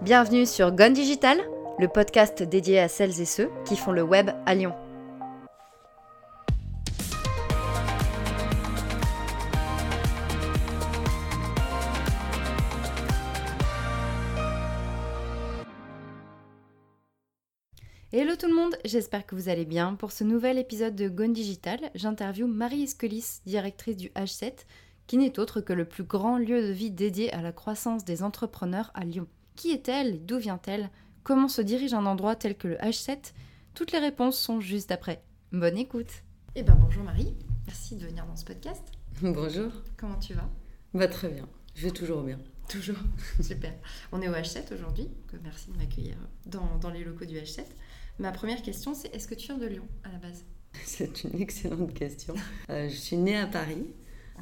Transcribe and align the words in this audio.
Bienvenue 0.00 0.46
sur 0.46 0.70
Gone 0.70 0.92
Digital, 0.92 1.38
le 1.80 1.88
podcast 1.88 2.44
dédié 2.44 2.78
à 2.78 2.86
celles 2.86 3.20
et 3.20 3.24
ceux 3.24 3.50
qui 3.66 3.74
font 3.74 3.90
le 3.90 4.04
web 4.04 4.30
à 4.46 4.54
Lyon. 4.54 4.72
Hello 18.12 18.36
tout 18.36 18.46
le 18.46 18.54
monde, 18.54 18.76
j'espère 18.84 19.26
que 19.26 19.34
vous 19.34 19.48
allez 19.48 19.64
bien. 19.64 19.96
Pour 19.96 20.12
ce 20.12 20.22
nouvel 20.22 20.58
épisode 20.58 20.94
de 20.94 21.08
Gone 21.08 21.32
Digital, 21.32 21.90
j'interviewe 21.96 22.46
Marie 22.46 22.84
Esquelis, 22.84 23.40
directrice 23.46 23.96
du 23.96 24.10
H7, 24.10 24.64
qui 25.08 25.16
n'est 25.16 25.40
autre 25.40 25.60
que 25.60 25.72
le 25.72 25.86
plus 25.86 26.04
grand 26.04 26.38
lieu 26.38 26.62
de 26.62 26.70
vie 26.70 26.92
dédié 26.92 27.32
à 27.32 27.42
la 27.42 27.50
croissance 27.50 28.04
des 28.04 28.22
entrepreneurs 28.22 28.92
à 28.94 29.04
Lyon. 29.04 29.26
Qui 29.58 29.72
est-elle 29.72 30.24
D'où 30.24 30.38
vient-elle 30.38 30.88
Comment 31.24 31.48
se 31.48 31.60
dirige 31.60 31.92
un 31.92 32.06
endroit 32.06 32.36
tel 32.36 32.56
que 32.56 32.68
le 32.68 32.76
H7 32.76 33.32
Toutes 33.74 33.90
les 33.90 33.98
réponses 33.98 34.38
sont 34.38 34.60
juste 34.60 34.92
après. 34.92 35.20
Bonne 35.50 35.76
écoute 35.76 36.22
Eh 36.54 36.62
ben 36.62 36.76
bonjour 36.80 37.02
Marie, 37.02 37.34
merci 37.66 37.96
de 37.96 38.06
venir 38.06 38.24
dans 38.24 38.36
ce 38.36 38.44
podcast. 38.44 38.84
Bonjour. 39.20 39.72
Comment 39.96 40.20
tu 40.20 40.34
vas? 40.34 40.48
Bah 40.94 41.08
très 41.08 41.28
bien, 41.28 41.48
je 41.74 41.88
vais 41.88 41.90
toujours 41.90 42.22
bien. 42.22 42.38
Toujours. 42.68 42.98
Super. 43.40 43.74
On 44.12 44.22
est 44.22 44.28
au 44.28 44.32
H7 44.32 44.72
aujourd'hui, 44.72 45.08
merci 45.42 45.72
de 45.72 45.76
m'accueillir 45.76 46.14
dans, 46.46 46.76
dans 46.76 46.90
les 46.90 47.02
locaux 47.02 47.24
du 47.24 47.34
H7. 47.34 47.64
Ma 48.20 48.30
première 48.30 48.62
question, 48.62 48.94
c'est 48.94 49.12
est-ce 49.12 49.26
que 49.26 49.34
tu 49.34 49.48
viens 49.48 49.58
de 49.58 49.66
Lyon 49.66 49.88
à 50.04 50.12
la 50.12 50.18
base? 50.18 50.44
C'est 50.84 51.24
une 51.24 51.42
excellente 51.42 51.94
question. 51.94 52.36
Euh, 52.70 52.88
je 52.88 52.94
suis 52.94 53.16
née 53.16 53.36
à 53.36 53.48
Paris, 53.48 53.88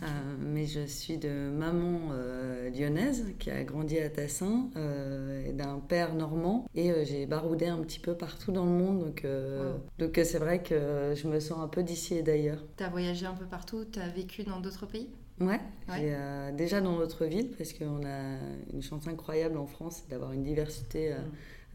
euh, 0.03 0.37
mais 0.39 0.67
je 0.67 0.87
suis 0.87 1.19
de 1.19 1.51
maman 1.51 2.11
euh, 2.13 2.71
lyonnaise 2.71 3.27
qui 3.39 3.51
a 3.51 3.63
grandi 3.65 3.99
à 3.99 4.09
Tassin 4.11 4.71
et 5.47 5.53
d'un 5.53 5.79
père 5.79 6.15
normand. 6.15 6.67
Et 6.75 6.93
j'ai 7.05 7.27
baroudé 7.27 7.67
un 7.67 7.79
petit 7.79 8.01
peu 8.01 8.15
partout 8.15 8.53
dans 8.53 8.65
le 8.65 8.71
monde. 8.71 9.01
Donc 9.01 9.27
donc 9.99 10.21
c'est 10.25 10.39
vrai 10.39 10.63
que 10.63 11.15
je 11.15 11.29
me 11.29 11.41
sens 11.41 11.59
un 11.61 11.69
peu 11.69 11.83
d'ici 11.83 12.15
et 12.15 12.23
d'ailleurs. 12.23 12.63
Tu 12.77 12.85
as 12.85 12.89
voyagé 12.89 13.27
un 13.27 13.35
peu 13.35 13.47
partout 13.47 13.85
Tu 13.91 13.99
as 13.99 14.09
vécu 14.09 14.45
dans 14.45 14.61
d'autres 14.61 14.87
pays? 14.87 15.09
Ouais, 15.39 15.61
déjà 16.53 16.81
dans 16.81 16.97
notre 16.97 17.27
ville, 17.27 17.51
parce 17.59 17.75
qu'on 17.75 18.05
a 18.07 18.39
une 18.73 18.83
chance 18.83 19.07
incroyable 19.07 19.59
en 19.59 19.67
France 19.67 20.05
d'avoir 20.09 20.33
une 20.33 20.43
diversité 20.43 21.11
mm. 21.11 21.33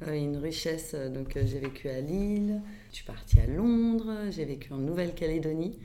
Euh, 0.08 0.14
une 0.14 0.38
richesse. 0.38 0.94
Euh, 0.94 1.10
donc 1.10 1.38
euh, 1.38 1.44
j'ai 1.46 1.60
vécu 1.60 1.88
à 1.88 2.02
Lille, 2.02 2.62
je 2.90 2.96
suis 2.98 3.06
partie 3.06 3.40
à 3.40 3.46
Londres, 3.46 4.32
j'ai 4.32 4.46
vécu 4.46 4.74
en 4.74 4.78
Nouvelle-Calédonie. 4.78 5.78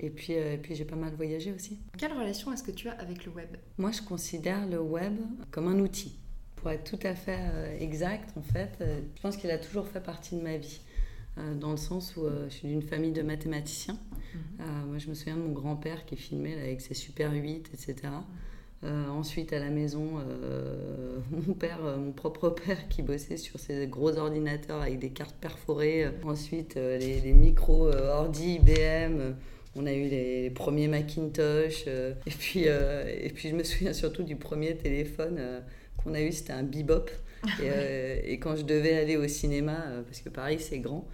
et 0.00 0.10
puis, 0.10 0.32
et 0.32 0.58
puis 0.58 0.74
j'ai 0.74 0.84
pas 0.84 0.96
mal 0.96 1.14
voyagé 1.14 1.52
aussi. 1.52 1.78
Quelle 1.96 2.12
relation 2.12 2.52
est-ce 2.52 2.62
que 2.62 2.72
tu 2.72 2.88
as 2.88 2.92
avec 2.92 3.24
le 3.24 3.32
web? 3.32 3.56
Moi, 3.78 3.92
je 3.92 4.02
considère 4.02 4.66
le 4.66 4.80
web 4.80 5.16
comme 5.50 5.68
un 5.68 5.78
outil. 5.78 6.18
Pour 6.56 6.70
être 6.72 6.90
tout 6.90 7.06
à 7.06 7.14
fait 7.14 7.76
exact, 7.78 8.36
en 8.36 8.42
fait, 8.42 8.72
je 8.80 9.22
pense 9.22 9.36
qu'il 9.36 9.50
a 9.50 9.58
toujours 9.58 9.86
fait 9.86 10.00
partie 10.00 10.34
de 10.34 10.40
ma 10.40 10.56
vie 10.56 10.80
dans 11.60 11.70
le 11.70 11.76
sens 11.76 12.16
où 12.16 12.26
je 12.48 12.52
suis 12.52 12.66
d'une 12.66 12.82
famille 12.82 13.12
de 13.12 13.22
mathématiciens. 13.22 13.96
Mhm. 14.34 14.88
moi, 14.88 14.98
je 14.98 15.08
me 15.08 15.14
souviens 15.14 15.36
de 15.36 15.42
mon 15.42 15.52
grand-père 15.52 16.04
qui 16.04 16.16
filmait 16.16 16.54
avec 16.54 16.80
ses 16.80 16.94
Super 16.94 17.32
8, 17.32 17.70
etc. 17.72 18.08
Euh, 18.84 19.08
ensuite, 19.08 19.52
à 19.52 19.58
la 19.58 19.70
maison, 19.70 20.18
euh, 20.18 21.18
mon 21.30 21.54
père, 21.54 21.84
euh, 21.84 21.96
mon 21.96 22.12
propre 22.12 22.48
père, 22.66 22.88
qui 22.88 23.02
bossait 23.02 23.36
sur 23.36 23.58
ces 23.58 23.86
gros 23.86 24.16
ordinateurs 24.16 24.82
avec 24.82 24.98
des 24.98 25.10
cartes 25.10 25.36
perforées. 25.40 26.06
Ensuite, 26.22 26.76
les, 26.76 27.20
les 27.20 27.32
micros 27.32 27.88
ordi 27.88 28.54
IBM. 28.54 29.34
On 29.76 29.86
a 29.86 29.92
eu 29.92 30.08
les, 30.08 30.50
premiers 30.50 30.88
Macintosh. 30.88 31.86
et, 31.86 32.30
puis, 32.30 32.64
et 32.64 33.30
puis, 33.34 33.50
je 33.50 33.54
me 33.54 33.62
souviens 33.62 33.92
surtout 33.92 34.22
du 34.22 34.34
premier 34.34 34.76
téléphone 34.76 35.40
qu'on 35.96 36.14
a 36.14 36.20
eu, 36.20 36.32
c'était 36.32 36.52
un 36.52 36.64
Bebop. 36.64 37.10
Et, 37.62 38.32
et, 38.32 38.38
quand 38.40 38.56
je 38.56 38.62
devais 38.62 38.98
aller 38.98 39.16
au 39.16 39.28
cinéma, 39.28 39.84
parce 40.06 40.20
que 40.20 40.30
Paris, 40.30 40.58
c'est 40.58 40.78
grand, 40.78 41.06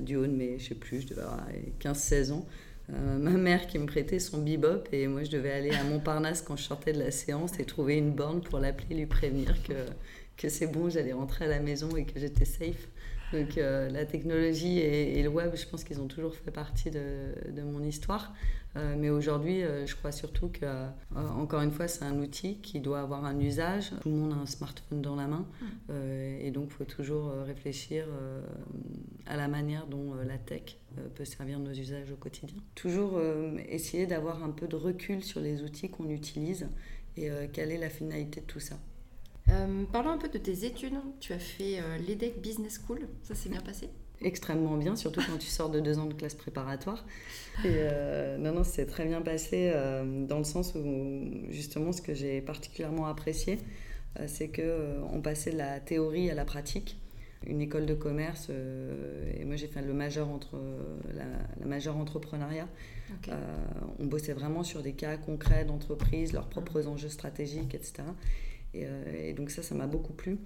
du 0.00 0.16
haut 0.16 0.26
de 0.26 0.32
mes, 0.32 0.58
je 0.58 0.68
sais 0.68 0.74
plus, 0.74 1.02
je 1.02 1.08
devais 1.08 1.22
avoir 1.22 1.46
15-16 1.80 2.32
ans, 2.32 2.46
euh, 2.92 3.18
ma 3.18 3.32
mère 3.32 3.66
qui 3.66 3.78
me 3.78 3.86
prêtait 3.86 4.20
son 4.20 4.42
bebop 4.42 4.84
et 4.92 5.08
moi 5.08 5.24
je 5.24 5.30
devais 5.30 5.50
aller 5.50 5.70
à 5.72 5.82
Montparnasse 5.82 6.42
quand 6.42 6.56
je 6.56 6.62
sortais 6.62 6.92
de 6.92 7.00
la 7.00 7.10
séance 7.10 7.58
et 7.58 7.64
trouver 7.64 7.96
une 7.96 8.12
borne 8.12 8.40
pour 8.40 8.60
l'appeler, 8.60 8.94
lui 8.94 9.06
prévenir 9.06 9.60
que, 9.64 9.86
que 10.36 10.48
c'est 10.48 10.68
bon, 10.68 10.88
j'allais 10.88 11.12
rentrer 11.12 11.46
à 11.46 11.48
la 11.48 11.58
maison 11.58 11.96
et 11.96 12.04
que 12.04 12.20
j'étais 12.20 12.44
safe. 12.44 12.88
Donc 13.32 13.58
euh, 13.58 13.90
la 13.90 14.04
technologie 14.04 14.78
et, 14.78 15.20
le 15.20 15.28
web, 15.28 15.50
je 15.56 15.66
pense 15.66 15.82
qu'ils 15.82 16.00
ont 16.00 16.06
toujours 16.06 16.34
fait 16.34 16.52
partie 16.52 16.90
de, 16.90 17.34
de 17.50 17.62
mon 17.62 17.82
histoire. 17.82 18.32
Euh, 18.76 18.94
mais 18.98 19.10
aujourd'hui, 19.10 19.62
je 19.86 19.94
crois 19.96 20.12
surtout 20.12 20.48
que, 20.48 20.66
encore 21.14 21.62
une 21.62 21.72
fois, 21.72 21.88
c'est 21.88 22.04
un 22.04 22.18
outil 22.18 22.58
qui 22.58 22.80
doit 22.80 23.00
avoir 23.00 23.24
un 23.24 23.38
usage. 23.40 23.90
Tout 24.02 24.10
le 24.10 24.16
monde 24.16 24.32
a 24.32 24.36
un 24.36 24.46
smartphone 24.46 25.02
dans 25.02 25.16
la 25.16 25.26
main. 25.26 25.46
Mm. 25.60 25.92
et 26.40 26.50
donc, 26.50 26.68
il 26.70 26.72
faut 26.72 26.84
toujours 26.84 27.30
réfléchir 27.46 28.06
à 29.26 29.36
la 29.36 29.48
manière 29.48 29.86
dont 29.86 30.14
la 30.14 30.38
tech 30.38 30.78
peut 31.14 31.24
servir 31.24 31.58
nos 31.58 31.72
usages 31.72 32.10
au 32.12 32.16
quotidien. 32.16 32.58
Toujours 32.74 33.20
essayer 33.68 34.06
d'avoir 34.06 34.44
un 34.44 34.50
peu 34.50 34.68
de 34.68 34.76
recul 34.76 35.22
sur 35.24 35.40
les 35.40 35.62
outils 35.62 35.88
qu'on 35.88 36.10
utilise 36.10 36.68
et 37.16 37.30
quelle 37.52 37.72
est 37.72 37.78
la 37.78 37.90
finalité 37.90 38.40
de 38.40 38.46
tout 38.46 38.60
ça. 38.60 38.76
Euh, 39.50 39.84
parlons 39.92 40.10
un 40.10 40.18
peu 40.18 40.28
de 40.28 40.38
tes 40.38 40.64
études. 40.64 40.94
Tu 41.20 41.32
as 41.32 41.38
fait 41.38 41.78
euh, 41.78 41.98
l'EDEC 41.98 42.40
Business 42.40 42.80
School. 42.84 43.08
Ça 43.22 43.34
s'est 43.34 43.48
bien 43.48 43.60
passé? 43.60 43.90
Extrêmement 44.22 44.76
bien, 44.76 44.96
surtout 44.96 45.20
quand 45.20 45.38
tu 45.38 45.46
sors 45.46 45.68
de 45.68 45.78
deux 45.78 45.98
ans 45.98 46.06
de 46.06 46.14
classe 46.14 46.34
préparatoire. 46.34 47.04
Et 47.64 47.68
euh, 47.68 48.38
non, 48.38 48.52
non, 48.52 48.64
c'est 48.64 48.86
très 48.86 49.04
bien 49.04 49.20
passé 49.20 49.72
dans 50.28 50.38
le 50.38 50.44
sens 50.44 50.74
où, 50.74 51.30
justement, 51.50 51.92
ce 51.92 52.00
que 52.00 52.14
j'ai 52.14 52.40
particulièrement 52.40 53.06
apprécié, 53.06 53.58
c'est 54.26 54.48
qu'on 54.48 55.20
passait 55.20 55.52
de 55.52 55.58
la 55.58 55.80
théorie 55.80 56.30
à 56.30 56.34
la 56.34 56.44
pratique. 56.44 56.98
Une 57.46 57.60
école 57.60 57.84
de 57.84 57.94
commerce 57.94 58.48
et 58.48 59.44
moi 59.44 59.56
j'ai 59.56 59.68
fait 59.68 59.82
le 59.82 59.92
majeur 59.92 60.30
entre 60.30 60.58
la, 61.14 61.66
majeure 61.66 61.96
entrepreneuriat. 61.98 62.66
On 63.98 64.06
bossait 64.06 64.32
vraiment 64.32 64.64
sur 64.64 64.82
des 64.82 64.94
cas 64.94 65.18
concrets 65.18 65.66
d'entreprises 65.66 66.32
leurs 66.32 66.48
propres 66.48 66.88
enjeux 66.88 67.10
stratégiques 67.10 67.74
etc 67.74 68.04
euh, 68.84 69.28
et, 69.28 69.32
donc 69.32 69.50
ça, 69.50 69.62
ça 69.62 69.74
m'a 69.74 69.86
beaucoup 69.86 70.12
plu. 70.12 70.38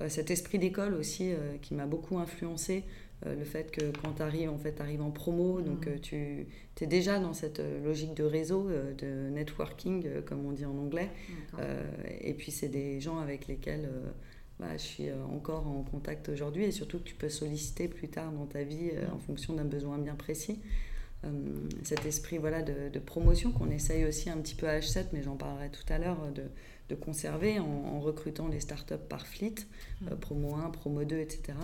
Euh, 0.00 0.08
cet 0.08 0.30
esprit 0.30 0.58
d'école 0.58 0.94
aussi 0.94 1.32
euh, 1.32 1.56
qui 1.60 1.74
m'a 1.74 1.86
beaucoup 1.86 2.18
influencé, 2.18 2.84
le 3.26 3.44
fait 3.44 3.70
que 3.70 3.90
quand 4.02 4.14
tu 4.14 4.22
arrives, 4.22 4.50
en 4.50 4.58
fait, 4.58 4.76
tu 4.76 4.82
arrives 4.82 5.02
en 5.02 5.10
promo, 5.10 5.60
donc 5.60 5.86
mmh. 5.86 6.00
tu 6.00 6.46
es 6.80 6.86
déjà 6.86 7.18
dans 7.18 7.32
cette 7.32 7.60
logique 7.84 8.14
de 8.14 8.24
réseau, 8.24 8.68
de 8.96 9.28
networking, 9.30 10.22
comme 10.24 10.46
on 10.46 10.52
dit 10.52 10.64
en 10.64 10.76
anglais. 10.78 11.10
et 12.20 12.34
puis 12.34 12.52
c'est 12.52 12.68
des 12.68 13.00
gens 13.00 13.18
avec 13.18 13.48
lesquels 13.48 13.88
bah, 14.60 14.76
je 14.76 14.82
suis 14.82 15.12
encore 15.32 15.66
en 15.66 15.82
contact 15.82 16.28
aujourd'hui 16.28 16.64
et 16.64 16.70
surtout 16.70 16.98
que 16.98 17.04
tu 17.04 17.14
peux 17.14 17.28
solliciter 17.28 17.88
plus 17.88 18.08
tard 18.08 18.30
dans 18.32 18.46
ta 18.46 18.62
vie 18.62 18.90
mmh. 18.92 19.14
en 19.14 19.18
fonction 19.18 19.54
d'un 19.54 19.64
besoin 19.64 19.98
bien 19.98 20.14
précis. 20.14 20.60
cet 21.82 22.06
esprit 22.06 22.38
voilà, 22.38 22.62
de, 22.62 22.88
de 22.88 22.98
promotion 23.00 23.50
qu'on 23.50 23.70
essaye 23.70 24.04
aussi 24.04 24.30
un 24.30 24.36
petit 24.36 24.54
peu 24.54 24.68
à 24.68 24.78
H7, 24.78 25.06
mais 25.12 25.22
j'en 25.24 25.36
parlerai 25.36 25.70
tout 25.70 25.92
à 25.92 25.98
l'heure, 25.98 26.30
de, 26.32 26.44
de 26.88 26.94
conserver 26.94 27.58
en, 27.58 28.00
recrutant 28.00 28.48
les 28.48 28.60
startups 28.60 28.94
par 29.08 29.26
fleet, 29.26 29.54
mm. 30.00 30.08
euh, 30.08 30.16
promo 30.16 30.54
1, 30.54 30.70
promo 30.70 31.04
2, 31.04 31.16
etc. 31.18 31.54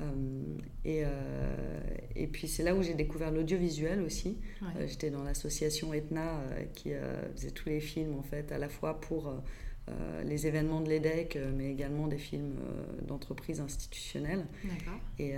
Euh, 0.00 0.58
et, 0.84 1.02
euh, 1.04 1.80
et, 2.16 2.26
puis 2.26 2.48
c'est 2.48 2.62
là 2.62 2.74
où 2.74 2.82
j'ai 2.82 2.94
découvert 2.94 3.30
l'audiovisuel 3.30 4.00
aussi. 4.02 4.38
J'étais 4.86 5.10
dans 5.10 5.22
l'association 5.22 5.92
Etna 5.92 6.40
qui 6.74 6.92
faisait 7.34 7.50
tous 7.50 7.68
les 7.68 7.80
films 7.80 8.14
en 8.18 8.22
fait, 8.22 8.52
à 8.52 8.58
la 8.58 8.68
fois 8.68 9.00
pour 9.00 9.32
les 10.24 10.46
événements 10.46 10.80
de 10.80 10.88
l'EDEC, 10.88 11.36
mais 11.56 11.70
également 11.70 12.06
des 12.06 12.18
films 12.18 12.54
d'entreprise 13.06 13.60
institutionnelles. 13.60 14.46
Et, 15.18 15.34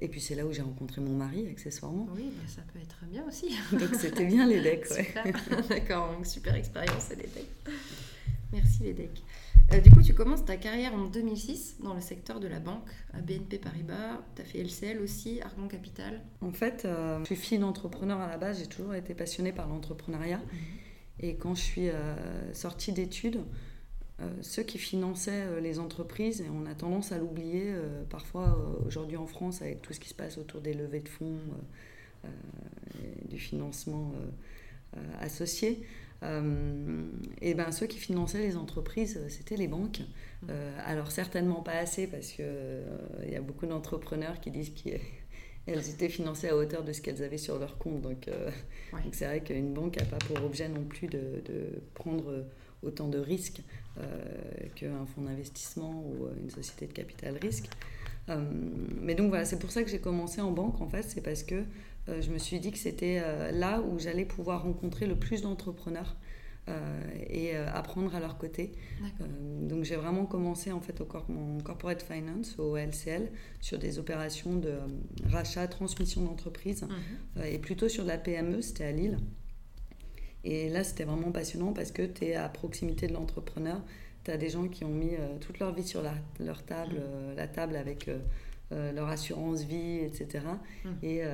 et 0.00 0.08
puis 0.08 0.20
c'est 0.20 0.34
là 0.34 0.46
où 0.46 0.52
j'ai 0.52 0.62
rencontré 0.62 1.00
mon 1.00 1.14
mari, 1.14 1.46
accessoirement. 1.48 2.08
Oui, 2.14 2.32
bah, 2.34 2.44
ça 2.46 2.62
peut 2.72 2.78
être 2.80 3.04
bien 3.10 3.24
aussi. 3.28 3.54
donc 3.72 3.94
c'était 3.94 4.24
bien 4.24 4.46
l'EDEC. 4.46 4.86
Ouais. 4.90 5.32
D'accord, 5.68 6.12
donc 6.14 6.26
super 6.26 6.54
expérience 6.54 7.10
à 7.10 7.14
l'EDEC. 7.14 7.46
Merci 8.52 8.82
l'EDEC. 8.84 9.22
Euh, 9.72 9.80
du 9.80 9.90
coup, 9.90 10.02
tu 10.02 10.14
commences 10.14 10.44
ta 10.44 10.56
carrière 10.56 10.94
en 10.94 11.06
2006 11.06 11.78
dans 11.82 11.94
le 11.94 12.00
secteur 12.00 12.38
de 12.38 12.46
la 12.46 12.60
banque 12.60 12.88
à 13.12 13.20
BNP 13.20 13.58
Paribas. 13.58 14.20
Tu 14.36 14.42
as 14.42 14.44
fait 14.44 14.62
LCL 14.62 15.00
aussi, 15.00 15.40
Argon 15.40 15.66
Capital. 15.66 16.20
En 16.40 16.52
fait, 16.52 16.84
euh, 16.84 17.18
je 17.20 17.26
suis 17.26 17.36
fille 17.36 17.58
d'entrepreneur 17.58 18.20
à 18.20 18.28
la 18.28 18.36
base. 18.36 18.60
J'ai 18.60 18.66
toujours 18.66 18.94
été 18.94 19.14
passionnée 19.14 19.52
par 19.52 19.66
l'entrepreneuriat. 19.68 20.38
Mhm. 20.38 20.44
Et 21.18 21.34
quand 21.36 21.54
je 21.54 21.62
suis 21.62 21.88
euh, 21.88 22.54
sortie 22.54 22.92
d'études, 22.92 23.40
ceux 24.40 24.62
qui 24.62 24.78
finançaient 24.78 25.60
les 25.60 25.78
entreprises, 25.78 26.40
et 26.40 26.46
on 26.48 26.64
a 26.64 26.74
tendance 26.74 27.12
à 27.12 27.18
l'oublier 27.18 27.74
parfois 28.08 28.58
aujourd'hui 28.86 29.18
en 29.18 29.26
France 29.26 29.60
avec 29.60 29.82
tout 29.82 29.92
ce 29.92 30.00
qui 30.00 30.08
se 30.08 30.14
passe 30.14 30.38
autour 30.38 30.62
des 30.62 30.72
levées 30.72 31.00
de 31.00 31.08
fonds, 31.10 31.36
du 33.28 33.38
financement 33.38 34.14
associé. 35.20 35.86
Euh, 36.22 37.04
et 37.42 37.54
ben 37.54 37.72
ceux 37.72 37.86
qui 37.86 37.98
finançaient 37.98 38.40
les 38.40 38.56
entreprises, 38.56 39.18
euh, 39.18 39.28
c'était 39.28 39.56
les 39.56 39.68
banques. 39.68 40.00
Mmh. 40.00 40.46
Euh, 40.50 40.78
alors 40.86 41.10
certainement 41.10 41.62
pas 41.62 41.72
assez 41.72 42.06
parce 42.06 42.28
qu'il 42.28 42.44
il 43.24 43.32
y 43.32 43.36
a 43.36 43.40
beaucoup 43.40 43.66
d'entrepreneurs 43.66 44.40
qui 44.40 44.50
disent 44.50 44.70
qu'elles 44.70 45.00
étaient 45.90 46.08
financées 46.08 46.48
à 46.48 46.56
hauteur 46.56 46.84
de 46.84 46.92
ce 46.92 47.00
qu'elles 47.00 47.22
avaient 47.22 47.38
sur 47.38 47.58
leur 47.58 47.78
compte. 47.78 48.00
Donc 48.02 48.28
c'est 49.12 49.26
vrai 49.26 49.40
qu'une 49.40 49.74
banque 49.74 49.98
n'a 49.98 50.06
pas 50.06 50.18
pour 50.18 50.42
objet 50.44 50.68
non 50.68 50.84
plus 50.84 51.08
de, 51.08 51.42
de 51.44 51.82
prendre 51.94 52.46
autant 52.82 53.08
de 53.08 53.18
risques 53.18 53.62
qu'un 54.74 55.06
fonds 55.06 55.22
d'investissement 55.22 56.04
ou 56.06 56.28
une 56.40 56.50
société 56.50 56.86
de 56.86 56.92
capital 56.92 57.36
risque. 57.40 57.68
mais 59.00 59.14
donc 59.14 59.28
voilà, 59.28 59.44
c'est 59.44 59.58
pour 59.58 59.70
ça 59.70 59.82
que 59.82 59.90
j'ai 59.90 60.00
commencé 60.00 60.40
en 60.40 60.50
banque 60.50 60.80
en 60.80 60.88
fait, 60.88 61.02
c'est 61.02 61.22
parce 61.22 61.42
que 61.42 61.64
je 62.08 62.30
me 62.30 62.38
suis 62.38 62.60
dit 62.60 62.70
que 62.70 62.78
c'était 62.78 63.22
là 63.52 63.80
où 63.80 63.98
j'allais 63.98 64.24
pouvoir 64.24 64.62
rencontrer 64.62 65.06
le 65.06 65.16
plus 65.16 65.42
d'entrepreneurs 65.42 66.16
euh, 66.68 67.00
et 67.30 67.54
euh, 67.54 67.64
apprendre 67.72 68.12
à 68.16 68.18
leur 68.18 68.38
côté. 68.38 68.72
Euh, 69.20 69.68
donc 69.68 69.84
j'ai 69.84 69.94
vraiment 69.94 70.26
commencé 70.26 70.72
en 70.72 70.80
fait 70.80 71.00
au 71.00 71.04
corporate 71.04 72.02
finance, 72.02 72.58
au 72.58 72.76
LCL, 72.76 73.30
sur 73.60 73.78
des 73.78 74.00
opérations 74.00 74.56
de 74.56 74.72
rachat, 75.30 75.68
transmission 75.68 76.22
d'entreprise, 76.22 76.82
mhm. 76.82 77.44
et 77.44 77.58
plutôt 77.60 77.88
sur 77.88 78.02
de 78.02 78.08
la 78.08 78.18
PME, 78.18 78.62
c'était 78.62 78.84
à 78.84 78.90
Lille. 78.90 79.16
Et 80.42 80.68
là, 80.68 80.82
c'était 80.82 81.04
vraiment 81.04 81.30
passionnant 81.30 81.72
parce 81.72 81.92
que 81.92 82.02
tu 82.02 82.24
es 82.24 82.34
à 82.34 82.48
proximité 82.48 83.06
de 83.06 83.12
l'entrepreneur. 83.12 83.80
Tu 84.24 84.32
as 84.32 84.36
des 84.36 84.48
gens 84.48 84.66
qui 84.66 84.82
ont 84.82 84.90
mis 84.90 85.12
toute 85.40 85.60
leur 85.60 85.72
vie 85.72 85.86
sur 85.86 86.02
leur 86.40 86.62
table, 86.64 86.94
mhm. 86.94 87.36
la 87.36 87.46
table 87.46 87.76
avec 87.76 88.10
leur 88.70 89.08
assurance 89.08 89.62
vie, 89.62 89.98
etc. 89.98 90.40
Et, 91.02 91.22
mhm. 91.22 91.28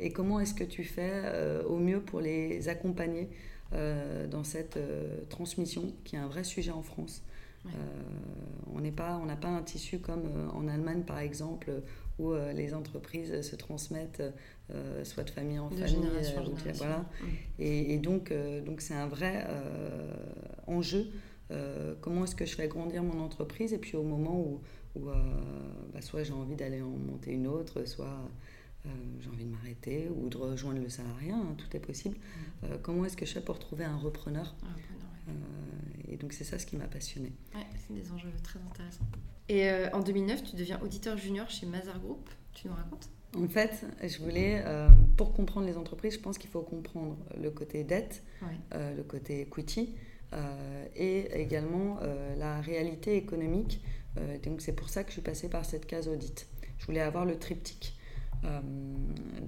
et, 0.00 0.12
comment 0.12 0.40
est-ce 0.40 0.54
que 0.54 0.64
tu 0.64 0.84
fais 0.84 1.22
au 1.66 1.78
mieux 1.78 2.00
pour 2.00 2.20
les 2.20 2.68
accompagner 2.68 3.28
euh, 3.74 4.26
dans 4.26 4.44
cette 4.44 4.76
euh, 4.76 5.22
transmission 5.30 5.94
qui 6.04 6.16
est 6.16 6.18
un 6.18 6.26
vrai 6.26 6.44
sujet 6.44 6.72
en 6.72 6.82
France? 6.82 7.22
Euh, 7.64 7.68
on 8.74 8.80
n'a 8.80 8.90
pas, 8.90 9.18
pas 9.40 9.48
un 9.48 9.62
tissu 9.62 9.98
comme 9.98 10.50
en 10.52 10.68
Allemagne 10.68 11.02
par 11.02 11.20
exemple 11.20 11.70
où 12.18 12.34
les 12.54 12.74
entreprises 12.74 13.40
se 13.40 13.56
transmettent 13.56 14.22
soit 15.04 15.22
de 15.22 15.30
famille 15.30 15.58
en 15.58 15.70
famille. 15.70 16.08
voilà. 16.74 16.98
Mm. 16.98 17.26
Et, 17.60 17.98
donc 17.98 18.32
donc 18.66 18.80
c'est 18.80 18.94
un 18.94 19.06
vrai 19.06 19.46
enjeu. 20.66 21.06
Comment 22.00 22.24
est-ce 22.24 22.34
que 22.34 22.46
je 22.46 22.54
fais 22.54 22.68
grandir 22.68 23.02
mon 23.02 23.20
entreprise 23.20 23.72
et 23.72 23.78
puis 23.78 23.96
au 23.96 24.02
moment 24.02 24.38
où, 24.40 24.60
où 24.96 25.06
bah, 25.06 26.00
soit 26.00 26.22
j'ai 26.22 26.32
envie 26.32 26.56
d'aller 26.56 26.82
en 26.82 26.90
monter 26.90 27.32
une 27.32 27.46
autre, 27.46 27.84
soit 27.84 28.18
euh, 28.84 28.88
j'ai 29.20 29.28
envie 29.28 29.44
de 29.44 29.50
m'arrêter 29.50 30.08
ou 30.08 30.28
de 30.28 30.36
rejoindre 30.36 30.80
le 30.80 30.88
salariat, 30.88 31.36
hein, 31.36 31.54
tout 31.56 31.76
est 31.76 31.80
possible. 31.80 32.16
Mm. 32.16 32.64
Euh, 32.64 32.78
comment 32.82 33.04
est-ce 33.04 33.16
que 33.16 33.26
je 33.26 33.32
fais 33.32 33.40
pour 33.40 33.58
trouver 33.58 33.84
un 33.84 33.96
repreneur, 33.96 34.56
euh, 35.28 35.32
Et 36.08 36.16
donc 36.16 36.32
c'est 36.32 36.44
ça 36.44 36.58
ce 36.58 36.66
qui 36.66 36.76
m'a 36.76 36.86
passionné. 36.86 37.32
Ouais, 37.54 37.66
c'est 37.76 37.94
des 37.94 38.10
enjeux 38.10 38.32
très 38.42 38.58
intéressants. 38.58 39.06
Et 39.48 39.68
en 39.92 40.00
2009, 40.00 40.44
tu 40.44 40.56
deviens 40.56 40.80
auditeur 40.82 41.18
junior 41.18 41.48
chez 41.50 41.66
Mazar 41.66 42.00
Group. 42.00 42.30
Tu 42.54 42.68
nous 42.68 42.74
racontes? 42.74 43.08
En 43.36 43.48
fait, 43.48 43.84
je 44.02 44.18
voulais, 44.18 44.64
pour 45.16 45.32
comprendre 45.34 45.66
les 45.66 45.76
entreprises, 45.76 46.14
je 46.14 46.20
pense 46.20 46.38
qu'il 46.38 46.48
faut 46.48 46.62
comprendre 46.62 47.18
le 47.38 47.50
côté 47.50 47.84
dette, 47.84 48.22
le 48.70 49.02
côté 49.02 49.42
equity. 49.42 49.94
Et 50.96 51.40
également 51.40 52.00
la 52.36 52.60
réalité 52.60 53.16
économique. 53.16 53.82
donc 54.44 54.60
c'est 54.60 54.72
pour 54.72 54.88
ça 54.88 55.04
que 55.04 55.08
je 55.10 55.14
suis 55.14 55.22
passée 55.22 55.48
par 55.48 55.64
cette 55.64 55.86
case 55.86 56.08
audit. 56.08 56.46
Je 56.78 56.86
voulais 56.86 57.00
avoir 57.00 57.24
le 57.24 57.38
triptyque. 57.38 57.96
Euh, 58.44 58.60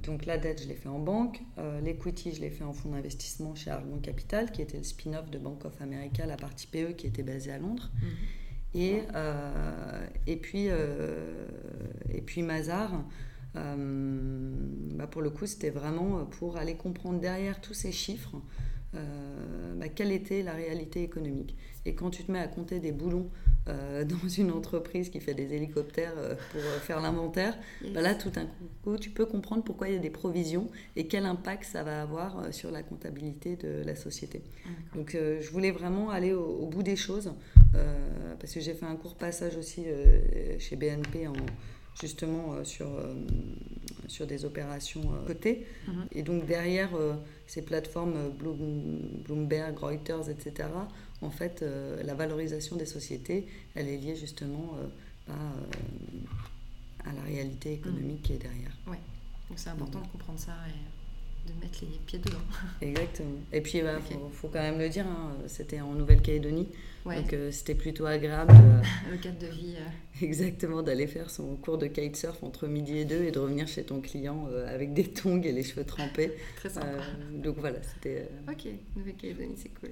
donc 0.03 0.25
la 0.27 0.39
dette, 0.39 0.63
je 0.63 0.69
l'ai 0.69 0.75
fait 0.75 0.89
en 0.89 0.99
banque. 0.99 1.41
Euh, 1.59 1.81
l'equity, 1.81 2.33
je 2.33 2.41
l'ai 2.41 2.51
fait 2.51 2.65
en 2.65 2.73
fonds 2.73 2.91
d'investissement 2.91 3.55
chez 3.55 3.71
Argon 3.71 3.99
Capital, 3.99 4.53
qui 4.53 4.63
était 4.63 4.77
le 4.77 4.85
spin-off 4.85 5.31
de 5.31 5.39
Bank 5.39 5.65
of 5.65 5.81
America, 5.81 6.27
la 6.27 6.37
partie 6.37 6.67
PE 6.67 6.93
qui 6.93 7.07
était 7.07 7.23
basée 7.23 7.53
à 7.53 7.59
Londres. 7.59 7.91
Mhm. 8.01 8.09
Et, 8.77 9.03
euh, 9.15 10.07
et, 10.27 10.37
puis, 10.37 10.67
et 10.67 12.21
puis 12.23 12.43
Mazar, 12.43 13.05
bah 13.55 15.07
pour 15.07 15.23
le 15.23 15.31
coup, 15.31 15.47
c'était 15.47 15.71
vraiment 15.71 16.25
pour 16.25 16.57
aller 16.57 16.75
comprendre 16.75 17.21
derrière 17.21 17.61
tous 17.61 17.75
ces 17.75 17.93
chiffres 17.93 18.35
euh, 18.94 19.75
bah, 19.76 19.88
quelle 19.88 20.12
était 20.12 20.43
la 20.43 20.52
réalité 20.52 21.02
économique. 21.02 21.56
Et 21.85 21.94
quand 21.94 22.11
tu 22.11 22.25
te 22.25 22.32
mets 22.32 22.38
à 22.38 22.49
compter 22.49 22.81
des 22.81 22.93
boulons 22.93 23.29
euh, 23.69 24.05
dans 24.23 24.29
une 24.29 24.50
entreprise 24.50 25.08
qui 25.08 25.20
fait 25.20 25.35
des 25.35 25.55
hélicoptères 25.55 26.14
euh, 26.17 26.35
pour 26.52 26.61
faire 26.82 27.00
l'inventaire, 27.00 27.56
bah, 27.93 28.00
là 28.00 28.14
tout 28.14 28.31
d'un 28.31 28.46
coup 28.82 28.96
tu 28.99 29.11
peux 29.11 29.26
comprendre 29.26 29.64
pourquoi 29.64 29.88
il 29.88 29.94
y 29.94 29.96
a 29.96 30.00
des 30.00 30.11
provisions 30.11 30.70
et 30.96 31.06
quel 31.06 31.26
impact 31.26 31.64
ça 31.64 31.82
va 31.82 32.02
avoir 32.02 32.52
sur 32.52 32.70
la 32.70 32.82
comptabilité 32.82 33.56
de 33.56 33.82
la 33.85 33.96
société. 33.96 34.43
Ah, 34.67 34.69
Donc 34.97 35.12
je 35.14 35.50
voulais 35.50 35.70
vraiment 35.70 36.11
aller 36.11 36.32
au, 36.32 36.67
bout 36.67 36.82
des 36.82 36.97
choses 36.97 37.32
parce 38.38 38.52
que 38.52 38.61
j'ai 38.61 38.75
fait 38.75 38.87
un 38.87 38.97
court 38.97 39.17
passage 39.17 39.56
aussi 39.56 39.85
chez 40.58 40.76
BNP 40.76 41.26
en 41.29 41.35
justement 42.00 42.64
sur, 42.64 42.88
sur 44.09 44.27
des 44.27 44.45
opérations 44.45 45.03
cotées. 45.27 45.67
Mhm. 45.87 46.06
Et 46.12 46.23
donc 46.23 46.47
derrière 46.47 46.91
ces 47.47 47.62
plateformes 47.62 48.15
euh, 48.17 48.31
Bloomberg, 49.27 49.79
Reuters, 49.79 50.29
etc., 50.31 50.69
en 51.21 51.31
fait, 51.31 51.62
euh, 51.62 52.03
la 52.03 52.15
valorisation 52.15 52.77
des 52.77 52.87
sociétés, 52.87 53.47
elle 53.75 53.89
est 53.89 53.97
liée 53.97 54.17
justement 54.17 54.77
euh, 55.29 55.35
à 57.05 57.12
la 57.12 57.23
réalité 57.23 57.75
économique 57.75 58.23
qui 58.23 58.35
est 58.35 58.39
derrière. 58.39 58.73
Oui, 58.87 58.97
donc 59.49 59.59
c'est 59.59 59.71
important 59.71 60.01
de 60.01 60.07
comprendre 60.09 60.39
ça 60.39 60.53
et 60.69 61.04
de 61.46 61.61
mettre 61.61 61.81
les 61.82 61.99
pieds 62.06 62.19
dedans. 62.19 62.38
Exactement. 62.81 63.38
Et 63.52 63.61
puis, 63.61 63.79
il 63.79 63.85
bah, 63.85 63.99
faut, 64.32 64.49
quand 64.49 64.61
même 64.61 64.79
le 64.79 64.88
dire, 64.88 65.06
hein, 65.06 65.37
c'était 65.46 65.81
en 65.81 65.93
Nouvelle-Calédonie, 65.93 66.69
donc 67.05 67.35
c'était 67.50 67.75
plutôt 67.75 68.06
agréable. 68.06 68.55
le 69.11 69.17
cadre 69.17 69.38
de 69.38 69.46
vie. 69.46 69.76
Exactement, 70.23 70.82
d'aller 70.82 71.06
faire 71.06 71.31
son 71.31 71.56
cours 71.56 71.79
de 71.79 71.87
kitesurf 71.87 72.43
entre 72.43 72.67
midi 72.67 72.99
et 72.99 73.05
deux 73.05 73.25
et 73.25 73.32
de 73.32 73.38
revenir 73.38 73.67
chez 73.67 73.85
ton 73.85 74.00
client 74.00 74.46
euh, 74.50 74.73
avec 74.73 74.94
des 74.94 75.05
tongs 75.05 75.43
et 75.43 75.52
les 75.52 75.62
cheveux 75.62 75.85
trempés. 75.85 76.32
Très 76.56 76.70
sympa. 76.70 76.87
Euh, 76.87 77.02
donc 77.32 77.56
voilà, 77.58 77.82
c'était. 77.82 78.29
Euh, 78.49 78.52
ok, 78.52 78.67
Nouvelle-Calédonie, 78.97 79.56
c'est 79.56 79.75
cool. 79.81 79.90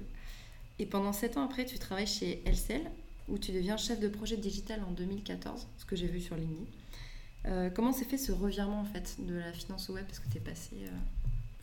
Et 0.79 0.85
pendant 0.85 1.13
sept 1.13 1.37
ans 1.37 1.45
après, 1.45 1.65
tu 1.65 1.77
travailles 1.77 2.07
chez 2.07 2.41
LCL, 2.45 2.89
où 3.27 3.37
tu 3.37 3.51
deviens 3.51 3.77
chef 3.77 3.99
de 3.99 4.07
projet 4.07 4.37
digital 4.37 4.81
en 4.87 4.91
2014, 4.91 5.67
ce 5.77 5.85
que 5.85 5.95
j'ai 5.95 6.07
vu 6.07 6.19
sur 6.19 6.35
LinkedIn. 6.35 7.69
comment 7.71 7.91
s'est 7.91 8.05
fait 8.05 8.17
ce 8.17 8.31
revirement 8.31 8.81
en 8.81 8.85
fait 8.85 9.17
de 9.19 9.35
la 9.35 9.51
finance 9.51 9.89
au 9.89 9.93
web? 9.93 10.05
Parce 10.05 10.19
que 10.19 10.29
tu 10.29 10.37
es 10.37 10.41
passé 10.41 10.71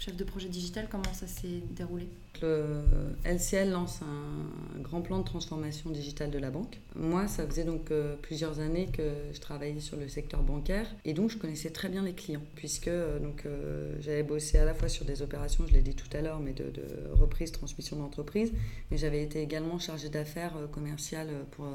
chef 0.01 0.17
de 0.17 0.25
projet 0.25 0.49
digital, 0.49 0.89
comment 0.91 1.13
ça 1.13 1.27
s'est 1.27 1.63
déroulé 1.73 2.09
Le 2.41 2.83
LCL 3.27 3.71
lance 3.71 4.01
un 4.01 4.81
grand 4.81 5.03
plan 5.03 5.19
de 5.19 5.25
transformation 5.25 5.91
digitale 5.91 6.31
de 6.31 6.39
la 6.39 6.51
banque. 6.51 6.81
Moi, 6.97 7.29
ça 7.29 7.47
faisait 7.47 7.65
donc 7.65 7.91
euh, 7.91 8.17
plusieurs 8.23 8.61
années 8.61 8.89
que 8.91 9.03
je 9.35 9.41
travaillais 9.41 9.79
sur 9.79 9.99
le 9.99 10.09
secteur 10.09 10.43
bancaire 10.43 10.87
et 11.05 11.13
donc 11.13 11.29
je 11.29 11.37
connaissais 11.37 11.69
très 11.69 11.91
bien 11.91 12.03
les 12.03 12.15
clients 12.15 12.43
puisque 12.55 12.89
euh, 12.89 13.19
euh, 13.45 13.97
j'avais 14.01 14.23
bossé 14.23 14.57
à 14.57 14.65
la 14.65 14.73
fois 14.73 14.89
sur 14.89 15.05
des 15.05 15.21
opérations, 15.21 15.67
je 15.67 15.75
l'ai 15.75 15.83
dit 15.83 15.95
tout 15.95 16.09
à 16.17 16.23
l'heure, 16.23 16.41
mais 16.41 16.55
de, 16.55 16.71
de, 16.71 17.13
reprise, 17.13 17.53
transmission 17.53 17.97
d'entreprise, 17.97 18.55
mais 18.91 18.97
j'avais 18.97 19.23
été 19.23 19.43
également 19.43 19.79
chargée 19.79 20.09
d'affaires 20.09 20.55
commerciales 20.73 21.29
pour, 21.51 21.67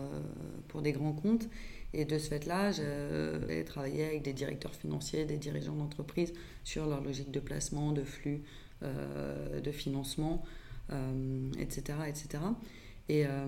pour 0.68 0.82
des 0.82 0.94
grands 0.94 1.14
comptes 1.14 1.48
et 1.96 2.06
de 2.06 2.18
ce 2.18 2.28
fait-là, 2.28 2.72
j'ai 2.72 3.64
travaillé 3.64 4.06
avec 4.06 4.22
des 4.22 4.34
directeurs 4.34 4.76
financiers, 4.76 5.26
des 5.26 5.38
dirigeants 5.38 5.76
d'entreprise 5.76 6.34
sur 6.64 6.86
leur 6.88 7.02
logique 7.02 7.32
de 7.32 7.40
placement, 7.40 7.94
de 7.94 8.04
flux, 8.04 8.44
euh, 8.84 9.62
de 9.62 9.72
financement, 9.72 10.44
etc., 11.58 11.98
euh, 12.00 12.06
etc. 12.06 12.28
Et, 13.08 13.26
euh, 13.26 13.46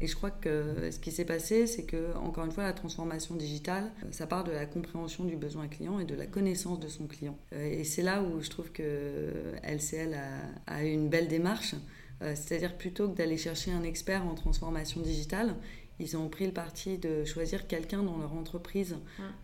et, 0.00 0.06
je 0.06 0.14
crois 0.14 0.30
que 0.30 0.90
ce 0.90 0.98
qui 0.98 1.10
s'est 1.12 1.24
passé, 1.24 1.66
c'est 1.66 1.84
que, 1.84 2.14
encore 2.16 2.44
une 2.44 2.50
fois, 2.50 2.64
la 2.64 2.72
transformation 2.72 3.36
digitale, 3.36 3.90
ça 4.10 4.26
part 4.26 4.44
de 4.44 4.50
la 4.50 4.66
compréhension 4.66 5.24
du 5.24 5.36
besoin 5.36 5.68
client 5.68 5.98
et 6.00 6.04
de 6.04 6.14
la 6.14 6.26
connaissance 6.26 6.80
de 6.80 6.88
son 6.88 7.06
client. 7.06 7.38
Et 7.52 7.84
c'est 7.84 8.02
là 8.02 8.22
où 8.22 8.42
je 8.42 8.50
trouve 8.50 8.72
que 8.72 9.30
LCL 9.62 10.14
a, 10.14 10.74
a 10.74 10.84
une 10.84 11.08
belle 11.08 11.28
démarche. 11.28 11.74
C'est-à-dire 12.20 12.76
plutôt 12.78 13.10
que 13.10 13.16
d'aller 13.16 13.36
chercher 13.36 13.72
un 13.72 13.82
expert 13.82 14.26
en 14.26 14.34
transformation 14.34 15.02
digitale, 15.02 15.54
ils 15.98 16.16
ont 16.16 16.28
pris 16.28 16.46
le 16.46 16.52
parti 16.52 16.98
de 16.98 17.24
choisir 17.24 17.66
quelqu'un 17.66 18.02
dans 18.02 18.18
leur 18.18 18.34
entreprise 18.34 18.96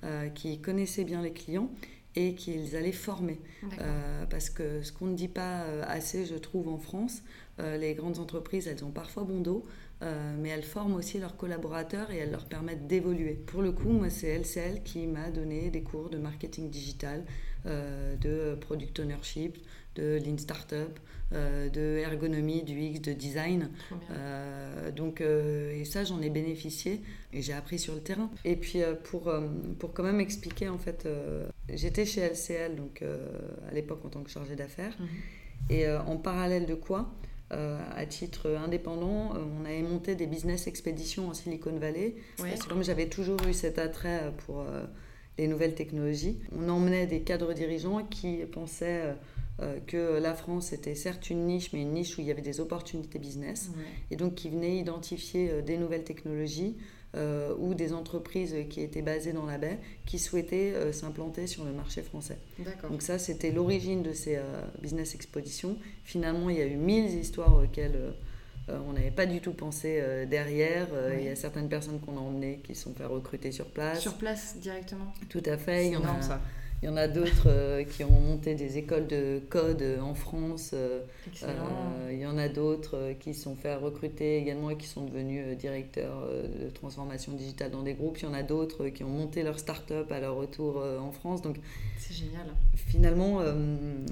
euh, 0.04 0.28
qui 0.28 0.60
connaissait 0.60 1.04
bien 1.04 1.22
les 1.22 1.32
clients 1.32 1.70
et 2.14 2.34
qu'ils 2.34 2.76
allaient 2.76 2.92
former. 2.92 3.40
Euh, 3.80 4.26
parce 4.26 4.50
que 4.50 4.82
ce 4.82 4.92
qu'on 4.92 5.06
ne 5.06 5.16
dit 5.16 5.28
pas 5.28 5.62
euh, 5.62 5.82
assez, 5.86 6.26
je 6.26 6.34
trouve, 6.34 6.68
en 6.68 6.78
France, 6.78 7.22
les 7.58 7.94
grandes 7.94 8.18
entreprises, 8.18 8.66
elles 8.66 8.84
ont 8.84 8.90
parfois 8.90 9.22
bon 9.22 9.40
dos, 9.40 9.62
mais 10.00 10.48
elles 10.48 10.64
forment 10.64 10.94
aussi 10.94 11.20
leurs 11.20 11.36
collaborateurs 11.36 12.10
et 12.10 12.16
elles 12.16 12.32
leur 12.32 12.46
permettent 12.46 12.88
d'évoluer. 12.88 13.34
Pour 13.34 13.62
le 13.62 13.70
coup, 13.70 13.90
moi, 13.90 14.10
c'est 14.10 14.36
LCL 14.36 14.82
qui 14.82 15.06
m'a 15.06 15.30
donné 15.30 15.70
des 15.70 15.82
cours 15.82 16.10
de 16.10 16.18
marketing 16.18 16.70
digital, 16.70 17.24
de 17.64 18.56
product 18.60 18.98
ownership, 18.98 19.58
de 19.94 20.20
Lean 20.24 20.38
Startup, 20.38 20.98
euh, 21.34 21.70
de 21.70 21.98
ergonomie, 21.98 22.62
du 22.62 22.78
X, 22.78 23.00
de 23.00 23.12
design. 23.12 23.70
Euh, 24.10 24.90
donc, 24.90 25.20
euh, 25.20 25.80
et 25.80 25.84
ça, 25.86 26.04
j'en 26.04 26.20
ai 26.20 26.28
bénéficié 26.28 27.00
et 27.32 27.40
j'ai 27.40 27.54
appris 27.54 27.78
sur 27.78 27.94
le 27.94 28.00
terrain. 28.00 28.30
Et 28.44 28.56
puis, 28.56 28.80
pour, 29.04 29.32
pour 29.78 29.94
quand 29.94 30.02
même 30.02 30.20
expliquer, 30.20 30.68
en 30.68 30.78
fait, 30.78 31.08
j'étais 31.72 32.04
chez 32.04 32.20
LCL, 32.20 32.76
donc 32.76 33.02
à 33.02 33.74
l'époque 33.74 34.04
en 34.04 34.08
tant 34.08 34.22
que 34.22 34.30
chargée 34.30 34.56
d'affaires. 34.56 34.94
Mhm. 34.98 35.06
Et 35.70 35.88
en 35.88 36.16
parallèle 36.16 36.66
de 36.66 36.74
quoi 36.74 37.10
à 37.50 38.06
titre 38.06 38.50
indépendant, 38.64 39.34
on 39.34 39.64
avait 39.66 39.82
monté 39.82 40.14
des 40.14 40.26
business 40.26 40.66
expéditions 40.66 41.28
en 41.28 41.34
Silicon 41.34 41.76
Valley. 41.78 42.16
Parce 42.36 42.64
que 42.64 42.68
comme 42.68 42.84
j'avais 42.84 43.08
toujours 43.08 43.38
eu 43.48 43.54
cet 43.54 43.78
attrait 43.78 44.32
pour 44.44 44.64
les 45.38 45.48
nouvelles 45.48 45.74
technologies, 45.74 46.38
on 46.54 46.68
emmenait 46.68 47.06
des 47.06 47.20
cadres 47.20 47.54
dirigeants 47.54 48.04
qui 48.04 48.38
pensaient 48.50 49.14
que 49.86 50.18
la 50.18 50.34
France 50.34 50.72
était 50.72 50.94
certes 50.94 51.30
une 51.30 51.46
niche, 51.46 51.72
mais 51.72 51.82
une 51.82 51.92
niche 51.92 52.18
où 52.18 52.20
il 52.20 52.26
y 52.26 52.30
avait 52.30 52.42
des 52.42 52.58
opportunités 52.58 53.18
business, 53.18 53.70
et 54.10 54.16
donc 54.16 54.34
qui 54.34 54.48
venait 54.50 54.76
identifier 54.76 55.62
des 55.62 55.76
nouvelles 55.76 56.04
technologies 56.04 56.76
euh, 57.14 57.52
ou 57.58 57.74
des 57.74 57.92
entreprises 57.92 58.56
qui 58.70 58.80
étaient 58.80 59.02
basées 59.02 59.34
dans 59.34 59.44
la 59.44 59.58
baie 59.58 59.78
qui 60.06 60.18
souhaitaient 60.18 60.72
euh, 60.74 60.92
s'implanter 60.92 61.46
sur 61.46 61.62
le 61.62 61.72
marché 61.72 62.00
français. 62.00 62.38
Donc 62.88 63.02
ça, 63.02 63.18
c'était 63.18 63.50
l'origine 63.50 64.02
de 64.02 64.14
ces 64.14 64.36
euh, 64.36 64.62
business 64.80 65.14
expositions. 65.14 65.76
Finalement, 66.04 66.48
il 66.48 66.56
y 66.56 66.62
a 66.62 66.66
eu 66.66 66.76
mille 66.76 67.04
histoires 67.04 67.54
auxquelles 67.62 68.14
on 68.68 68.94
n'avait 68.94 69.10
pas 69.10 69.26
du 69.26 69.42
tout 69.42 69.52
pensé 69.52 70.02
derrière. 70.30 70.86
Il 71.18 71.24
y 71.24 71.28
a 71.28 71.36
certaines 71.36 71.68
personnes 71.68 72.00
qu'on 72.00 72.16
a 72.16 72.20
emmenées 72.20 72.60
qui 72.64 72.74
sont 72.74 72.94
fait 72.94 73.04
recruter 73.04 73.52
sur 73.52 73.66
place. 73.66 74.00
Sur 74.00 74.14
place 74.14 74.56
directement 74.58 75.12
Tout 75.28 75.42
à 75.44 75.58
fait. 75.58 75.88
Il 75.88 75.92
y 75.92 75.96
en 75.96 76.04
a, 76.04 76.22
ça. 76.22 76.40
Il 76.82 76.86
y 76.86 76.88
en 76.88 76.96
a 76.96 77.06
d'autres 77.06 77.46
euh, 77.46 77.84
qui 77.84 78.02
ont 78.02 78.10
monté 78.10 78.56
des 78.56 78.76
écoles 78.76 79.06
de 79.06 79.40
code 79.48 79.84
en 80.02 80.14
France. 80.14 80.72
Euh, 80.74 81.02
euh, 81.44 82.10
il 82.10 82.18
y 82.18 82.26
en 82.26 82.36
a 82.36 82.48
d'autres 82.48 83.12
qui 83.20 83.34
sont 83.34 83.54
fait 83.54 83.76
recruter 83.76 84.36
également 84.38 84.68
et 84.68 84.76
qui 84.76 84.88
sont 84.88 85.04
devenus 85.04 85.56
directeurs 85.56 86.28
de 86.28 86.68
transformation 86.70 87.34
digitale 87.34 87.70
dans 87.70 87.84
des 87.84 87.94
groupes. 87.94 88.18
Il 88.18 88.24
y 88.24 88.26
en 88.26 88.34
a 88.34 88.42
d'autres 88.42 88.88
qui 88.88 89.04
ont 89.04 89.08
monté 89.08 89.44
leur 89.44 89.60
start-up 89.60 90.10
à 90.10 90.18
leur 90.18 90.34
retour 90.34 90.82
en 91.00 91.12
France. 91.12 91.40
Donc, 91.40 91.58
c'est 91.98 92.14
génial. 92.14 92.46
Finalement, 92.74 93.40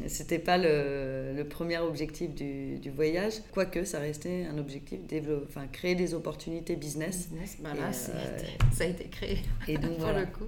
c'était 0.07 0.39
pas 0.39 0.57
le, 0.57 1.43
premier 1.51 1.79
objectif 1.79 2.33
du, 2.33 2.91
voyage, 2.95 3.35
quoique 3.53 3.85
ça 3.85 3.99
restait 3.99 4.47
un 4.47 4.59
objectif, 4.59 5.01
enfin, 5.49 5.67
créer 5.67 5.97
des 5.97 6.15
opportunités 6.15 6.77
business. 6.77 7.29
business 7.31 7.59
bah 7.61 7.71
là, 7.75 7.93
ça 7.93 8.13
a 8.85 8.87
été 8.87 9.05
créé. 9.07 9.39
Et 9.67 9.77
donc, 9.77 9.97
pour 9.99 10.13
le 10.13 10.27
coup. 10.27 10.47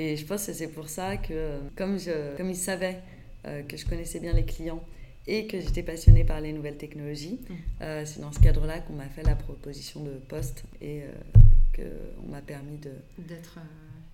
Et 0.00 0.16
je 0.16 0.24
pense 0.24 0.46
que 0.46 0.54
c'est 0.54 0.68
pour 0.68 0.88
ça 0.88 1.18
que, 1.18 1.58
comme, 1.76 1.98
je, 1.98 2.34
comme 2.38 2.48
ils 2.48 2.56
savaient 2.56 3.02
euh, 3.46 3.62
que 3.64 3.76
je 3.76 3.84
connaissais 3.84 4.18
bien 4.18 4.32
les 4.32 4.46
clients 4.46 4.82
et 5.26 5.46
que 5.46 5.60
j'étais 5.60 5.82
passionnée 5.82 6.24
par 6.24 6.40
les 6.40 6.54
nouvelles 6.54 6.78
technologies, 6.78 7.38
mm. 7.38 7.54
euh, 7.82 8.04
c'est 8.06 8.20
dans 8.20 8.32
ce 8.32 8.40
cadre-là 8.40 8.80
qu'on 8.80 8.94
m'a 8.94 9.10
fait 9.10 9.22
la 9.22 9.36
proposition 9.36 10.02
de 10.02 10.12
poste 10.12 10.64
et 10.80 11.02
euh, 11.02 11.12
qu'on 11.76 12.30
m'a 12.30 12.40
permis 12.40 12.78
de... 12.78 12.92
D'être 13.18 13.58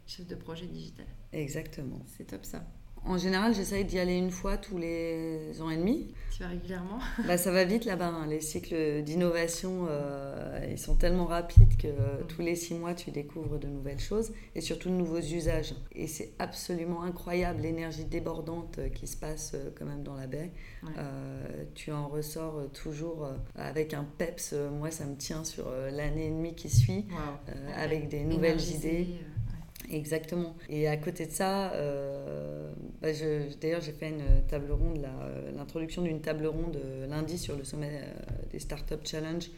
chef 0.09 0.27
de 0.27 0.35
projet 0.35 0.67
digital. 0.67 1.07
Exactement. 1.33 2.01
C'est 2.17 2.27
top 2.27 2.45
ça. 2.45 2.65
En 3.07 3.19
général, 3.19 3.55
j'essaye 3.55 3.85
d'y 3.85 3.99
aller 4.01 4.17
une 4.17 4.33
fois 4.33 4.57
tous 4.57 4.79
les 4.79 5.61
ans 5.63 5.71
et 5.71 5.77
demi. 5.77 6.09
Tu 6.37 6.43
vas 6.43 6.49
régulièrement? 6.49 6.99
Bah, 7.27 7.39
Ça 7.39 7.53
va 7.53 7.65
vite 7.65 7.85
là-bas. 7.85 8.09
Hein. 8.09 8.27
Les 8.27 8.41
cycles 8.41 9.03
d'innovation, 9.03 9.87
euh, 9.89 10.67
ils 10.71 10.79
sont 10.79 10.97
tellement 10.97 11.27
rapides 11.27 11.77
que 11.79 11.87
mm. 11.87 12.27
tous 12.29 12.43
les 12.43 12.57
six 12.57 12.75
mois, 12.75 12.95
tu 12.95 13.13
découvres 13.13 13.59
de 13.59 13.69
nouvelles 13.69 14.01
choses 14.01 14.33
et 14.55 14.61
surtout 14.61 14.89
de 14.89 14.95
nouveaux 14.95 15.21
usages. 15.21 15.75
Et 15.93 16.09
c'est 16.09 16.33
absolument 16.41 17.05
incroyable 17.05 17.63
l'énergie 17.63 18.05
débordante 18.05 18.81
qui 18.95 19.07
se 19.07 19.17
passe 19.17 19.53
euh, 19.55 19.71
quand 19.79 19.87
même 19.87 20.03
dans 20.03 20.15
la 20.15 20.27
baie. 20.27 20.51
Euh, 20.99 21.65
tu 21.75 21.93
en 21.93 22.09
ressors 22.09 22.71
toujours 22.73 23.29
avec 23.55 23.95
un 23.95 24.05
peps. 24.19 24.55
Moi, 24.73 24.91
ça 24.91 25.07
me 25.07 25.17
tient 25.17 25.45
sur 25.45 25.71
l'année 25.93 26.27
et 26.27 26.31
demie 26.31 26.55
qui 26.55 26.71
suit, 26.71 27.07
avec 27.77 28.09
des 28.09 28.25
nouvelles 28.25 28.63
idées. 28.63 29.07
Exactement. 29.91 30.57
Et 30.69 30.89
à 30.89 30.97
côté 30.97 31.27
de 31.27 31.31
ça, 31.31 31.73
euh, 31.73 32.71
bah, 33.01 33.09
d'ailleurs, 33.61 33.81
j'ai 33.81 33.93
fait 33.93 34.09
une 34.09 34.47
table 34.49 34.73
ronde, 34.73 35.05
euh, 35.05 35.51
l'introduction 35.57 36.03
d'une 36.03 36.21
table 36.21 36.47
ronde 36.47 36.77
euh, 36.77 37.07
lundi 37.07 37.39
sur 37.39 37.57
le 37.57 37.65
sommet 37.65 38.01
des 38.51 38.59
Startup 38.59 39.01
Challenge 39.05 39.49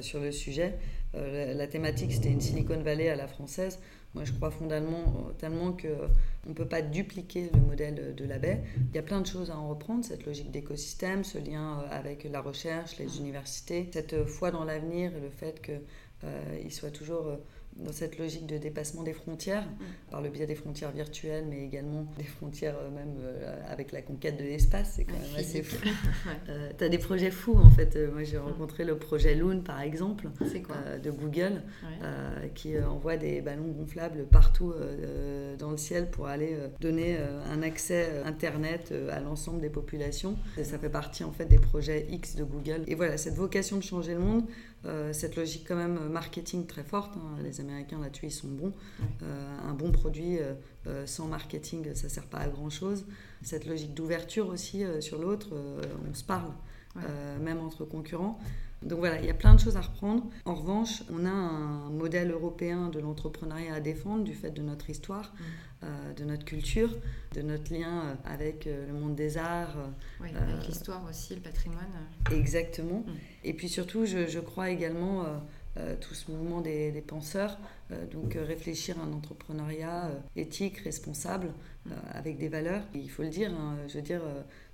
sur 0.00 0.20
le 0.20 0.32
sujet. 0.32 0.74
La, 1.14 1.66
thématique, 1.66 2.12
c'était 2.12 2.30
une 2.30 2.40
Silicon 2.40 2.80
Valley 2.82 3.08
à 3.08 3.16
la 3.16 3.26
française. 3.26 3.78
Moi, 4.14 4.24
je 4.24 4.32
crois 4.32 4.50
fondamentalement 4.50 5.30
tellement 5.38 5.72
qu'on 5.72 6.48
ne 6.48 6.54
peut 6.54 6.66
pas 6.66 6.82
dupliquer 6.82 7.50
le 7.52 7.60
modèle 7.60 8.14
de 8.14 8.24
la 8.24 8.38
baie. 8.38 8.62
Il 8.90 8.96
y 8.96 8.98
a 8.98 9.02
plein 9.02 9.20
de 9.20 9.26
choses 9.26 9.50
à 9.50 9.56
en 9.56 9.68
reprendre, 9.68 10.04
cette 10.04 10.24
logique 10.26 10.50
d'écosystème, 10.50 11.24
ce 11.24 11.38
lien 11.38 11.84
avec 11.90 12.24
la 12.24 12.40
recherche, 12.40 12.98
les 12.98 13.18
universités, 13.18 13.88
cette 13.92 14.24
foi 14.24 14.50
dans 14.50 14.64
l'avenir 14.64 15.12
et 15.16 15.20
le 15.20 15.30
fait 15.30 15.60
qu'il 15.62 16.72
soit 16.72 16.90
toujours 16.90 17.38
dans 17.78 17.92
cette 17.92 18.18
logique 18.18 18.46
de 18.46 18.58
dépassement 18.58 19.02
des 19.02 19.12
frontières, 19.12 19.64
mm. 19.64 20.10
par 20.10 20.22
le 20.22 20.28
biais 20.28 20.46
des 20.46 20.54
frontières 20.54 20.90
virtuelles, 20.90 21.44
mais 21.48 21.64
également 21.64 22.06
des 22.16 22.24
frontières 22.24 22.76
euh, 22.76 22.90
même 22.90 23.14
euh, 23.20 23.56
avec 23.68 23.92
la 23.92 24.02
conquête 24.02 24.36
de 24.36 24.44
l'espace, 24.44 24.94
c'est 24.96 25.04
quand 25.04 25.14
même 25.14 25.36
assez 25.36 25.62
fou. 25.62 25.76
Euh, 26.48 26.70
tu 26.76 26.84
as 26.84 26.88
des 26.88 26.98
projets 26.98 27.30
fous 27.30 27.56
en 27.56 27.70
fait. 27.70 27.96
Moi 28.12 28.22
j'ai 28.24 28.38
mm. 28.38 28.42
rencontré 28.42 28.84
le 28.84 28.96
projet 28.96 29.34
Loon 29.34 29.60
par 29.60 29.80
exemple, 29.80 30.28
de 31.02 31.10
Google, 31.10 31.62
qui 32.54 32.78
envoie 32.78 33.16
des 33.16 33.40
ballons 33.40 33.68
gonflables 33.68 34.26
partout 34.26 34.74
dans 35.58 35.70
le 35.70 35.76
ciel 35.76 36.10
pour 36.10 36.26
aller 36.26 36.56
donner 36.80 37.18
un 37.18 37.62
accès 37.62 38.22
Internet 38.24 38.92
à 39.10 39.20
l'ensemble 39.20 39.60
des 39.60 39.70
populations. 39.70 40.36
ça 40.62 40.78
fait 40.78 40.88
partie 40.88 41.24
en 41.24 41.32
fait 41.32 41.46
des 41.46 41.58
projets 41.58 42.06
X 42.10 42.36
de 42.36 42.44
Google. 42.44 42.82
Et 42.86 42.94
voilà, 42.94 43.16
cette 43.16 43.34
vocation 43.34 43.76
de 43.76 43.82
changer 43.82 44.14
le 44.14 44.20
monde, 44.20 44.44
euh, 44.88 45.12
cette 45.12 45.36
logique 45.36 45.64
quand 45.68 45.76
même 45.76 46.08
marketing 46.08 46.66
très 46.66 46.82
forte. 46.82 47.16
Hein. 47.16 47.42
Les 47.42 47.60
Américains 47.60 48.00
là-dessus, 48.00 48.26
ils 48.26 48.30
sont 48.30 48.48
bons. 48.48 48.72
Euh, 49.22 49.58
un 49.68 49.74
bon 49.74 49.92
produit 49.92 50.38
euh, 50.86 51.06
sans 51.06 51.26
marketing, 51.26 51.94
ça 51.94 52.08
sert 52.08 52.26
pas 52.26 52.38
à 52.38 52.48
grand-chose. 52.48 53.06
Cette 53.42 53.66
logique 53.66 53.94
d'ouverture 53.94 54.48
aussi 54.48 54.84
sur 55.00 55.18
l'autre, 55.20 55.50
on 56.10 56.14
se 56.14 56.24
parle, 56.24 56.52
même 57.40 57.60
entre 57.60 57.84
concurrents. 57.84 58.40
Donc 58.82 59.00
voilà, 59.00 59.20
il 59.20 59.26
y 59.26 59.30
a 59.30 59.34
plein 59.34 59.54
de 59.54 59.60
choses 59.60 59.76
à 59.76 59.80
reprendre. 59.80 60.24
En 60.44 60.54
revanche, 60.54 61.02
on 61.10 61.24
a 61.26 61.30
un 61.30 61.90
modèle 61.90 62.30
européen 62.30 62.88
de 62.88 63.00
l'entrepreneuriat 63.00 63.74
à 63.74 63.80
défendre 63.80 64.22
du 64.22 64.34
fait 64.34 64.50
de 64.50 64.62
notre 64.62 64.88
histoire, 64.88 65.34
mm. 65.34 65.84
euh, 65.84 66.12
de 66.14 66.24
notre 66.24 66.44
culture, 66.44 66.96
de 67.34 67.42
notre 67.42 67.72
lien 67.72 68.04
euh, 68.04 68.14
avec 68.24 68.66
euh, 68.66 68.86
le 68.86 68.92
monde 68.92 69.16
des 69.16 69.36
arts. 69.36 69.76
Oui, 70.20 70.28
avec 70.36 70.68
l'histoire 70.68 71.02
aussi, 71.08 71.34
le 71.34 71.40
patrimoine. 71.40 71.86
Exactement. 72.30 73.00
Mm. 73.00 73.12
Et 73.44 73.52
puis 73.52 73.68
surtout, 73.68 74.06
je, 74.06 74.38
crois 74.38 74.70
également 74.70 75.24
tout 76.00 76.14
ce 76.14 76.30
mouvement 76.30 76.60
des, 76.60 77.04
penseurs, 77.06 77.56
donc 78.12 78.34
réfléchir 78.34 78.98
à 78.98 79.04
un 79.04 79.12
entrepreneuriat 79.12 80.10
éthique, 80.36 80.78
responsable, 80.78 81.52
mm. 81.86 81.92
avec 82.12 82.38
des 82.38 82.48
valeurs. 82.48 82.82
il 82.94 83.10
faut 83.10 83.22
le 83.22 83.28
dire, 83.28 83.52
hein, 83.52 83.76
je 83.88 83.94
veux 83.94 84.02
dire, 84.02 84.22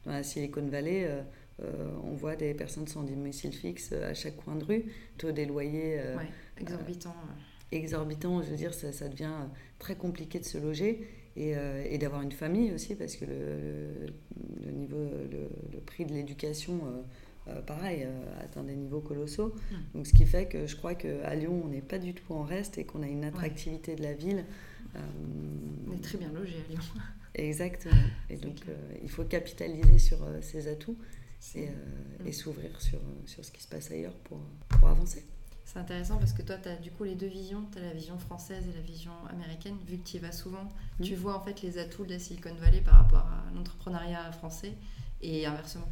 dans 0.04 0.12
la 0.12 0.22
Silicon 0.22 0.66
Valley, 0.66 1.08
euh, 1.62 1.90
on 2.02 2.14
voit 2.14 2.36
des 2.36 2.52
personnes 2.52 2.88
sans 2.88 3.02
domicile 3.04 3.52
fixe 3.52 3.90
euh, 3.92 4.10
à 4.10 4.14
chaque 4.14 4.36
coin 4.36 4.56
de 4.56 4.64
rue, 4.64 4.84
taux 5.18 5.30
des 5.30 5.46
loyers 5.46 6.00
euh, 6.00 6.16
exorbitants. 6.58 7.14
exorbitants, 7.70 8.42
je 8.42 8.50
veux 8.50 8.56
dire, 8.56 8.74
ça, 8.74 9.08
devient 9.08 9.34
très 9.78 9.94
compliqué 9.94 10.40
de 10.40 10.44
se 10.44 10.58
loger 10.58 11.06
et, 11.36 11.98
d'avoir 11.98 12.22
une 12.22 12.32
famille 12.32 12.72
aussi, 12.72 12.94
parce 12.94 13.16
que 13.16 13.24
le, 13.24 14.70
niveau, 14.72 15.10
le, 15.72 15.80
prix 15.80 16.04
de 16.04 16.12
l'éducation, 16.12 16.80
pareil, 17.66 18.06
atteint 18.40 18.62
des 18.62 18.76
niveaux 18.76 19.00
colossaux. 19.00 19.48
Hmm. 19.48 19.96
Donc, 19.96 20.06
ce 20.06 20.12
qui 20.12 20.26
fait 20.26 20.46
que 20.46 20.68
je 20.68 20.76
crois 20.76 20.94
qu'à 20.94 21.34
Lyon, 21.34 21.62
on 21.64 21.68
n'est 21.68 21.82
pas 21.82 21.98
du 21.98 22.14
tout 22.14 22.32
en 22.32 22.42
reste 22.42 22.78
et 22.78 22.84
qu'on 22.84 23.02
a 23.02 23.08
une 23.08 23.24
attractivité 23.24 23.96
de 23.96 24.02
la 24.02 24.12
ville. 24.12 24.44
on 24.94 25.92
est 25.92 26.02
très 26.02 26.18
bien 26.18 26.30
logé 26.32 26.54
à 26.68 26.72
Lyon. 26.72 26.82
Exactement. 27.34 27.94
Et 28.30 28.36
donc, 28.36 28.58
il 29.02 29.10
faut 29.10 29.24
capitaliser 29.24 29.98
sur 29.98 30.18
ces 30.40 30.68
atouts 30.68 30.96
et, 31.54 31.68
euh, 31.68 31.72
et 32.26 32.32
s'ouvrir 32.32 32.80
sur, 32.80 33.00
sur 33.26 33.44
ce 33.44 33.50
qui 33.50 33.62
se 33.62 33.68
passe 33.68 33.90
ailleurs 33.90 34.14
pour, 34.24 34.40
pour 34.68 34.88
avancer. 34.88 35.24
C'est 35.64 35.78
intéressant 35.78 36.18
parce 36.18 36.32
que 36.32 36.42
toi, 36.42 36.56
tu 36.62 36.68
as 36.68 36.76
du 36.76 36.90
coup 36.90 37.04
les 37.04 37.14
deux 37.14 37.26
visions. 37.26 37.64
Tu 37.72 37.78
as 37.78 37.82
la 37.82 37.92
vision 37.92 38.18
française 38.18 38.64
et 38.68 38.76
la 38.76 38.82
vision 38.82 39.12
américaine. 39.30 39.76
Vu 39.86 39.98
que 39.98 40.06
tu 40.06 40.16
y 40.16 40.18
vas 40.20 40.32
souvent, 40.32 40.68
mm. 40.98 41.04
tu 41.04 41.14
vois 41.14 41.36
en 41.36 41.40
fait 41.40 41.62
les 41.62 41.78
atouts 41.78 42.04
de 42.04 42.12
la 42.12 42.18
Silicon 42.18 42.54
Valley 42.54 42.80
par 42.80 42.94
rapport 42.94 43.26
à 43.26 43.44
l'entrepreneuriat 43.54 44.30
français 44.32 44.72
et 45.22 45.46
inversement. 45.46 45.88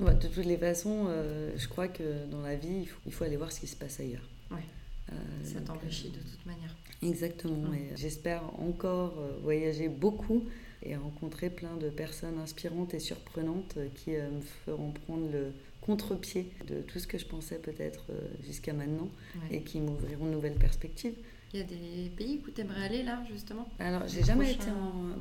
de 0.00 0.12
toutes 0.28 0.44
les 0.44 0.56
façons, 0.56 1.06
euh, 1.08 1.52
je 1.56 1.68
crois 1.68 1.88
que 1.88 2.26
dans 2.26 2.40
la 2.40 2.56
vie, 2.56 2.80
il 2.82 2.86
faut, 2.86 3.00
il 3.06 3.12
faut, 3.12 3.24
aller 3.24 3.36
voir 3.36 3.52
ce 3.52 3.60
qui 3.60 3.66
se 3.66 3.76
passe 3.76 4.00
ailleurs. 4.00 4.28
Ouais. 4.50 4.64
Euh, 5.12 5.16
ça 5.44 5.60
t'enrichit 5.60 6.10
de 6.10 6.18
toute 6.18 6.46
manière. 6.46 6.74
Exactement. 7.02 7.68
Mm. 7.68 7.74
Et 7.74 7.90
j'espère 7.96 8.42
encore 8.58 9.14
voyager 9.42 9.88
beaucoup 9.88 10.44
et 10.84 10.96
rencontrer 10.96 11.50
plein 11.50 11.76
de 11.76 11.88
personnes 11.88 12.38
inspirantes 12.38 12.94
et 12.94 12.98
surprenantes 12.98 13.78
qui 13.94 14.16
euh, 14.16 14.30
me 14.30 14.40
feront 14.40 14.92
prendre 14.92 15.30
le 15.32 15.52
contre-pied 15.80 16.50
de 16.66 16.80
tout 16.80 16.98
ce 16.98 17.06
que 17.06 17.18
je 17.18 17.26
pensais 17.26 17.58
peut-être 17.58 18.06
euh, 18.10 18.20
jusqu'à 18.46 18.72
maintenant 18.72 19.08
et 19.50 19.60
qui 19.60 19.80
m'ouvriront 19.80 20.26
de 20.26 20.30
nouvelles 20.30 20.54
perspectives. 20.54 21.14
Il 21.52 21.60
y 21.60 21.62
a 21.62 21.66
des 21.66 22.10
pays 22.16 22.40
où 22.44 22.50
tu 22.50 22.62
aimerais 22.62 22.86
aller 22.86 23.02
là, 23.04 23.22
justement? 23.30 23.68
Alors, 23.78 24.08
j'ai 24.08 24.24
jamais 24.24 24.50
été 24.50 24.66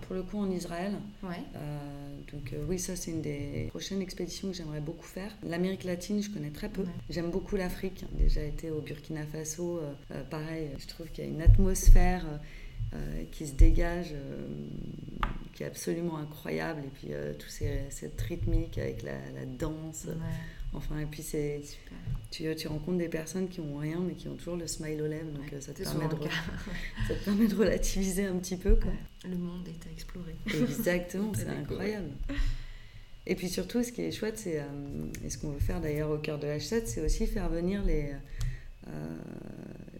pour 0.01 0.15
le 0.15 0.24
coup 0.24 0.39
en 0.39 0.50
Israël. 0.50 0.93
Ouais. 1.22 1.36
Euh, 1.55 2.17
donc, 2.32 2.55
oui, 2.67 2.79
ça, 2.79 2.96
c'est 2.96 3.12
une 3.12 3.22
des 3.22 3.67
prochaines 3.70 4.01
expéditions 4.01 4.50
que 4.50 4.55
j'aimerais 4.55 4.79
beaucoup 4.79 5.05
faire. 5.05 5.29
L'Amérique 5.43 5.84
latine, 5.84 6.24
je 6.24 6.32
connais 6.32 6.50
très 6.50 6.70
peu. 6.70 6.86
J'aime 7.08 7.29
beaucoup 7.29 7.55
l'Afrique. 7.55 8.05
Déjà 8.13 8.41
été 8.41 8.72
au 8.72 8.82
Burkina 8.82 9.27
Faso. 9.27 9.79
pareil, 10.32 10.70
je 10.79 10.88
trouve 10.88 11.08
qu'il 11.12 11.24
y 11.24 11.27
a 11.27 11.29
une 11.29 11.41
atmosphère 11.43 12.25
euh, 12.25 12.38
qui 13.31 13.47
se 13.47 13.53
dégage, 13.53 14.13
euh, 14.13 14.47
qui 15.53 15.63
est 15.63 15.65
absolument 15.65 16.17
incroyable. 16.17 16.81
Et 16.85 16.89
puis 16.89 17.07
euh, 17.12 17.33
tout 17.33 17.50
cette 17.50 18.21
rythmique 18.21 18.77
avec 18.77 19.03
la, 19.03 19.17
danse. 19.45 20.07
Enfin, 20.73 21.00
et 21.00 21.05
puis 21.05 21.23
c'est. 21.23 21.62
Tu, 22.31 22.55
tu, 22.55 22.67
rencontres 22.67 22.97
des 22.97 23.09
personnes 23.09 23.47
qui 23.47 23.59
ont 23.59 23.77
rien, 23.77 24.00
mais 24.00 24.13
qui 24.13 24.27
ont 24.27 24.35
toujours 24.35 24.55
le 24.55 24.65
smile 24.65 25.01
aux 25.03 25.07
lèvres. 25.07 25.31
Donc 25.31 25.62
ça, 25.62 25.71
te 25.71 25.83
permet 25.83 26.07
de, 26.07 26.15
ça 27.07 27.13
te 27.13 27.25
permet 27.25 27.47
de 27.47 27.55
relativiser 27.55 28.25
un 28.25 28.35
petit 28.38 28.55
peu. 28.55 28.75
Quoi. 28.75 28.91
Le 29.23 29.38
monde 29.38 29.67
est 29.67 29.88
à 29.88 29.91
explorer. 29.91 30.35
Exactement, 30.47 31.31
c'est 31.35 31.47
incroyable. 31.47 32.09
Et 33.25 33.35
puis 33.35 33.50
surtout, 33.50 33.83
ce 33.83 33.91
qui 33.91 34.01
est 34.01 34.12
chouette, 34.12 34.38
c'est, 34.39 34.63
et 35.23 35.29
ce 35.29 35.38
qu'on 35.38 35.51
veut 35.51 35.59
faire 35.59 35.79
d'ailleurs 35.79 36.09
au 36.09 36.17
cœur 36.17 36.39
de 36.39 36.47
H7, 36.47 36.83
c'est 36.85 37.05
aussi 37.05 37.27
faire 37.27 37.50
venir 37.50 37.83
les, 37.83 38.12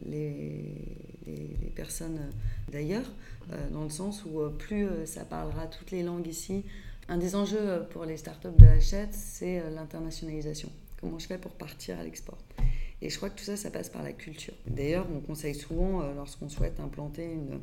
les, 0.10 0.74
les, 1.28 1.72
personnes 1.76 2.20
d'ailleurs, 2.74 3.10
dans 3.72 3.84
le 3.84 3.90
sens 3.90 4.26
où 4.26 4.42
plus 4.58 4.88
ça 5.06 5.24
parlera 5.24 5.68
toutes 5.68 5.92
les 5.92 6.04
langues 6.04 6.28
ici, 6.28 6.66
un 7.08 7.18
des 7.18 7.36
enjeux 7.36 7.86
pour 7.92 8.06
les 8.06 8.18
startups 8.18 8.58
de 8.58 8.66
H7, 8.66 9.08
c'est 9.12 9.70
l'internationalisation. 9.70 10.70
Comment 11.00 11.20
je 11.20 11.28
fais 11.28 11.38
pour 11.38 11.52
partir 11.52 12.00
à 12.00 12.04
l'export? 12.04 12.38
Et 13.04 13.10
je 13.10 13.18
crois 13.18 13.30
que 13.30 13.38
tout 13.38 13.44
ça, 13.44 13.58
ça 13.58 13.70
passe 13.70 13.90
par 13.90 14.02
la 14.02 14.14
culture. 14.14 14.54
D'ailleurs, 14.66 15.06
on 15.14 15.20
conseille 15.20 15.56
souvent, 15.56 16.02
euh, 16.02 16.14
lorsqu'on 16.16 16.48
souhaite 16.48 16.80
implanter 16.80 17.34
une, 17.34 17.60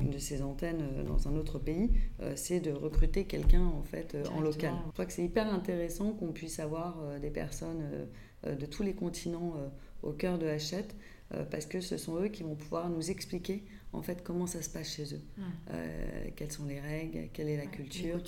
une 0.00 0.10
de 0.10 0.18
ces 0.18 0.42
antennes 0.42 0.82
euh, 0.82 1.04
dans 1.04 1.28
un 1.28 1.36
autre 1.36 1.60
pays, 1.60 1.90
euh, 2.20 2.32
c'est 2.34 2.58
de 2.58 2.72
recruter 2.72 3.24
quelqu'un 3.24 3.64
en 3.64 3.84
fait 3.84 4.16
en 4.34 4.40
local. 4.40 4.72
Je 4.86 4.92
crois 4.92 5.06
que 5.06 5.12
c'est 5.12 5.24
hyper 5.24 5.54
intéressant 5.54 6.10
qu'on 6.10 6.32
puisse 6.32 6.58
avoir 6.58 6.96
des 7.22 7.30
personnes 7.30 7.84
de 8.44 8.66
tous 8.66 8.82
les 8.82 8.94
continents 8.94 9.54
au 10.02 10.10
cœur 10.10 10.38
de 10.38 10.48
Hachette 10.48 10.96
parce 11.52 11.66
que 11.66 11.80
ce 11.80 11.96
sont 11.96 12.16
eux 12.16 12.28
qui 12.28 12.42
vont 12.42 12.56
pouvoir 12.56 12.90
nous 12.90 13.12
expliquer 13.12 13.62
en 13.92 14.02
fait 14.02 14.22
comment 14.22 14.46
ça 14.46 14.62
se 14.62 14.70
passe 14.70 14.94
chez 14.94 15.14
eux, 15.14 15.22
euh, 15.70 16.28
quelles 16.36 16.52
sont 16.52 16.66
les 16.66 16.80
règles, 16.80 17.28
quelle 17.32 17.48
est 17.48 17.56
la 17.56 17.66
culture. 17.66 18.18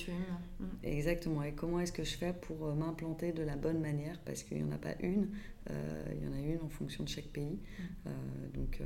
Mm. 0.58 0.64
Exactement. 0.82 1.42
Et 1.42 1.52
comment 1.52 1.80
est-ce 1.80 1.92
que 1.92 2.04
je 2.04 2.16
fais 2.16 2.32
pour 2.32 2.66
euh, 2.66 2.74
m'implanter 2.74 3.32
de 3.32 3.42
la 3.42 3.56
bonne 3.56 3.80
manière? 3.80 4.18
Parce 4.24 4.42
qu'il 4.42 4.62
n'y 4.62 4.68
en 4.68 4.74
a 4.74 4.78
pas 4.78 4.94
une, 5.00 5.28
euh, 5.70 6.04
il 6.16 6.24
y 6.24 6.28
en 6.28 6.32
a 6.32 6.40
une 6.40 6.60
en 6.62 6.68
fonction 6.68 7.04
de 7.04 7.08
chaque 7.08 7.28
pays. 7.28 7.58
Mm. 7.78 8.10
donc 8.54 8.80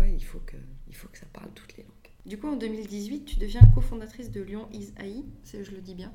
ouais, 0.00 0.12
il 0.12 0.24
faut 0.24 0.40
que 0.40 0.56
il 0.88 0.94
faut 0.94 1.08
que 1.08 1.18
ça 1.18 1.26
parle 1.32 1.50
toutes 1.54 1.76
les 1.76 1.84
langues. 1.84 1.92
Du 2.24 2.38
coup, 2.38 2.46
en 2.46 2.56
2018, 2.56 3.24
tu 3.24 3.36
deviens 3.38 3.62
cofondatrice 3.74 4.30
de 4.30 4.40
Lyon 4.42 4.68
Is 4.72 4.92
AI, 4.96 5.24
je 5.44 5.70
le 5.72 5.80
dis 5.80 5.94
bien, 5.94 6.12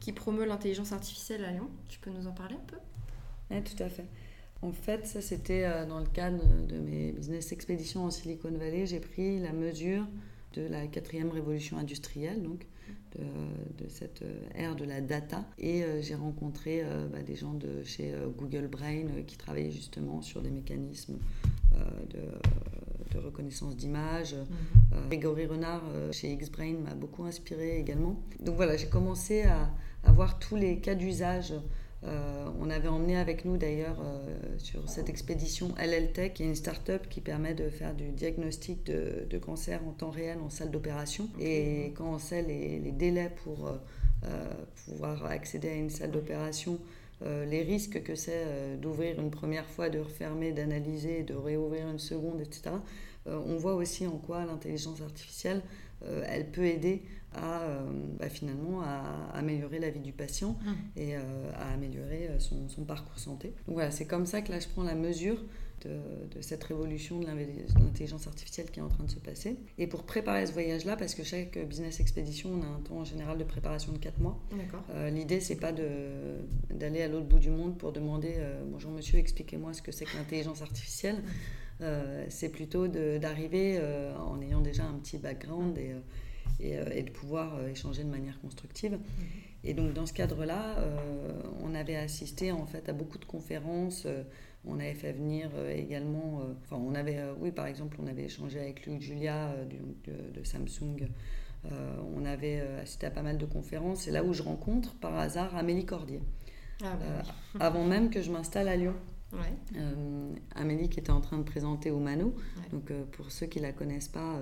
qui 0.00 0.12
promeut 0.12 0.44
l'intelligence 0.44 0.92
artificielle 0.92 1.44
à 1.44 1.50
Lyon. 1.50 1.68
Tu 1.88 1.98
peux 1.98 2.10
nous 2.10 2.28
en 2.28 2.32
parler 2.32 2.54
un 2.54 2.66
peu? 2.66 2.76
Oui, 3.50 3.62
tout 3.62 3.82
à 3.82 3.88
fait. 3.88 4.06
En 4.62 4.72
fait, 4.72 5.06
ça 5.06 5.20
c'était 5.20 5.64
euh, 5.64 5.86
dans 5.86 5.98
le 5.98 6.06
cadre 6.06 6.42
de 6.66 6.78
mes 6.78 7.12
business 7.12 7.52
expéditions 7.52 8.04
en 8.04 8.10
Silicon 8.10 8.50
Valley. 8.50 8.86
J'ai 8.86 9.00
pris 9.00 9.38
la 9.38 9.52
mesure 9.52 10.06
de 10.54 10.62
la 10.62 10.86
quatrième 10.86 11.30
révolution 11.30 11.76
industrielle, 11.76 12.42
donc 12.42 12.66
de, 13.78 13.88
cette 13.88 14.22
euh, 14.22 14.40
ère 14.54 14.74
de 14.74 14.84
la 14.84 15.00
data. 15.00 15.44
Et 15.58 15.82
euh, 15.82 16.00
j'ai 16.00 16.14
rencontré 16.14 16.82
bah, 17.12 17.22
des 17.22 17.36
gens 17.36 17.52
de 17.52 17.82
chez 17.84 18.14
Google 18.36 18.68
Brain 18.68 19.22
qui 19.26 19.36
travaillaient 19.36 19.70
justement 19.70 20.22
sur 20.22 20.40
des 20.42 20.50
mécanismes 20.50 21.18
de, 22.10 22.20
reconnaissance 23.18 23.76
d'image. 23.78 24.34
Mhm. 24.34 25.08
Grégory 25.08 25.46
Renard 25.46 25.82
chez 26.12 26.32
X-Brain 26.32 26.74
m'a 26.84 26.94
beaucoup 26.94 27.24
inspiré 27.24 27.78
également. 27.78 28.20
Donc 28.40 28.56
voilà, 28.56 28.76
j'ai 28.76 28.88
commencé 28.88 29.44
à, 29.44 29.70
à 30.04 30.12
voir 30.12 30.38
tous 30.38 30.54
les 30.54 30.80
cas 30.80 30.94
d'usage 30.94 31.54
euh, 32.04 32.48
on 32.60 32.68
avait 32.70 32.88
emmené 32.88 33.16
avec 33.16 33.44
nous 33.44 33.56
d'ailleurs 33.56 33.96
euh, 34.00 34.36
sur 34.58 34.88
cette 34.88 35.08
expédition 35.08 35.74
LL 35.78 36.12
Tech, 36.12 36.34
qui 36.34 36.42
est 36.42 36.46
une 36.46 36.54
start-up 36.54 37.08
qui 37.08 37.20
permet 37.20 37.54
de 37.54 37.68
faire 37.70 37.94
du 37.94 38.10
diagnostic 38.10 38.84
de, 38.84 39.38
cancer 39.38 39.80
en 39.86 39.92
temps 39.92 40.10
réel 40.10 40.38
en 40.40 40.50
salle 40.50 40.70
d'opération. 40.70 41.28
Et 41.40 41.92
quand 41.96 42.12
on 42.12 42.18
sait 42.18 42.42
les, 42.42 42.78
délais 42.92 43.32
pour 43.44 43.68
euh, 43.68 44.50
pouvoir 44.84 45.24
accéder 45.26 45.68
à 45.68 45.74
une 45.74 45.90
salle 45.90 46.10
d'opération, 46.10 46.78
les 47.22 47.62
risques 47.62 48.02
que 48.02 48.14
c'est 48.14 48.76
d'ouvrir 48.78 49.18
une 49.18 49.30
première 49.30 49.64
fois, 49.64 49.88
de 49.88 49.98
refermer, 49.98 50.52
d'analyser, 50.52 51.22
de 51.22 51.32
réouvrir 51.32 51.88
une 51.88 51.98
seconde, 51.98 52.42
etc., 52.42 52.76
on 53.24 53.56
voit 53.56 53.74
aussi 53.74 54.06
en 54.06 54.18
quoi 54.18 54.44
l'intelligence 54.44 55.00
artificielle, 55.00 55.62
elle 56.04 56.50
peut 56.50 56.66
aider 56.66 57.00
à 57.36 57.62
euh, 57.62 57.84
bah, 58.18 58.28
finalement 58.28 58.82
à 58.82 59.30
améliorer 59.34 59.78
la 59.78 59.90
vie 59.90 60.00
du 60.00 60.12
patient 60.12 60.58
hum. 60.66 60.76
et 60.96 61.16
euh, 61.16 61.20
à 61.54 61.72
améliorer 61.72 62.28
euh, 62.28 62.38
son, 62.38 62.68
son, 62.68 62.84
parcours 62.84 63.18
santé. 63.18 63.54
Donc 63.66 63.74
voilà, 63.74 63.90
c'est 63.90 64.06
comme 64.06 64.26
ça 64.26 64.42
que 64.42 64.50
là 64.52 64.60
je 64.60 64.68
prends 64.68 64.82
la 64.82 64.94
mesure 64.94 65.42
de, 65.84 65.90
de 66.34 66.40
cette 66.40 66.64
révolution 66.64 67.20
de 67.20 67.26
l'intelligence 67.26 68.26
artificielle 68.26 68.70
qui 68.70 68.80
est 68.80 68.82
en 68.82 68.88
train 68.88 69.04
de 69.04 69.10
se 69.10 69.18
passer. 69.18 69.56
Et 69.78 69.86
pour 69.86 70.04
préparer 70.04 70.46
ce 70.46 70.52
voyage-là, 70.52 70.96
parce 70.96 71.14
que 71.14 71.22
chaque 71.22 71.58
business 71.66 72.00
expédition, 72.00 72.50
on 72.50 72.62
a 72.62 72.66
un 72.66 72.80
temps 72.80 72.96
en 72.96 73.04
général 73.04 73.36
de 73.36 73.44
préparation 73.44 73.92
de 73.92 73.98
4 73.98 74.18
mois. 74.18 74.40
Euh, 74.94 75.10
L'idée, 75.10 75.40
c'est 75.40 75.56
pas 75.56 75.72
d'aller 75.72 77.02
à 77.02 77.08
l'autre 77.08 77.26
bout 77.26 77.38
du 77.38 77.50
monde 77.50 77.76
pour 77.76 77.92
demander 77.92 78.34
Bonjour 78.70 78.90
monsieur, 78.90 79.18
expliquez-moi 79.18 79.74
ce 79.74 79.82
que 79.82 79.92
c'est 79.92 80.06
que 80.06 80.16
l'intelligence 80.16 80.62
artificielle. 80.62 81.22
C'est 82.30 82.48
plutôt 82.48 82.88
d'arriver 82.88 83.78
en 84.18 84.40
ayant 84.40 84.62
déjà 84.62 84.84
un 84.84 84.94
petit 84.94 85.18
background 85.18 85.76
et 85.76 85.94
euh, 86.62 86.90
et, 86.94 87.02
de 87.02 87.10
pouvoir 87.10 87.56
euh, 87.56 87.68
échanger 87.68 88.02
de 88.02 88.10
manière 88.10 88.40
constructive. 88.40 88.92
Mhm. 88.92 88.98
Et 89.64 89.74
donc 89.74 89.92
dans 89.92 90.06
ce 90.06 90.12
cadre-là, 90.12 90.78
euh, 90.78 91.32
on 91.62 91.74
avait 91.74 91.96
assisté 91.96 92.52
en 92.52 92.66
fait 92.66 92.88
à 92.88 92.92
beaucoup 92.92 93.18
de 93.18 93.24
conférences. 93.24 94.06
on 94.64 94.78
avait 94.78 94.94
fait 94.94 95.12
venir 95.12 95.50
également, 95.74 96.42
enfin 96.62 96.76
on 96.76 96.94
avait, 96.94 97.18
oui 97.40 97.50
par 97.50 97.66
exemple, 97.66 97.96
on 98.00 98.06
avait 98.06 98.24
échangé 98.24 98.60
avec 98.60 98.86
Luc 98.86 99.00
Julia 99.00 99.54
de, 100.04 100.44
Samsung. 100.44 101.08
on 101.64 102.24
avait 102.24 102.60
assisté 102.80 103.06
à 103.06 103.10
pas 103.10 103.22
mal 103.22 103.38
de 103.38 103.46
conférences. 103.46 104.02
C'est 104.02 104.12
là 104.12 104.22
où 104.22 104.32
je 104.32 104.42
rencontre 104.42 104.94
par 104.94 105.18
hasard 105.18 105.56
Amélie 105.56 105.84
Cordier. 105.84 106.20
Ah, 106.84 106.96
bah 106.96 107.32
avant 107.58 107.84
même 107.84 108.10
que 108.10 108.22
je 108.22 108.30
m'installe 108.30 108.68
à 108.68 108.76
Lyon. 108.76 108.94
Amélie 110.54 110.88
qui 110.88 111.00
était 111.00 111.10
en 111.10 111.20
train 111.20 111.38
de 111.38 111.44
présenter 111.44 111.90
au 111.90 111.98
Mano. 111.98 112.36
Donc 112.70 112.92
pour 113.12 113.32
ceux 113.32 113.46
qui 113.46 113.58
la 113.58 113.72
connaissent 113.72 114.08
pas, 114.08 114.40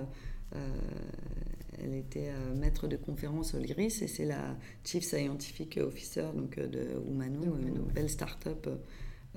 elle 1.83 1.95
était 1.95 2.29
euh, 2.29 2.55
maître 2.55 2.87
de 2.87 2.95
conférence 2.95 3.53
au 3.53 3.59
LIRIS 3.59 4.01
et 4.01 4.07
c'est 4.07 4.25
la 4.25 4.57
Chief 4.83 5.03
Scientific 5.03 5.77
Officer 5.77 6.25
donc, 6.35 6.57
euh, 6.57 6.67
de 6.67 6.87
Umano, 7.09 7.57
une 7.59 7.81
belle 7.93 8.09
start-up 8.09 8.67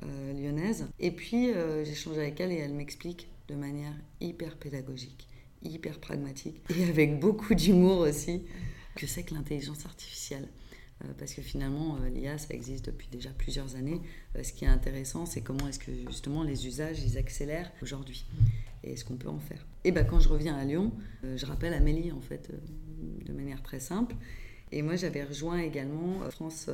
euh, 0.03 0.33
lyonnaise. 0.33 0.87
Et 1.01 1.11
puis 1.11 1.51
j'échange 1.85 2.19
avec 2.19 2.41
elle 2.41 2.53
et 2.53 2.59
elle 2.59 2.75
m'explique 2.75 3.29
de 3.49 3.55
manière 3.55 3.93
hyper 4.21 4.57
pédagogique, 4.57 5.27
hyper 5.63 5.99
pragmatique 5.99 6.61
et 6.77 6.85
avec 6.89 7.19
beaucoup 7.19 7.55
d'humour 7.55 7.99
aussi 7.99 8.43
que 8.95 9.07
c'est 9.07 9.23
que 9.23 9.35
l'intelligence 9.35 9.87
artificielle. 9.87 10.49
parce 11.19 11.33
que 11.33 11.43
finalement, 11.43 11.99
l'IA, 12.13 12.37
ça 12.37 12.53
existe 12.53 12.87
depuis 12.87 13.09
déjà 13.13 13.31
plusieurs 13.31 13.77
années. 13.77 14.01
ce 14.43 14.53
qui 14.53 14.65
est 14.65 14.69
intéressant, 14.69 15.25
c'est 15.25 15.41
comment 15.41 15.69
est-ce 15.69 15.79
que 15.79 15.93
justement 16.09 16.43
les 16.43 16.67
usages, 16.67 17.01
ils 17.01 17.17
accélèrent 17.17 17.71
aujourd'hui 17.81 18.27
et 18.83 18.97
ce 18.97 19.05
qu'on 19.05 19.17
peut 19.17 19.29
en 19.29 19.39
faire. 19.39 19.67
Et 19.85 19.93
ben, 19.93 20.05
quand 20.05 20.21
je 20.21 20.29
reviens 20.29 20.57
à 20.57 20.65
Lyon, 20.65 20.93
euh, 21.25 21.37
je 21.37 21.47
rappelle 21.47 21.73
Amélie, 21.75 22.13
en 22.13 22.21
fait, 22.21 22.51
euh, 22.53 23.25
de 23.25 23.33
manière 23.33 23.63
très 23.63 23.81
simple. 23.81 24.15
Et 24.71 24.83
moi, 24.83 24.97
j'avais 24.97 25.25
rejoint 25.25 25.59
également 25.59 26.23
euh, 26.23 26.31
France, 26.31 26.69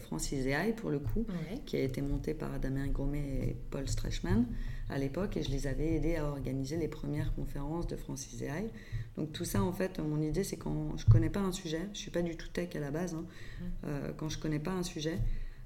France 0.00 0.32
Iseai, 0.32 0.74
pour 0.76 0.90
le 0.90 0.98
coup, 0.98 1.26
qui 1.64 1.76
a 1.76 1.80
été 1.80 2.02
montée 2.02 2.34
par 2.34 2.58
Damien 2.60 2.86
Gourmet 2.88 3.48
et 3.48 3.56
Paul 3.70 3.88
Strachman 3.88 4.44
à 4.90 4.98
l'époque, 4.98 5.36
et 5.36 5.42
je 5.44 5.50
les 5.50 5.68
avais 5.68 5.94
aidés 5.94 6.16
à 6.16 6.26
organiser 6.26 6.76
les 6.76 6.88
premières 6.88 7.32
conférences 7.34 7.86
de 7.86 7.94
France 7.94 8.32
Iseai. 8.32 8.70
Donc 9.16 9.32
tout 9.32 9.44
ça, 9.44 9.62
en 9.62 9.72
fait, 9.72 10.00
mon 10.00 10.20
idée, 10.20 10.42
c'est 10.42 10.56
quand 10.56 10.96
je 10.96 11.06
connais 11.06 11.30
pas 11.30 11.40
un 11.40 11.52
sujet, 11.52 11.82
je 11.92 11.98
suis 11.98 12.10
pas 12.10 12.22
du 12.22 12.36
tout 12.36 12.48
tech 12.48 12.74
à 12.74 12.80
la 12.80 12.90
base, 12.90 13.14
hein, 13.14 13.24
mmh. 13.84 13.86
quand 14.16 14.28
je 14.28 14.38
connais 14.38 14.58
pas 14.58 14.72
un 14.72 14.82
sujet, 14.82 15.18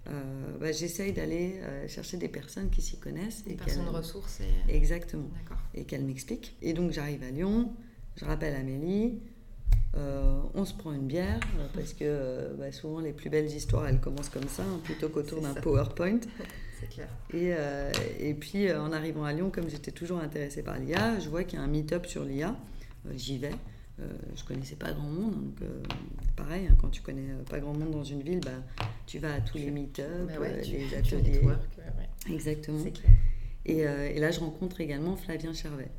euh, 0.08 0.58
bah, 0.60 0.72
j'essaye 0.72 1.12
d'aller 1.12 1.60
euh, 1.62 1.88
chercher 1.88 2.16
des 2.16 2.28
personnes 2.28 2.70
qui 2.70 2.82
s'y 2.82 2.98
connaissent. 2.98 3.44
Des 3.44 3.52
et 3.52 3.56
personnes 3.56 3.88
ressources. 3.88 4.40
Et... 4.40 4.76
Exactement. 4.76 5.28
Et 5.74 5.84
qu'elles 5.84 6.04
m'expliquent. 6.04 6.56
Et 6.62 6.72
donc 6.72 6.92
j'arrive 6.92 7.22
à 7.22 7.30
Lyon, 7.30 7.72
je 8.16 8.24
rappelle 8.24 8.54
Amélie, 8.54 9.20
euh, 9.96 10.40
on 10.54 10.64
se 10.64 10.74
prend 10.74 10.92
une 10.92 11.06
bière, 11.06 11.40
parce 11.74 11.94
que 11.94 12.54
bah, 12.58 12.70
souvent 12.72 13.00
les 13.00 13.12
plus 13.12 13.30
belles 13.30 13.50
histoires, 13.50 13.86
elles 13.86 14.00
commencent 14.00 14.28
comme 14.28 14.48
ça, 14.48 14.62
hein, 14.62 14.80
plutôt 14.84 15.08
qu'autour 15.08 15.40
d'un 15.40 15.54
PowerPoint. 15.54 16.20
C'est 16.80 16.88
clair. 16.88 17.08
Et, 17.32 17.54
et 18.18 18.34
puis 18.34 18.70
en 18.72 18.92
arrivant 18.92 19.24
à 19.24 19.32
Lyon, 19.32 19.50
comme 19.50 19.70
j'étais 19.70 19.92
toujours 19.92 20.18
intéressée 20.18 20.62
par 20.62 20.78
l'IA, 20.78 21.18
je 21.20 21.30
vois 21.30 21.44
qu'il 21.44 21.58
y 21.58 21.62
a 21.62 21.64
un 21.64 21.68
meet-up 21.68 22.04
sur 22.04 22.24
l'IA. 22.24 22.56
J'y 23.14 23.38
vais. 23.38 23.52
Euh, 24.00 24.06
je 24.34 24.42
connaissais 24.42 24.74
pas 24.74 24.92
grand 24.92 25.08
monde, 25.08 25.34
donc 25.34 25.62
euh, 25.62 25.82
pareil, 26.34 26.66
hein, 26.68 26.74
quand 26.80 26.88
tu 26.88 27.00
connais 27.00 27.30
euh, 27.30 27.44
pas 27.48 27.60
grand 27.60 27.74
monde 27.74 27.92
dans 27.92 28.02
une 28.02 28.22
ville, 28.22 28.40
bah, 28.40 28.84
tu 29.06 29.20
vas 29.20 29.34
à 29.34 29.40
tous 29.40 29.56
les 29.58 29.70
meet-up, 29.70 30.26
bah 30.26 30.48
les 30.48 30.94
ateliers. 30.96 31.40
Exactement. 32.28 32.84
Et, 33.66 33.78
et, 33.78 34.18
là, 34.18 34.30
je 34.30 34.40
rencontre 34.40 34.80
également 34.80 35.16
Flavien 35.16 35.54
Charvet. 35.54 35.90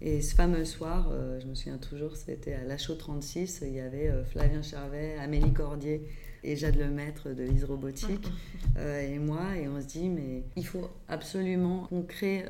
Et 0.00 0.22
ce 0.22 0.34
fameux 0.34 0.64
soir, 0.64 1.12
je 1.40 1.46
me 1.46 1.54
souviens 1.54 1.78
toujours, 1.78 2.16
c'était 2.16 2.54
à 2.54 2.64
l'Achot 2.64 2.96
36, 2.96 3.62
il 3.64 3.74
y 3.74 3.80
avait 3.80 4.10
Flavien 4.24 4.62
Charvet, 4.62 5.16
Amélie 5.20 5.52
Cordier 5.52 6.08
et 6.42 6.56
Jade 6.56 6.76
Lemaître 6.76 7.28
de 7.32 7.44
Lise 7.44 7.62
Robotique 7.62 8.26
et 8.76 9.18
moi, 9.20 9.56
et 9.56 9.68
on 9.68 9.80
se 9.80 9.86
dit, 9.86 10.08
mais 10.08 10.42
il 10.56 10.66
faut 10.66 10.90
absolument 11.06 11.86
qu'on 11.88 12.02
crée 12.02 12.44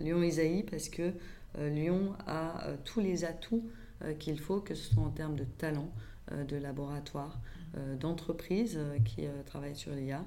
Lyon 0.00 0.20
Isaïe 0.24 0.64
parce 0.68 0.88
que 0.88 1.12
Lyon 1.60 2.14
a 2.26 2.72
tous 2.84 3.00
les 3.00 3.24
atouts 3.24 3.62
euh, 3.62 3.87
qu'il 4.18 4.38
faut, 4.38 4.60
que 4.60 4.74
ce 4.74 4.94
soit 4.94 5.02
en 5.02 5.10
termes 5.10 5.36
de 5.36 5.44
talent, 5.44 5.90
euh, 6.32 6.44
de 6.44 6.56
laboratoire, 6.56 7.40
euh, 7.76 7.96
d'entreprises 7.96 8.78
qui 9.04 9.26
travaillent 9.46 9.76
sur 9.76 9.92
l'IA, 9.92 10.24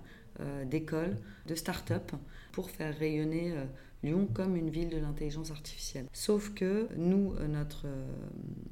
d'écoles, 0.66 1.18
de 1.46 1.54
start-up, 1.54 2.14
pour 2.52 2.72
faire 2.72 2.98
rayonner 2.98 3.54
Lyon 4.02 4.28
comme 4.34 4.56
une 4.56 4.70
ville 4.70 4.90
de 4.90 4.98
l'intelligence 4.98 5.52
artificielle. 5.52 6.08
Sauf 6.14 6.54
que 6.56 6.88
nous, 6.96 7.36
notre 7.48 7.86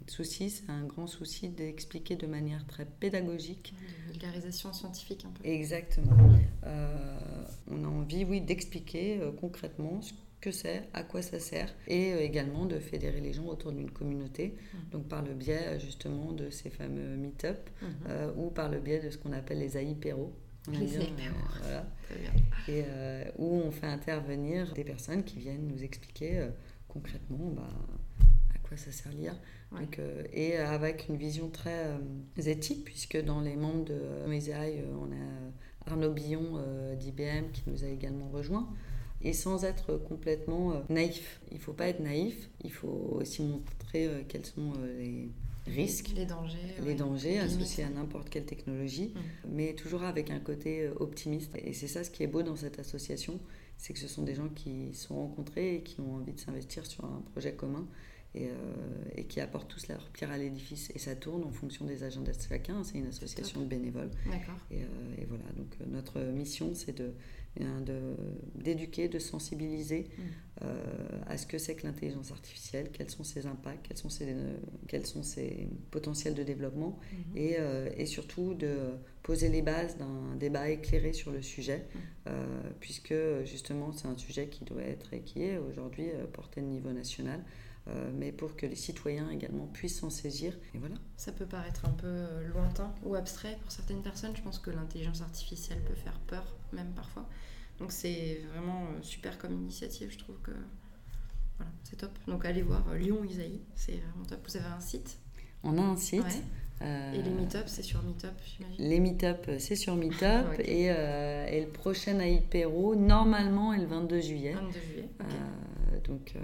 souci, 0.07 0.49
c'est 0.49 0.69
un 0.71 0.85
grand 0.85 1.05
souci 1.05 1.49
d'expliquer 1.49 2.15
de 2.15 2.25
manière 2.25 2.65
très 2.65 2.85
pédagogique. 2.85 3.75
De 4.07 4.13
vulgarisation 4.13 4.73
scientifique 4.73 5.25
un 5.25 5.31
peu. 5.31 5.47
Exactement. 5.47 6.17
on 6.63 7.83
a 7.83 7.88
envie, 7.88 8.23
oui, 8.23 8.41
d'expliquer 8.41 9.19
concrètement 9.39 10.01
ce 10.01 10.13
que 10.41 10.52
c'est, 10.52 10.84
à 10.93 11.04
quoi 11.04 11.21
ça 11.21 11.39
sert, 11.39 11.73
et 11.88 12.13
euh, 12.13 12.21
également 12.21 12.65
de 12.65 12.80
fédérer 12.80 13.19
les 13.19 13.34
gens 13.34 13.45
autour 13.45 13.71
d'une 13.71 13.91
communauté, 13.91 14.56
mmh. 14.56 14.78
donc 14.91 15.08
par 15.08 15.21
le 15.21 15.34
biais 15.34 15.67
euh, 15.67 15.80
justement 15.80 16.32
de 16.32 16.49
ces 16.49 16.69
fameux 16.69 17.17
meet-up, 17.17 17.69
mmh. 17.82 17.86
euh, 18.08 18.32
ou 18.38 18.49
par 18.49 18.69
le 18.69 18.80
biais 18.80 18.99
de 18.99 19.10
ce 19.10 19.17
qu'on 19.17 19.34
appelle 19.34 19.60
les 19.60 19.75
aïpéros. 19.75 20.34
Les 20.71 20.97
aïpéros, 20.97 21.36
voilà. 21.62 21.86
Très 22.04 22.19
bien. 22.19 22.32
Et 22.67 22.84
où 23.38 23.56
on 23.56 23.71
fait 23.71 23.88
intervenir 23.88 24.71
des 24.73 24.84
personnes 24.84 25.23
qui 25.23 25.39
viennent 25.39 25.67
nous 25.67 25.84
expliquer 25.84 26.47
concrètement 26.88 27.49
bah, 27.56 27.67
à 28.54 28.60
quoi 28.60 28.78
ça 28.78 28.91
sert 28.91 29.12
l'IA. 29.13 29.34
et 30.32 30.58
avec 30.58 31.08
une 31.10 31.15
vision 31.15 31.49
très 31.49 31.97
éthique, 32.38 32.84
puisque 32.86 33.19
dans 33.23 33.41
les 33.41 33.56
membres 33.56 33.86
de 33.86 33.99
MESAI, 34.28 34.84
on 35.02 35.06
a 35.06 35.89
Arnaud 35.91 36.12
Billon 36.12 36.62
d'IBM 36.99 37.49
qui 37.52 37.63
nous 37.65 37.84
a 37.84 37.88
également 37.88 38.30
rejoint 38.30 38.69
et 39.21 39.34
sans 39.34 39.65
être 39.65 39.97
complètement 39.97 40.73
euh, 40.73 40.79
naïf. 40.89 41.41
Il 41.51 41.58
ne 41.58 41.62
faut 41.62 41.73
pas 41.73 41.88
être 41.88 41.99
naïf, 41.99 42.49
il 42.63 42.71
faut 42.71 43.10
aussi 43.12 43.43
montrer 43.43 44.08
euh, 44.08 44.21
quels 44.27 44.45
sont 44.45 44.73
euh, 44.77 44.97
les 44.97 45.29
risques, 45.67 46.12
les 46.15 46.25
dangers, 46.25 46.58
les 46.84 46.95
dangers 46.95 47.39
associés 47.39 47.84
à 47.84 47.89
n'importe 47.89 48.29
quelle 48.29 48.45
technologie, 48.45 49.13
mm. 49.13 49.49
mais 49.51 49.73
toujours 49.73 50.03
avec 50.03 50.32
un 50.32 50.39
côté 50.39 50.89
optimiste. 50.99 51.55
Et 51.58 51.73
c'est 51.73 51.88
ça 51.88 52.03
ce 52.03 52.10
qui 52.10 52.23
est 52.23 52.27
beau 52.27 52.43
dans 52.43 52.55
cette 52.55 52.79
association, 52.79 53.39
c'est 53.77 53.93
que 53.93 53.99
ce 53.99 54.08
sont 54.08 54.23
des 54.23 54.36
gens 54.36 54.49
qui 54.49 54.93
se 54.93 55.08
sont 55.08 55.15
rencontrés 55.15 55.75
et 55.75 55.84
qui 55.84 55.99
ont 56.01 56.15
envie 56.15 56.34
de 56.34 56.39
s'investir 56.39 56.86
sur 56.86 57.05
un 57.05 57.23
projet 57.34 57.53
commun. 57.53 57.88
Et, 58.36 58.47
et, 59.15 59.23
qui 59.23 59.41
apportent 59.41 59.69
tous 59.69 59.88
leur 59.88 60.08
pierre 60.10 60.29
à 60.29 60.38
l'édifice. 60.38 60.91
Et 60.93 60.99
ça 60.99 61.15
tourne 61.15 61.43
en 61.43 61.51
fonction 61.51 61.86
des 61.86 62.03
agendas 62.03 62.34
de 62.34 62.41
chacun. 62.47 62.84
C'est 62.84 62.99
une 62.99 63.08
association 63.08 63.62
de 63.62 63.65
bénévoles. 63.65 64.12
Et, 64.69 64.82
et, 65.17 65.25
voilà, 65.25 65.45
donc 65.58 65.75
notre 65.88 66.19
mission, 66.19 66.75
c'est 66.75 66.95
de 66.95 67.12
d'éduquer, 68.55 69.07
de, 69.07 69.19
sensibiliser 69.19 70.07
mm. 70.17 70.21
euh, 70.63 71.21
à 71.27 71.38
ce 71.38 71.45
que 71.45 71.57
c'est 71.57 71.75
que 71.75 71.85
l'intelligence 71.85 72.31
artificielle, 72.31 72.89
quels 72.91 73.09
sont 73.09 73.23
ses 73.23 73.45
impacts, 73.45 73.88
quels 73.88 73.97
sont 73.97 74.09
ses, 74.09 74.35
quels 74.88 75.05
sont 75.05 75.23
ses 75.23 75.69
potentiels 75.91 76.35
de 76.35 76.43
développement 76.43 76.99
mm-hmm. 76.99 77.38
et, 77.38 77.55
euh, 77.59 77.89
et, 77.97 78.05
surtout 78.05 78.53
de 78.53 78.75
poser 79.23 79.49
les 79.49 79.62
bases 79.62 79.97
d'un 79.97 80.35
débat 80.38 80.69
éclairé 80.69 81.13
sur 81.13 81.31
le 81.31 81.41
sujet, 81.41 81.85
mm. 81.93 81.99
euh, 82.27 82.62
puisque 82.79 83.15
justement 83.45 83.91
c'est 83.91 84.07
un 84.07 84.17
sujet 84.17 84.47
qui 84.47 84.63
doit 84.63 84.83
être 84.83 85.13
et 85.13 85.21
qui 85.21 85.43
est 85.43 85.57
aujourd'hui 85.57 86.07
porté 86.33 86.62
de 86.62 86.67
niveau 86.67 86.91
national. 86.91 87.43
mais 88.19 88.31
pour 88.31 88.55
que 88.55 88.67
les 88.67 88.75
citoyens 88.75 89.31
également 89.31 89.65
puissent 89.65 89.99
s'en 89.99 90.12
saisir. 90.12 90.53
Et 90.75 90.77
voilà. 90.77 90.95
Ça 91.17 91.31
peut 91.31 91.47
paraître 91.47 91.85
un 91.85 91.95
peu 92.03 92.27
lointain 92.53 92.93
ou 93.03 93.15
abstrait 93.15 93.57
pour 93.63 93.71
certaines 93.71 94.03
personnes. 94.03 94.35
Je 94.35 94.43
pense 94.43 94.59
que 94.59 94.69
l'intelligence 94.69 95.21
artificielle 95.21 95.81
peut 95.88 95.95
faire 95.95 96.19
peur, 96.27 96.59
même 96.73 96.91
parfois. 96.95 97.27
Donc 97.79 97.91
c'est 97.91 98.41
vraiment 98.51 98.84
euh, 98.84 99.01
super 99.01 99.38
comme 99.38 99.53
initiative, 99.53 100.12
je 100.12 100.17
trouve 100.17 100.38
que 100.43 100.51
voilà, 101.58 101.71
c'est 101.84 101.95
top. 101.95 102.12
Donc 102.27 102.45
allez 102.45 102.62
voir 102.62 102.84
euh, 102.89 102.97
Lyon 102.97 103.23
Isaïe, 103.23 103.62
c'est 103.75 103.93
vraiment 103.93 104.25
top. 104.27 104.39
Vous 104.47 104.58
avez 104.58 104.67
un 104.67 104.79
site? 104.79 105.17
On 105.63 105.77
a 105.77 105.82
un 105.82 105.97
site. 105.97 106.43
Euh, 106.82 107.12
et 107.12 107.21
les 107.21 107.32
meet-up, 107.32 107.65
c'est 107.67 107.84
sur 107.84 108.01
Meetup, 108.03 108.32
j'imagine? 108.45 108.88
Les 108.88 109.01
meet-up, 109.01 109.49
c'est 109.60 109.75
sur 109.75 109.97
Meetup. 109.97 110.60
et, 110.60 110.86
et, 110.86 111.62
le 111.62 111.67
prochain 111.67 112.17
Aipero, 112.19 112.95
normalement, 112.95 113.73
est 113.73 113.79
le 113.79 113.86
22 113.86 114.21
juillet. 114.21 114.53
22 114.53 114.79
juillet, 114.79 115.10
Donc, 116.08 116.36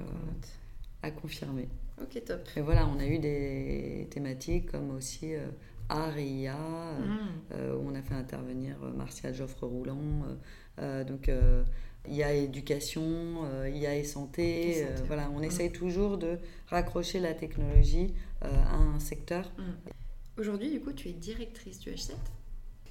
à 1.02 1.12
confirmer. 1.12 1.70
Ok, 2.02 2.22
top. 2.26 2.42
Et 2.58 2.60
voilà, 2.60 2.86
on 2.86 3.00
a 3.00 3.06
eu 3.06 3.20
des 3.20 4.10
thématiques 4.12 4.70
comme 4.70 4.92
aussi 4.92 5.36
art 5.90 6.18
et 6.18 6.28
IA, 6.28 6.56
mm. 6.56 7.56
où 7.76 7.90
on 7.90 7.96
a 7.96 8.02
fait 8.02 8.16
intervenir 8.16 8.78
Martial 8.96 9.34
Joffre 9.34 9.66
Roulant, 9.66 10.24
euh, 10.80 11.04
donc 11.04 11.30
euh, 11.30 11.64
il 12.08 12.16
y 12.16 12.24
a 12.24 12.34
éducation, 12.34 13.04
euh, 13.46 13.70
il 13.70 13.78
y 13.78 13.88
a 13.88 14.04
santé. 14.04 14.86
voilà, 15.08 15.30
on 15.32 15.40
mm. 15.40 15.46
essaye 15.46 15.72
toujours 15.72 16.18
de 16.18 16.38
raccrocher 16.68 17.20
la 17.20 17.34
technologie 17.34 18.14
à 18.42 18.76
un 18.76 19.00
secteur. 19.00 19.52
Mm. 19.58 20.40
Aujourd'hui, 20.40 20.70
du 20.70 20.82
coup, 20.82 20.92
tu 20.92 21.10
es 21.10 21.14
directrice 21.14 21.80
du 21.80 21.92
H7. 21.92 22.12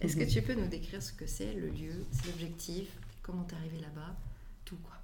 Est-ce 0.00 0.16
que 0.16 0.22
mhm. 0.22 0.28
tu 0.28 0.42
peux 0.42 0.54
nous 0.54 0.66
décrire 0.66 1.02
ce 1.02 1.12
que 1.12 1.26
c'est, 1.26 1.52
le 1.52 1.68
lieu, 1.68 2.04
l'objectif, 2.26 2.88
comment 3.22 3.44
tu 3.44 3.54
es 3.54 3.58
arrivée 3.58 3.80
là-bas, 3.80 4.16
tout 4.64 4.76
quoi? 4.82 4.96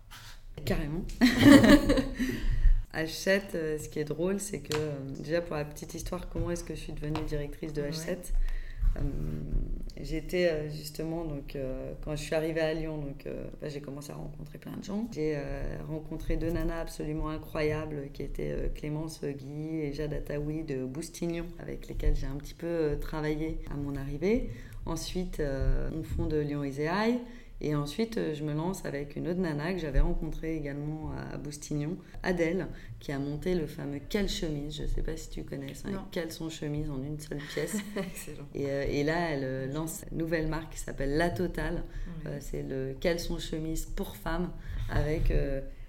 Carrément. 0.65 1.05
H7, 2.95 3.79
ce 3.79 3.89
qui 3.89 3.99
est 4.01 4.05
drôle, 4.05 4.41
c'est 4.41 4.61
que, 4.61 4.77
déjà 5.23 5.41
pour 5.41 5.57
la 5.57 5.65
petite 5.65 5.95
histoire, 5.95 6.29
comment 6.29 6.51
est-ce 6.51 6.65
que 6.65 6.75
je 6.75 6.81
suis 6.81 6.93
devenue 6.93 7.25
directrice 7.27 7.73
de 7.73 7.83
H7 7.83 8.17
euh, 8.97 9.01
j'étais 10.01 10.49
euh, 10.49 10.71
justement, 10.71 11.25
donc, 11.25 11.55
euh, 11.55 11.93
quand 12.05 12.17
je 12.17 12.23
suis 12.23 12.35
arrivée 12.35 12.61
à 12.61 12.75
Lyon, 12.75 12.99
donc, 12.99 13.27
bah, 13.61 13.69
j'ai 13.69 13.81
commencé 13.81 14.11
à 14.11 14.15
rencontrer 14.15 14.59
plein 14.59 14.77
de 14.77 14.85
gens. 14.85 15.09
J'ai 15.13 15.39
rencontré 15.89 16.37
deux 16.37 16.51
nanas 16.51 16.81
absolument 16.81 17.29
incroyables 17.29 18.09
qui 18.13 18.23
étaient 18.23 18.71
Clémence 18.75 19.25
Guy 19.25 19.81
et 19.81 19.93
Jade 19.93 20.13
Ataoui 20.13 20.65
de 20.65 20.85
Boustignon, 20.85 21.47
avec 21.59 21.89
lesquelles 21.89 22.17
j'ai 22.17 22.27
un 22.27 22.37
petit 22.37 22.55
peu 22.55 22.97
travaillé 23.01 23.59
à 23.71 23.75
mon 23.75 23.97
arrivée. 23.97 24.51
Ensuite, 24.87 25.43
on 25.95 26.03
fonde 26.03 26.35
Lyon 26.35 26.65
Iséaï. 26.65 27.21
Et 27.63 27.75
ensuite, 27.75 28.17
euh, 28.17 28.35
je 28.35 28.43
me 28.43 28.55
lance 28.55 28.85
avec 28.87 29.17
une 29.17 29.29
autre 29.29 29.39
nana 29.39 29.73
que 29.75 29.79
j'avais 29.79 30.01
rencontrée 30.01 30.57
également 30.57 31.13
à 31.13 31.37
Boustignon, 31.37 31.97
Adèle, 32.23 32.69
qui 33.01 33.13
a 33.13 33.19
monté 33.19 33.55
le 33.55 33.67
fameux 33.67 34.01
Quelle 34.09 34.29
chemise. 34.29 34.77
Je 34.77 34.83
ne 34.83 34.89
sais 34.89 35.03
pas 35.03 35.17
si 35.17 35.29
tu 35.29 35.45
connais 35.45 35.75
ça, 35.75 35.89
son 36.31 36.49
chemise 36.49 36.89
en 36.91 37.03
une 37.03 37.21
seule 37.21 37.39
pièce. 37.53 37.77
Excellent. 37.97 38.47
Et, 38.55 38.71
euh, 38.71 38.85
et, 38.89 39.05
là, 39.05 39.31
elle 39.31 39.45
euh, 39.45 39.73
lance 39.73 40.05
une 40.11 40.19
nouvelle 40.19 40.47
marque 40.47 40.73
qui 40.73 40.79
s'appelle 40.79 41.17
La 41.17 41.29
Totale. 41.29 41.83
c'est 42.41 42.63
le 42.63 42.97
son 43.19 43.39
chemise 43.39 43.85
pour 43.85 44.17
femmes 44.17 44.51
avec. 44.91 45.33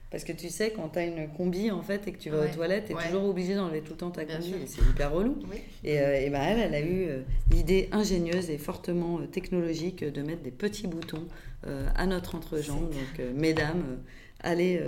Parce 0.10 0.26
que 0.26 0.34
tu 0.34 0.50
sais, 0.50 0.74
quand 0.76 0.90
tu 0.90 1.00
as 1.00 1.06
une 1.06 1.30
combi 1.30 1.72
en 1.72 1.82
fait 1.82 2.06
et 2.06 2.12
que 2.12 2.18
tu 2.18 2.30
vas 2.30 2.44
aux 2.44 2.54
toilettes, 2.54 2.88
tu 2.88 2.92
es 2.92 3.06
toujours 3.06 3.30
obligé 3.30 3.56
d'enlever 3.56 3.80
tout 3.80 3.94
le 3.94 3.98
temps 3.98 4.12
ta 4.12 4.26
combi 4.26 4.54
c'est 4.66 4.82
hyper 4.82 5.14
relou. 5.14 5.40
Et, 5.86 5.96
et 5.96 6.30
bah, 6.30 6.40
elle, 6.42 6.60
elle 6.60 6.76
a 6.76 6.82
eu 6.82 7.08
l'idée 7.50 7.88
ingénieuse 7.94 8.50
et 8.50 8.58
fortement 8.58 9.20
technologique 9.28 10.04
de 10.04 10.22
mettre 10.22 10.42
des 10.42 10.52
petits 10.52 10.88
boutons 10.88 11.28
à 11.96 12.06
notre 12.08 12.36
entrejambe. 12.36 12.90
Donc, 12.90 13.20
euh, 13.20 13.32
mesdames, 13.36 13.84
euh, 13.88 13.96
allez 14.40 14.82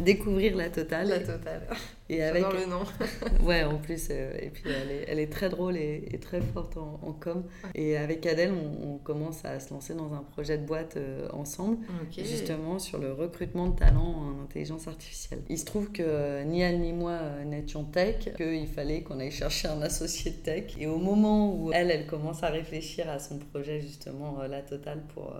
découvrir 0.00 0.56
la 0.56 0.70
totale. 0.70 1.08
La 1.08 1.18
totale. 1.18 1.62
Et 2.08 2.22
avec 2.22 2.44
le 2.52 2.66
nom. 2.66 2.84
ouais, 3.44 3.64
en 3.64 3.78
plus, 3.78 4.10
et 4.10 4.50
puis 4.54 4.62
elle 4.66 4.92
est, 4.92 5.04
elle 5.08 5.18
est, 5.18 5.32
très 5.32 5.48
drôle 5.48 5.76
et, 5.76 6.20
très 6.20 6.40
forte 6.40 6.76
en, 6.76 7.12
com. 7.12 7.42
Et 7.74 7.96
avec 7.96 8.24
Adèle, 8.26 8.52
on, 8.52 8.98
commence 8.98 9.44
à 9.44 9.58
se 9.58 9.74
lancer 9.74 9.94
dans 9.94 10.14
un 10.14 10.22
projet 10.22 10.56
de 10.56 10.64
boîte 10.64 10.96
ensemble, 11.32 11.78
justement 12.12 12.78
sur 12.78 12.98
le 12.98 13.12
recrutement 13.12 13.68
de 13.68 13.76
talents 13.76 14.14
en 14.38 14.42
intelligence 14.44 14.86
artificielle. 14.86 15.40
Il 15.48 15.58
se 15.58 15.64
trouve 15.64 15.90
que 15.90 16.44
ni 16.44 16.60
elle 16.60 16.80
ni 16.80 16.92
moi 16.92 17.18
n'étions 17.44 17.82
tech, 17.82 18.32
qu'il 18.36 18.68
fallait 18.68 19.02
qu'on 19.02 19.18
aille 19.18 19.32
chercher 19.32 19.66
un 19.66 19.82
associé 19.82 20.30
de 20.30 20.36
tech. 20.36 20.76
Et 20.78 20.86
au 20.86 20.98
moment 20.98 21.56
où 21.56 21.72
elle, 21.72 21.90
elle 21.90 22.06
commence 22.06 22.44
à 22.44 22.50
réfléchir 22.50 23.10
à 23.10 23.18
son 23.18 23.38
projet, 23.38 23.80
justement, 23.80 24.42
la 24.48 24.62
totale 24.62 25.02
pour 25.12 25.34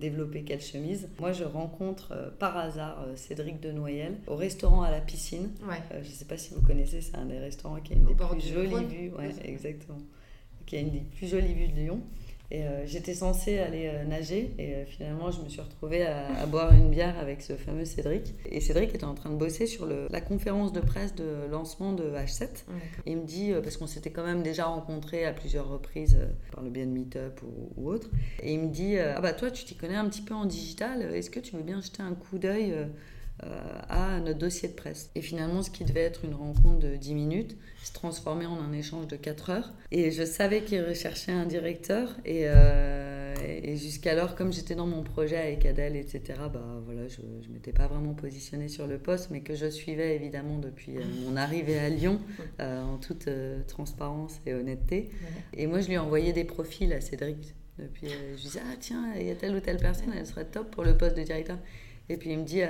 développer 0.00 0.42
quelle 0.42 0.60
chemise. 0.60 1.08
Moi, 1.20 1.32
je 1.32 1.44
rencontre 1.44 2.12
euh, 2.12 2.30
par 2.30 2.56
hasard 2.56 3.04
euh, 3.06 3.14
Cédric 3.16 3.60
de 3.60 3.70
Noyel 3.70 4.18
au 4.26 4.34
restaurant 4.34 4.82
à 4.82 4.90
la 4.90 5.00
piscine. 5.00 5.50
Euh, 5.62 6.00
je 6.02 6.08
ne 6.08 6.14
sais 6.14 6.24
pas 6.24 6.36
si 6.36 6.52
vous 6.54 6.62
connaissez, 6.62 7.00
c'est 7.00 7.16
un 7.16 7.26
des 7.26 7.38
restaurants 7.38 7.80
qui 7.80 7.92
a 7.92 7.96
une 7.96 8.06
des 8.06 8.14
plus 8.14 8.52
jolies 8.52 8.84
vues. 8.86 9.12
Ouais, 9.16 9.30
exactement. 9.44 9.98
Qui 10.66 10.76
a 10.76 10.80
une 10.80 10.90
des 10.90 11.00
plus 11.00 11.28
jolies 11.28 11.54
vues 11.54 11.68
de 11.68 11.76
Lyon. 11.76 12.00
Et 12.52 12.64
euh, 12.64 12.84
j'étais 12.84 13.14
censée 13.14 13.58
aller 13.58 13.86
euh, 13.86 14.04
nager 14.04 14.52
et 14.58 14.74
euh, 14.74 14.84
finalement 14.84 15.30
je 15.30 15.40
me 15.40 15.48
suis 15.48 15.60
retrouvée 15.60 16.04
à, 16.04 16.46
boire 16.46 16.72
une 16.72 16.90
bière 16.90 17.16
avec 17.18 17.42
ce 17.42 17.52
fameux 17.52 17.84
Cédric. 17.84 18.34
Et 18.46 18.60
Cédric 18.60 18.92
était 18.92 19.04
en 19.04 19.14
train 19.14 19.30
de 19.30 19.36
bosser 19.36 19.66
sur 19.66 19.86
le, 19.86 20.08
la 20.10 20.20
conférence 20.20 20.72
de 20.72 20.80
presse 20.80 21.14
de 21.14 21.46
lancement 21.50 21.92
de 21.92 22.10
H7. 22.10 22.48
Et 23.06 23.12
il 23.12 23.18
me 23.18 23.24
dit, 23.24 23.52
parce 23.62 23.76
qu'on 23.76 23.86
s'était 23.86 24.10
quand 24.10 24.24
même 24.24 24.42
déjà 24.42 24.64
rencontrés 24.64 25.24
à 25.24 25.32
plusieurs 25.32 25.68
reprises 25.68 26.18
par 26.52 26.64
le 26.64 26.70
bien 26.70 26.86
de 26.86 26.90
Meetup 26.90 27.40
ou, 27.42 27.72
ou 27.76 27.88
autre, 27.88 28.08
et 28.42 28.52
il 28.52 28.60
me 28.60 28.68
dit, 28.68 28.98
ah 28.98 29.20
bah 29.20 29.32
toi 29.32 29.50
tu 29.50 29.64
t'y 29.64 29.76
connais 29.76 29.96
un 29.96 30.08
petit 30.08 30.22
peu 30.22 30.34
en 30.34 30.44
digital, 30.44 31.02
est-ce 31.14 31.30
que 31.30 31.40
tu 31.40 31.54
veux 31.54 31.62
bien 31.62 31.80
jeter 31.80 32.02
un 32.02 32.14
coup 32.14 32.38
d'œil 32.38 32.74
à 33.88 34.20
notre 34.20 34.38
dossier 34.38 34.68
de 34.68 34.74
presse. 34.74 35.10
Et 35.14 35.22
finalement, 35.22 35.62
ce 35.62 35.70
qui 35.70 35.84
devait 35.84 36.00
être 36.00 36.24
une 36.24 36.34
rencontre 36.34 36.78
de 36.78 36.96
10 36.96 37.14
minutes 37.14 37.56
s'est 37.82 37.92
transformé 37.92 38.46
en 38.46 38.60
un 38.60 38.72
échange 38.72 39.06
de 39.06 39.16
4 39.16 39.50
heures. 39.50 39.72
Et 39.90 40.10
je 40.10 40.24
savais 40.24 40.62
qu'il 40.62 40.82
recherchait 40.82 41.32
un 41.32 41.46
directeur. 41.46 42.16
Et, 42.24 42.42
euh, 42.44 43.34
et 43.62 43.76
jusqu'alors, 43.76 44.34
comme 44.34 44.52
j'étais 44.52 44.74
dans 44.74 44.86
mon 44.86 45.02
projet 45.02 45.36
avec 45.36 45.64
Adèle, 45.66 45.96
etc., 45.96 46.22
bah, 46.52 46.62
voilà, 46.84 47.08
je 47.08 47.20
ne 47.20 47.52
m'étais 47.52 47.72
pas 47.72 47.86
vraiment 47.86 48.14
positionnée 48.14 48.68
sur 48.68 48.86
le 48.86 48.98
poste, 48.98 49.30
mais 49.30 49.40
que 49.40 49.54
je 49.54 49.68
suivais 49.70 50.14
évidemment 50.14 50.58
depuis 50.58 50.98
euh, 50.98 51.02
mon 51.24 51.36
arrivée 51.36 51.78
à 51.78 51.88
Lyon, 51.88 52.20
euh, 52.60 52.82
en 52.82 52.98
toute 52.98 53.28
transparence 53.66 54.40
et 54.46 54.54
honnêteté. 54.54 55.10
Et 55.54 55.66
moi, 55.66 55.80
je 55.80 55.88
lui 55.88 55.94
ai 55.94 55.98
envoyé 55.98 56.32
des 56.32 56.44
profils 56.44 56.92
à 56.92 57.00
Cédric. 57.00 57.54
Depuis, 57.78 58.08
je 58.08 58.34
lui 58.34 58.42
disais, 58.42 58.60
ah 58.62 58.76
tiens, 58.78 59.14
il 59.18 59.26
y 59.26 59.30
a 59.30 59.34
telle 59.34 59.54
ou 59.54 59.60
telle 59.60 59.78
personne, 59.78 60.12
elle 60.14 60.26
serait 60.26 60.44
top 60.44 60.70
pour 60.70 60.84
le 60.84 60.96
poste 60.98 61.16
de 61.16 61.22
directeur. 61.22 61.56
Et 62.10 62.16
puis 62.16 62.30
il 62.32 62.38
me 62.40 62.44
dit, 62.44 62.60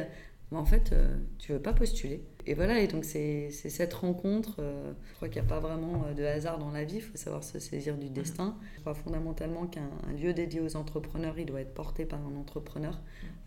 Mais 0.53 0.59
en 0.59 0.65
fait, 0.65 0.93
euh, 0.93 1.17
tu 1.39 1.53
veux 1.53 1.61
pas 1.63 1.73
postuler. 1.73 2.25
Et 2.47 2.55
voilà, 2.55 2.81
et 2.81 2.89
donc 2.89 3.05
c'est 3.05 3.51
cette 3.51 3.95
rencontre. 3.95 4.57
euh, 4.59 4.93
je 5.11 5.15
crois 5.15 5.29
qu'il 5.29 5.41
n'y 5.41 5.47
a 5.47 5.49
pas 5.49 5.61
vraiment 5.61 6.05
euh, 6.07 6.15
de 6.15 6.25
hasard 6.25 6.59
dans 6.59 6.71
la 6.73 6.83
vie, 6.85 6.97
il 6.97 7.03
faut 7.03 7.17
savoir 7.17 7.45
se 7.45 7.59
saisir 7.61 7.97
du 7.97 8.09
destin. 8.11 8.57
Je 8.77 8.81
crois 8.81 8.95
fondamentalement 8.95 9.67
qu'un 9.67 9.89
un 10.09 10.13
lieu 10.13 10.33
dédié 10.33 10.61
aux 10.61 10.75
entrepreneurs, 10.77 11.39
il 11.39 11.47
doit 11.47 11.61
être 11.61 11.75
porté 11.75 12.05
par 12.05 12.19
un 12.27 12.35
entrepreneur 12.35 12.99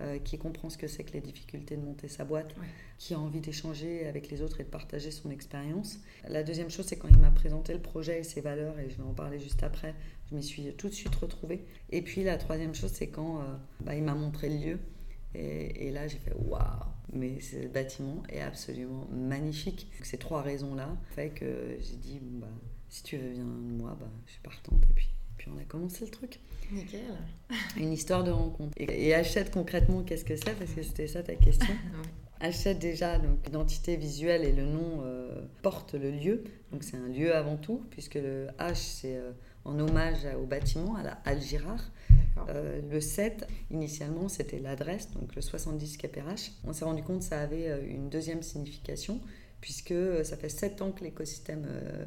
euh, 0.01 0.17
qui 0.19 0.37
comprend 0.37 0.69
ce 0.69 0.77
que 0.77 0.87
c'est 0.87 1.03
que 1.03 1.11
les 1.13 1.21
difficultés 1.21 1.75
de 1.75 1.81
monter 1.81 2.07
sa 2.07 2.23
boîte, 2.23 2.55
Ouais. 2.57 2.67
qui 2.99 3.13
a 3.15 3.19
envie 3.19 3.41
d'échanger 3.41 4.07
avec 4.07 4.29
les 4.29 4.41
autres 4.41 4.61
et 4.61 4.63
de 4.63 4.69
partager 4.69 5.11
son 5.11 5.29
expérience. 5.31 5.97
La 6.29 6.43
deuxième 6.43 6.69
chose, 6.69 6.85
c'est 6.85 6.95
quand 6.97 7.09
il 7.09 7.17
m'a 7.17 7.31
présenté 7.31 7.73
le 7.73 7.79
projet 7.81 8.19
et 8.19 8.23
ses 8.23 8.39
valeurs, 8.39 8.79
et 8.79 8.89
je 8.89 8.95
vais 8.95 9.03
en 9.03 9.13
parler 9.13 9.39
juste 9.39 9.63
après, 9.63 9.93
je 10.29 10.35
m'y 10.35 10.43
suis 10.43 10.71
tout 10.75 10.87
de 10.87 10.93
suite 10.93 11.15
retrouvée. 11.15 11.65
Et 11.89 12.01
puis 12.01 12.23
la 12.23 12.37
troisième 12.37 12.73
chose, 12.75 12.91
c'est 12.93 13.07
quand 13.07 13.39
euh, 13.39 13.43
bah, 13.83 13.95
il 13.95 14.03
m'a 14.03 14.13
montré 14.15 14.47
le 14.49 14.55
lieu. 14.57 14.79
Et, 15.35 15.87
et 15.87 15.91
là, 15.91 16.07
j'ai 16.07 16.17
fait 16.17 16.33
waouh! 16.35 16.61
Mais 17.11 17.39
ce 17.39 17.67
bâtiment 17.67 18.23
est 18.29 18.41
absolument 18.41 19.07
magnifique. 19.11 19.87
Donc, 19.97 20.05
ces 20.05 20.17
trois 20.17 20.41
raisons-là 20.41 20.89
fait 21.15 21.29
que 21.29 21.77
j'ai 21.79 21.95
dit 21.95 22.19
bon, 22.21 22.39
bah, 22.39 22.53
si 22.89 23.03
tu 23.03 23.17
veux 23.17 23.29
bien 23.29 23.43
de 23.43 23.49
moi, 23.49 23.95
bah, 23.99 24.09
je 24.25 24.31
suis 24.31 24.41
partante. 24.41 24.83
Et 24.89 24.93
puis, 24.93 25.09
puis 25.37 25.49
on 25.53 25.59
a 25.59 25.63
commencé 25.63 26.05
le 26.05 26.11
truc. 26.11 26.39
Nickel. 26.71 27.01
Une 27.77 27.91
histoire 27.91 28.23
de 28.23 28.31
rencontre. 28.31 28.73
Et, 28.77 29.07
et 29.07 29.13
achète 29.13 29.51
concrètement, 29.51 30.03
qu'est-ce 30.03 30.25
que 30.25 30.35
c'est? 30.35 30.57
Parce 30.57 30.71
que 30.71 30.81
c'était 30.81 31.07
ça 31.07 31.23
ta 31.23 31.35
question. 31.35 31.73
Achète 32.43 32.79
déjà, 32.79 33.19
donc 33.19 33.37
l'identité 33.45 33.95
visuelle 33.95 34.43
et 34.43 34.51
le 34.51 34.65
nom 34.65 35.01
euh, 35.05 35.29
portent 35.61 35.93
le 35.93 36.11
lieu. 36.11 36.43
Donc 36.73 36.83
c'est 36.83 36.97
un 36.97 37.07
lieu 37.07 37.33
avant 37.33 37.55
tout, 37.55 37.85
puisque 37.89 38.15
le 38.15 38.47
H 38.59 38.75
c'est 38.75 39.15
euh, 39.15 39.31
en 39.65 39.79
hommage 39.79 40.27
au 40.41 40.45
bâtiment, 40.45 40.95
à 40.95 41.03
la 41.03 41.19
Halle 41.25 41.41
Girard. 41.41 41.91
Euh, 42.49 42.81
le 42.89 42.99
7, 42.99 43.47
initialement, 43.71 44.27
c'était 44.27 44.59
l'adresse, 44.59 45.11
donc 45.11 45.35
le 45.35 45.41
70 45.41 45.97
KPRH. 45.97 46.51
On 46.65 46.73
s'est 46.73 46.85
rendu 46.85 47.03
compte 47.03 47.19
que 47.19 47.25
ça 47.25 47.39
avait 47.39 47.69
euh, 47.69 47.85
une 47.87 48.09
deuxième 48.09 48.41
signification, 48.41 49.21
puisque 49.63 49.91
euh, 49.91 50.25
ça 50.25 50.35
fait 50.35 50.49
7 50.49 50.81
ans 50.81 50.91
que 50.91 51.05
l'écosystème 51.05 51.65
euh, 51.65 52.05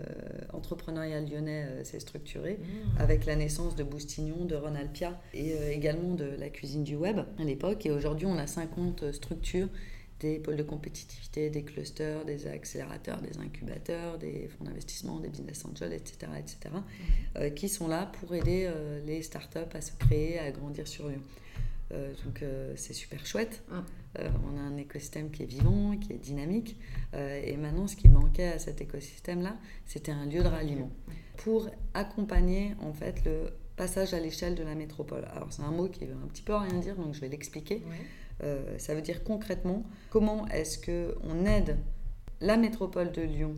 entrepreneurial 0.53 1.27
lyonnais 1.27 1.65
euh, 1.67 1.85
s'est 1.85 2.01
structuré, 2.01 2.59
Mmh. 2.59 3.01
avec 3.01 3.25
la 3.25 3.35
naissance 3.35 3.77
de 3.77 3.83
Boustignon, 3.83 4.45
de 4.45 4.55
Ronalpia, 4.57 5.19
et 5.33 5.55
également 5.73 6.15
de 6.15 6.25
la 6.39 6.51
cuisine 6.51 6.85
du 6.85 6.97
web 6.97 7.21
à 7.39 7.45
l'époque. 7.45 7.87
Et 7.87 7.91
aujourd'hui, 7.91 8.27
on 8.27 8.37
a 8.37 8.47
50 8.47 9.13
structures 9.13 9.69
des 10.21 10.39
pôles 10.39 10.57
de 10.57 10.63
compétitivité, 10.63 11.51
des 11.51 11.63
clusters, 11.63 12.25
des 12.25 12.47
accélérateurs, 12.47 13.21
des 13.21 13.39
incubateurs, 13.39 14.19
des 14.19 14.49
fonds 14.49 14.65
d'investissement, 14.65 15.21
des 15.21 15.29
business 15.29 15.65
angels, 15.65 15.93
etc., 15.93 16.33
etc., 16.39 16.59
euh, 17.37 17.51
qui 17.51 17.69
sont 17.69 17.89
là 17.89 18.07
pour 18.07 18.35
aider 18.35 18.65
euh, 18.67 19.01
les 19.05 19.23
startups 19.23 19.59
à 19.75 19.81
se 19.81 19.93
créer, 19.93 20.39
à 20.39 20.51
grandir 20.51 20.89
sur 20.89 21.09
Lyon. 21.09 21.23
Euh, 21.93 22.13
donc 22.25 22.43
c'est 22.77 22.95
super 22.95 23.25
chouette. 23.27 23.63
Euh, 24.19 24.29
on 24.51 24.57
a 24.57 24.61
un 24.61 24.77
écosystème 24.77 25.31
qui 25.31 25.43
est 25.43 25.47
vivant, 25.47 25.97
qui 25.97 26.13
est 26.13 26.19
dynamique. 26.19 26.77
Et 27.15 27.57
maintenant, 27.57 27.87
ce 27.87 27.97
qui 27.97 28.09
manquait 28.09 28.53
à 28.53 28.59
cet 28.59 28.81
écosystème-là, 28.81 29.57
c'était 29.85 30.13
un 30.13 30.27
lieu 30.27 30.43
de 30.43 30.49
ralliement 30.49 30.91
pour 31.37 31.69
accompagner 31.95 32.75
en 32.81 32.93
fait 32.93 33.25
le 33.25 33.53
passage 33.77 34.15
à 34.15 34.21
l'échelle 34.21 34.55
de 34.55 34.63
la 34.63 34.75
métropole. 34.75 35.27
Alors 35.35 35.53
c'est 35.53 35.63
un 35.63 35.71
mot 35.71 35.89
qui 35.89 36.05
veut 36.07 36.15
un 36.15 36.27
petit 36.29 36.43
peu 36.43 36.55
rien 36.55 36.79
dire, 36.81 36.97
donc 36.97 37.15
je 37.15 37.21
vais 37.21 37.29
l'expliquer. 37.29 37.83
Euh, 38.43 38.79
ça 38.79 38.95
veut 38.95 39.03
dire 39.03 39.25
concrètement 39.25 39.85
comment 40.11 40.47
est-ce 40.49 40.79
que 40.79 41.15
on 41.23 41.47
aide 41.47 41.79
la 42.41 42.57
métropole 42.57 43.13
de 43.13 43.23
Lyon 43.23 43.55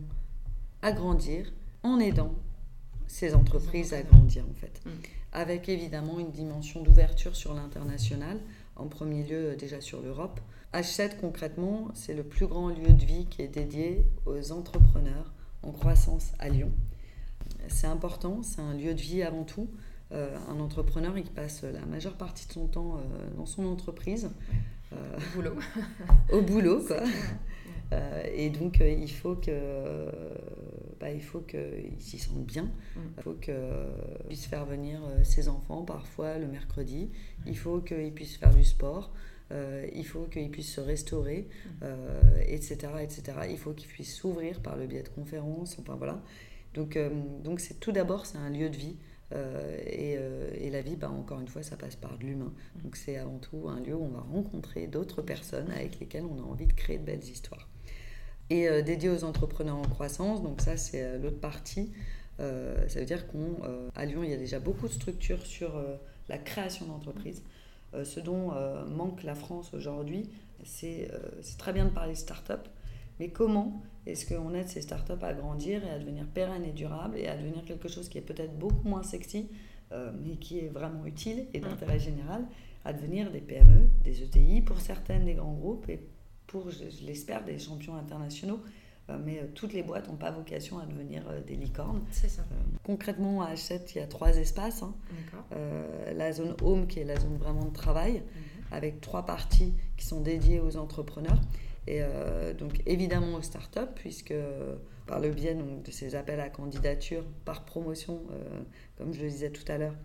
à 0.81 0.91
grandir 0.93 1.51
en 1.83 1.99
aidant 1.99 2.33
ces 3.07 3.33
entreprises 3.33 3.93
à 3.93 4.01
grandir 4.03 4.45
en 4.49 4.53
fait. 4.53 4.81
Mm. 4.85 4.89
Avec 5.31 5.69
évidemment 5.69 6.19
une 6.19 6.31
dimension 6.31 6.81
d'ouverture 6.81 7.35
sur 7.35 7.53
l'international, 7.53 8.39
en 8.75 8.87
premier 8.87 9.23
lieu 9.23 9.51
euh, 9.51 9.55
déjà 9.55 9.81
sur 9.81 10.01
l'Europe. 10.01 10.39
H7 10.73 11.17
concrètement, 11.19 11.89
c'est 11.95 12.13
le 12.13 12.23
plus 12.23 12.45
grand 12.45 12.69
lieu 12.69 12.93
de 12.93 13.03
vie 13.03 13.25
qui 13.25 13.41
est 13.41 13.47
dédié 13.47 14.05
aux 14.25 14.51
entrepreneurs 14.51 15.33
en 15.63 15.71
croissance 15.71 16.31
à 16.37 16.49
Lyon. 16.49 16.71
C'est 17.67 17.87
important, 17.87 18.43
c'est 18.43 18.61
un 18.61 18.73
lieu 18.73 18.93
de 18.93 19.01
vie 19.01 19.23
avant 19.23 19.43
tout. 19.43 19.67
Euh, 20.11 20.35
un 20.49 20.59
entrepreneur, 20.59 21.17
il 21.17 21.29
passe 21.29 21.63
la 21.63 21.85
majeure 21.85 22.15
partie 22.15 22.47
de 22.47 22.53
son 22.53 22.67
temps 22.67 22.97
euh, 22.97 23.37
dans 23.37 23.45
son 23.45 23.65
entreprise, 23.65 24.31
euh, 24.93 25.17
Boulot. 25.35 25.55
au 26.31 26.41
boulot, 26.41 26.81
quoi. 26.87 27.01
Et 28.33 28.49
donc, 28.49 28.79
il 28.81 29.11
faut 29.11 29.35
que, 29.35 30.07
bah, 30.99 31.11
il 31.11 31.21
faut 31.21 31.41
qu'ils 31.41 31.99
s'y 31.99 32.19
sentent 32.19 32.45
bien. 32.45 32.63
Mm. 32.95 32.99
Il 33.17 33.23
faut 33.23 33.33
qu'ils 33.33 33.55
puissent 34.27 34.45
faire 34.45 34.65
venir 34.65 35.01
ses 35.23 35.49
enfants 35.49 35.83
parfois 35.83 36.37
le 36.37 36.47
mercredi. 36.47 37.09
Il 37.47 37.57
faut 37.57 37.79
qu'ils 37.79 38.13
puissent 38.13 38.37
faire 38.37 38.53
du 38.53 38.63
sport. 38.63 39.11
Euh, 39.51 39.87
il 39.93 40.05
faut 40.05 40.25
qu'ils 40.25 40.51
puissent 40.51 40.73
se 40.75 40.81
restaurer, 40.81 41.47
euh, 41.81 42.21
etc., 42.45 42.77
etc. 43.01 43.23
Il 43.49 43.57
faut 43.57 43.71
qu'ils 43.71 43.87
puissent 43.87 44.15
s'ouvrir 44.15 44.61
par 44.61 44.75
le 44.75 44.85
biais 44.85 45.03
de 45.03 45.09
conférences. 45.09 45.77
Enfin 45.79 45.95
voilà. 45.95 46.21
Donc, 46.75 46.95
euh, 46.95 47.09
donc 47.43 47.59
c'est 47.59 47.79
tout 47.79 47.91
d'abord 47.91 48.25
c'est 48.25 48.37
un 48.37 48.49
lieu 48.49 48.69
de 48.69 48.77
vie. 48.77 48.95
Euh, 49.31 49.77
et, 49.85 50.15
euh, 50.17 50.49
et 50.55 50.69
la 50.69 50.81
vie, 50.81 50.95
bah, 50.95 51.09
encore 51.09 51.39
une 51.39 51.47
fois, 51.47 51.61
ça 51.61 51.77
passe 51.77 51.95
par 51.95 52.17
de 52.17 52.23
l'humain. 52.23 52.51
Donc 52.83 52.95
c'est 52.95 53.17
avant 53.17 53.37
tout 53.37 53.67
un 53.67 53.79
lieu 53.79 53.95
où 53.95 54.03
on 54.03 54.09
va 54.09 54.21
rencontrer 54.21 54.87
d'autres 54.87 55.21
personnes 55.21 55.71
avec 55.71 55.99
lesquelles 55.99 56.25
on 56.25 56.39
a 56.39 56.45
envie 56.45 56.67
de 56.67 56.73
créer 56.73 56.97
de 56.97 57.03
belles 57.03 57.23
histoires. 57.23 57.67
Et 58.49 58.67
euh, 58.67 58.81
dédié 58.81 59.09
aux 59.09 59.23
entrepreneurs 59.23 59.77
en 59.77 59.83
croissance, 59.83 60.41
donc 60.41 60.61
ça 60.61 60.77
c'est 60.77 61.19
l'autre 61.19 61.39
partie. 61.39 61.91
Ça 62.39 62.99
veut 62.99 63.05
dire 63.05 63.25
qu'à 63.27 64.05
Lyon, 64.05 64.23
il 64.23 64.29
y 64.29 64.33
a 64.33 64.37
déjà 64.37 64.61
beaucoup 64.61 64.87
de 64.87 64.93
structures 64.93 65.45
sur 65.45 65.73
la 66.29 66.37
création 66.37 66.85
d'entreprises. 66.85 67.43
Ce 68.01 68.21
dont 68.21 68.53
manque 68.87 69.23
la 69.23 69.35
France 69.35 69.73
aujourd'hui, 69.73 70.29
c'est 70.63 71.11
très 71.57 71.73
bien 71.73 71.83
de 71.83 71.89
parler 71.89 72.15
start-up, 72.15 72.65
mais 73.19 73.29
comment 73.29 73.81
est-ce 74.05 74.25
qu'on 74.25 74.53
aide 74.53 74.67
ces 74.67 74.81
startups 74.81 75.21
à 75.21 75.33
grandir 75.33 75.85
et 75.85 75.89
à 75.89 75.99
devenir 75.99 76.25
pérennes 76.27 76.65
et 76.65 76.71
durables 76.71 77.17
et 77.17 77.27
à 77.27 77.35
devenir 77.37 77.63
quelque 77.65 77.87
chose 77.87 78.09
qui 78.09 78.17
est 78.17 78.21
peut-être 78.21 78.57
beaucoup 78.57 78.87
moins 78.87 79.03
sexy, 79.03 79.49
euh, 79.91 80.11
mais 80.25 80.35
qui 80.37 80.59
est 80.59 80.69
vraiment 80.69 81.05
utile 81.05 81.47
et 81.53 81.59
d'intérêt 81.59 81.99
général, 81.99 82.45
à 82.85 82.93
devenir 82.93 83.31
des 83.31 83.41
PME, 83.41 83.89
des 84.03 84.23
ETI, 84.23 84.61
pour 84.61 84.79
certaines 84.79 85.25
des 85.25 85.33
grands 85.35 85.53
groupes 85.53 85.89
et 85.89 85.99
pour, 86.47 86.71
je, 86.71 86.89
je 86.89 87.05
l'espère, 87.05 87.43
des 87.43 87.59
champions 87.59 87.95
internationaux. 87.95 88.59
Euh, 89.09 89.17
mais 89.23 89.39
euh, 89.39 89.47
toutes 89.53 89.73
les 89.73 89.83
boîtes 89.83 90.07
n'ont 90.07 90.15
pas 90.17 90.31
vocation 90.31 90.79
à 90.79 90.85
devenir 90.85 91.23
des 91.45 91.55
licornes. 91.55 92.01
C'est 92.11 92.29
ça. 92.29 92.43
Concrètement, 92.83 93.41
à 93.41 93.53
H7, 93.53 93.91
il 93.93 93.97
y 93.97 94.01
a 94.01 94.07
trois 94.07 94.37
espaces. 94.37 94.81
hein. 94.83 94.93
La 96.15 96.31
zone 96.31 96.55
home, 96.63 96.87
qui 96.87 96.99
est 96.99 97.03
la 97.03 97.19
zone 97.19 97.37
vraiment 97.37 97.65
de 97.65 97.73
travail, 97.73 98.13
Mhm. 98.13 98.21
avec 98.71 99.01
trois 99.01 99.25
parties 99.25 99.73
qui 99.97 100.05
sont 100.05 100.21
dédiées 100.21 100.59
aux 100.59 100.77
entrepreneurs. 100.77 101.39
Et 101.91 102.01
euh, 102.03 102.53
donc 102.53 102.81
évidemment 102.85 103.33
aux 103.33 103.41
startups, 103.41 103.91
puisque 103.95 104.29
euh, 104.29 104.75
par 105.07 105.19
le 105.19 105.29
biais 105.31 105.55
donc, 105.55 105.81
de 105.81 105.89
ces 105.91 106.13
appels 106.13 106.39
à 106.39 106.49
candidature 106.49 107.25
par 107.45 107.65
promotion, 107.65 108.21
euh, 108.31 108.59
comme 108.97 109.11
je 109.11 109.23
le 109.23 109.29
disais 109.29 109.49
tout 109.49 109.63
à 109.71 109.79
l'heure, 109.79 109.95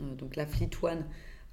euh, 0.00 0.14
donc 0.16 0.34
la 0.34 0.44
Fleet 0.44 0.70
One, 0.82 1.04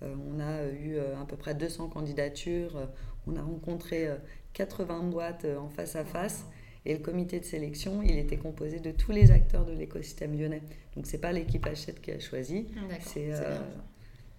on 0.02 0.40
a 0.40 0.66
eu 0.72 0.98
à 0.98 1.24
peu 1.28 1.36
près 1.38 1.54
200 1.54 1.90
candidatures, 1.90 2.88
on 3.28 3.36
a 3.36 3.42
rencontré 3.44 4.08
euh, 4.08 4.16
80 4.54 5.04
boîtes 5.12 5.46
en 5.46 5.70
face 5.70 5.96
à 5.96 6.04
face. 6.04 6.44
Et 6.84 6.94
le 6.94 7.00
comité 7.00 7.40
de 7.40 7.46
sélection, 7.46 8.02
il 8.02 8.18
était 8.18 8.38
composé 8.38 8.80
de 8.80 8.90
tous 8.90 9.12
les 9.12 9.30
acteurs 9.30 9.64
de 9.66 9.74
l'écosystème 9.74 10.36
lyonnais. 10.36 10.64
Donc 10.96 11.06
c'est 11.06 11.20
pas 11.20 11.32
l'équipe 11.32 11.64
Hachette 11.68 12.02
qui 12.02 12.10
a 12.10 12.20
choisi. 12.20 12.66
C'est. 13.02 13.30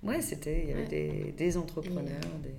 Ouais, 0.02 0.20
c'était, 0.20 0.62
il 0.64 0.68
y 0.70 0.72
avait 0.72 0.82
Ouais. 0.82 0.88
des, 0.88 1.32
des 1.36 1.56
entrepreneurs, 1.56 2.18
des, 2.42 2.50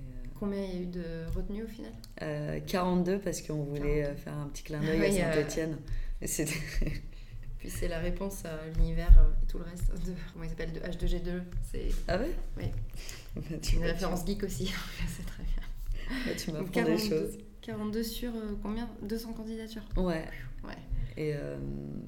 Combien 0.44 0.62
il 0.62 0.74
y 0.74 0.76
a 0.76 0.80
eu 0.82 0.86
de 0.86 1.02
retenues 1.34 1.62
au 1.62 1.66
final 1.66 1.90
euh, 2.20 2.60
42 2.66 3.18
parce 3.18 3.40
qu'on 3.40 3.62
voulait 3.64 4.02
42. 4.02 4.08
euh, 4.10 4.14
faire 4.14 4.34
un 4.34 4.46
petit 4.48 4.62
clin 4.62 4.78
d'œil 4.80 5.00
Oui, 5.00 5.20
à 5.22 5.30
euh, 5.30 5.34
Saint-Etienne. 5.42 5.78
Et 6.20 6.26
c'était 6.26 6.52
Puis 7.58 7.70
c'est 7.70 7.88
la 7.88 7.98
réponse 7.98 8.44
à 8.44 8.58
l'univers 8.76 9.08
euh, 9.18 9.30
et 9.42 9.46
tout 9.46 9.56
le 9.56 9.64
reste 9.64 9.88
de 10.04 10.12
comment 10.34 10.44
il 10.44 10.50
s'appelle 10.50 10.74
de 10.74 10.80
H2G2. 10.80 11.40
C'est 11.72 11.88
Ah 12.08 12.18
ouais? 12.18 12.34
Oui. 12.58 12.64
Bah, 13.36 13.56
tu, 13.62 13.76
une 13.76 13.84
référence 13.84 14.26
geek 14.26 14.42
aussi. 14.44 14.66
c'est 15.08 15.24
très 15.26 15.42
bien. 15.42 15.62
tu, 16.10 16.28
bah, 16.28 16.34
tu 16.36 16.50
m'apprends 16.52 16.66
des 16.66 16.98
42 16.98 17.08
choses. 17.08 17.38
42 17.62 18.02
sur 18.02 18.36
euh, 18.36 18.58
combien? 18.62 18.86
200 19.00 19.32
candidatures. 19.32 19.82
Ouais. 19.96 20.24
Ouais. 20.66 20.74
Et 21.16 21.32
euh, 21.34 21.56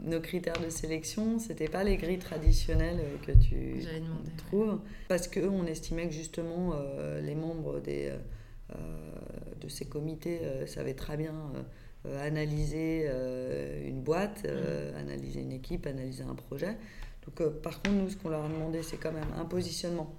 nos 0.03 0.21
critères 0.21 0.61
de 0.61 0.69
sélection, 0.69 1.39
c'était 1.39 1.69
pas 1.69 1.85
les 1.85 1.97
grilles 1.97 2.19
traditionnelles 2.19 2.99
euh, 3.01 3.17
que 3.25 3.33
tu 3.39 3.55
ouais. 3.55 4.03
trouves, 4.37 4.81
parce 5.09 5.29
qu'on 5.29 5.65
estimait 5.67 6.09
que 6.09 6.15
justement 6.15 6.73
euh, 6.75 7.21
les 7.21 7.37
membres 7.37 7.81
des, 7.81 8.13
euh, 8.75 8.77
de 9.61 9.69
ces 9.69 9.85
comités 9.85 10.41
savaient 10.67 10.95
très 10.95 11.17
bien 11.17 11.35
analyser 12.21 13.09
une 13.85 14.01
boîte, 14.01 14.43
euh, 14.45 14.99
analyser 15.01 15.41
une 15.41 15.53
équipe, 15.53 15.87
analyser 15.87 16.23
un 16.23 16.35
projet. 16.35 16.77
Donc, 17.25 17.49
par 17.61 17.83
contre, 17.83 17.97
nous, 17.97 18.09
ce 18.09 18.17
qu'on 18.17 18.29
leur 18.29 18.45
a 18.45 18.49
demandé, 18.49 18.83
c'est 18.83 18.97
quand 18.97 19.13
même 19.13 19.27
un 19.37 19.45
positionnement. 19.45 20.15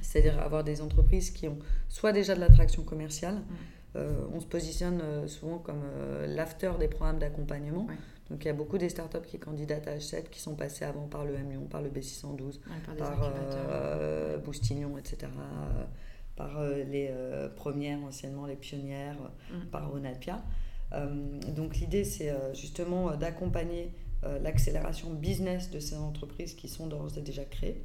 C'est-à-dire 0.00 0.38
avoir 0.40 0.62
des 0.62 0.80
entreprises 0.80 1.30
qui 1.30 1.48
ont 1.48 1.58
soit 1.88 2.12
déjà 2.12 2.34
de 2.34 2.40
l'attraction 2.40 2.82
commerciale, 2.84 3.34
euh, 3.34 3.77
on 4.32 4.40
se 4.40 4.46
positionne 4.46 5.00
euh, 5.02 5.28
souvent 5.28 5.58
comme 5.58 5.82
euh, 5.84 6.26
l'after 6.26 6.72
des 6.78 6.88
programmes 6.88 7.18
d'accompagnement. 7.18 7.86
Ouais. 7.86 7.96
Donc 8.30 8.44
il 8.44 8.46
y 8.46 8.50
a 8.50 8.54
beaucoup 8.54 8.78
des 8.78 8.88
startups 8.88 9.26
qui 9.26 9.38
candidatent 9.38 9.88
à 9.88 9.96
H7 9.96 10.28
qui 10.30 10.40
sont 10.40 10.54
passées 10.54 10.84
avant 10.84 11.08
par 11.08 11.24
le 11.24 11.34
M 11.34 11.50
Lyon, 11.50 11.66
par 11.70 11.80
le 11.80 11.88
B612, 11.88 12.42
Ouais, 12.42 12.60
par 12.86 12.96
par 12.96 13.32
euh, 13.34 14.36
Boustignon, 14.38 14.98
etc., 14.98 15.18
euh, 15.24 15.84
par 16.36 16.62
les 16.62 17.10
premières, 17.56 17.98
anciennement 18.04 18.46
les 18.46 18.54
pionnières, 18.54 19.16
mm. 19.50 19.70
par 19.72 19.92
Onapia. 19.92 20.40
donc 21.56 21.78
l'idée, 21.78 22.04
c'est 22.04 22.32
justement 22.54 23.16
d'accompagner 23.16 23.92
l'accélération 24.40 25.10
business 25.10 25.68
de 25.70 25.80
ces 25.80 25.96
entreprises 25.96 26.54
qui 26.54 26.68
sont 26.68 26.86
d'ores 26.86 27.18
et 27.18 27.22
déjà 27.22 27.44
créées. 27.44 27.82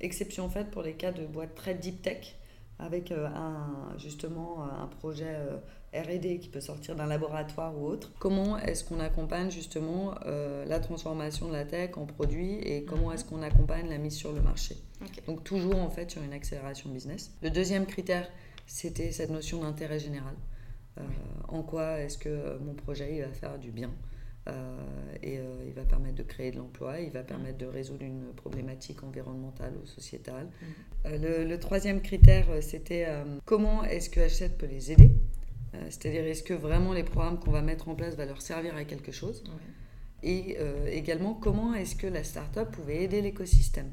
Exception 0.00 0.48
faite 0.50 0.70
pour 0.70 0.82
les 0.82 0.94
cas 0.94 1.10
de 1.10 1.26
boîtes 1.26 1.56
très 1.56 1.74
deep 1.74 2.02
tech, 2.02 2.36
avec 2.82 3.12
un, 3.12 3.94
justement 3.98 4.64
un 4.64 4.86
projet 4.86 5.36
RD 5.94 6.38
qui 6.40 6.48
peut 6.48 6.60
sortir 6.60 6.96
d'un 6.96 7.06
laboratoire 7.06 7.76
ou 7.78 7.86
autre. 7.86 8.12
Comment 8.18 8.58
est-ce 8.58 8.84
qu'on 8.84 9.00
accompagne 9.00 9.50
justement 9.50 10.14
euh, 10.24 10.64
la 10.64 10.80
transformation 10.80 11.48
de 11.48 11.52
la 11.52 11.64
tech 11.64 11.96
en 11.96 12.06
produit 12.06 12.54
et 12.54 12.84
comment 12.84 13.08
mhm. 13.08 13.14
est-ce 13.14 13.24
qu'on 13.24 13.42
accompagne 13.42 13.88
la 13.88 13.98
mise 13.98 14.14
sur 14.14 14.32
le 14.32 14.40
marché? 14.40 14.76
Donc 15.26 15.44
toujours 15.44 15.76
en 15.76 15.90
fait 15.90 16.10
sur 16.10 16.22
une 16.22 16.32
accélération 16.32 16.88
business. 16.90 17.32
Le 17.42 17.50
deuxième 17.50 17.86
critère, 17.86 18.28
c'était 18.66 19.12
cette 19.12 19.30
notion 19.30 19.60
d'intérêt 19.60 19.98
général. 19.98 20.34
Euh, 20.98 21.02
en 21.48 21.62
quoi 21.62 21.98
est-ce 21.98 22.18
que 22.18 22.58
mon 22.58 22.74
projet 22.74 23.16
il 23.16 23.22
va 23.22 23.32
faire 23.32 23.58
du 23.58 23.70
bien? 23.70 23.90
euh, 23.90 24.11
et 25.22 25.38
il 25.66 25.72
va 25.72 25.82
permettre 25.82 26.16
de 26.16 26.22
créer 26.22 26.50
de 26.50 26.56
l'emploi, 26.56 26.98
il 27.00 27.10
va 27.10 27.20
mhm. 27.20 27.26
permettre 27.26 27.58
de 27.58 27.66
résoudre 27.66 28.02
une 28.02 28.32
problématique 28.34 29.02
environnementale 29.04 29.74
ou 29.82 29.86
sociétale. 29.86 30.48
Mhm. 31.04 31.22
Le, 31.22 31.44
le, 31.44 31.58
troisième 31.60 32.00
critère, 32.00 32.46
c'était 32.60 33.06
comment 33.44 33.84
est-ce 33.84 34.10
que 34.10 34.20
H7 34.20 34.56
peut 34.56 34.66
les 34.66 34.92
aider? 34.92 35.12
Euh, 35.74 35.78
c'est-à-dire, 35.86 36.24
est-ce 36.24 36.42
que 36.42 36.54
vraiment 36.54 36.92
les 36.92 37.02
programmes 37.02 37.38
qu'on 37.38 37.50
va 37.50 37.62
mettre 37.62 37.88
en 37.88 37.94
place 37.94 38.16
vont 38.16 38.26
leur 38.26 38.42
servir 38.42 38.76
à 38.76 38.84
quelque 38.84 39.12
chose? 39.12 39.42
Et 40.22 40.56
euh, 40.60 40.86
également, 40.86 41.34
comment 41.34 41.74
est-ce 41.74 41.96
que 41.96 42.06
la 42.06 42.22
start-up 42.22 42.70
pouvait 42.70 43.02
aider 43.02 43.22
l'écosystème? 43.22 43.90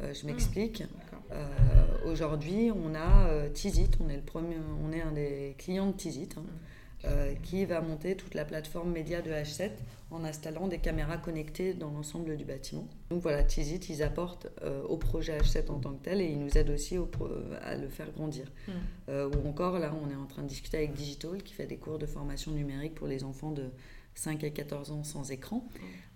Euh, 0.00 0.14
Je 0.14 0.26
m'explique. 0.26 0.84
Ah, 1.30 1.36
aujourd'hui, 2.06 2.70
on 2.70 2.94
a 2.94 3.48
Tizit, 3.50 3.90
on 4.00 4.08
est, 4.08 4.16
le 4.16 4.22
premier, 4.22 4.56
on 4.84 4.92
est 4.92 5.02
un 5.02 5.12
des 5.12 5.54
clients 5.58 5.88
de 5.88 5.96
Tizit. 5.96 6.30
Hein. 6.36 6.44
Euh, 7.06 7.34
qui 7.42 7.64
va 7.64 7.80
monter 7.80 8.14
toute 8.14 8.34
la 8.34 8.44
plateforme 8.44 8.92
média 8.92 9.22
de 9.22 9.30
H7 9.30 9.70
en 10.10 10.22
installant 10.22 10.68
des 10.68 10.76
caméras 10.76 11.16
connectées 11.16 11.72
dans 11.72 11.90
l'ensemble 11.90 12.36
du 12.36 12.44
bâtiment. 12.44 12.86
Donc 13.08 13.22
voilà, 13.22 13.42
Tizit, 13.42 13.88
ils 13.88 14.02
apportent 14.02 14.48
euh, 14.60 14.82
au 14.82 14.98
projet 14.98 15.38
H7 15.38 15.70
en 15.70 15.78
tant 15.78 15.94
que 15.94 16.04
tel 16.04 16.20
et 16.20 16.26
ils 16.26 16.38
nous 16.38 16.58
aident 16.58 16.68
aussi 16.68 16.98
à 17.62 17.76
le 17.76 17.88
faire 17.88 18.10
grandir. 18.12 18.52
Hmm. 18.68 18.72
Euh, 19.08 19.30
ou 19.30 19.48
encore, 19.48 19.78
là, 19.78 19.94
on 20.04 20.10
est 20.10 20.14
en 20.14 20.26
train 20.26 20.42
de 20.42 20.48
discuter 20.48 20.76
avec 20.76 20.92
Digital 20.92 21.42
qui 21.42 21.54
fait 21.54 21.66
des 21.66 21.78
cours 21.78 21.98
de 21.98 22.04
formation 22.04 22.52
numérique 22.52 22.96
pour 22.96 23.06
les 23.06 23.24
enfants 23.24 23.52
de 23.52 23.70
5 24.14 24.44
à 24.44 24.50
14 24.50 24.90
ans 24.90 25.02
sans 25.02 25.30
écran. 25.30 25.66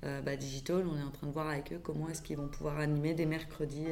Hmm. 0.03 0.21
Bah, 0.23 0.37
Digital, 0.37 0.85
on 0.87 0.99
est 0.99 1.03
en 1.03 1.13
train 1.13 1.29
de 1.29 1.33
voir 1.33 1.49
avec 1.49 1.73
eux 1.73 1.81
comment 1.83 2.11
est-ce 2.11 2.21
qu'ils 2.21 2.37
vont 2.37 2.49
pouvoir 2.49 2.79
animer 2.79 3.15
des 3.15 3.25
mercredis, 3.25 3.87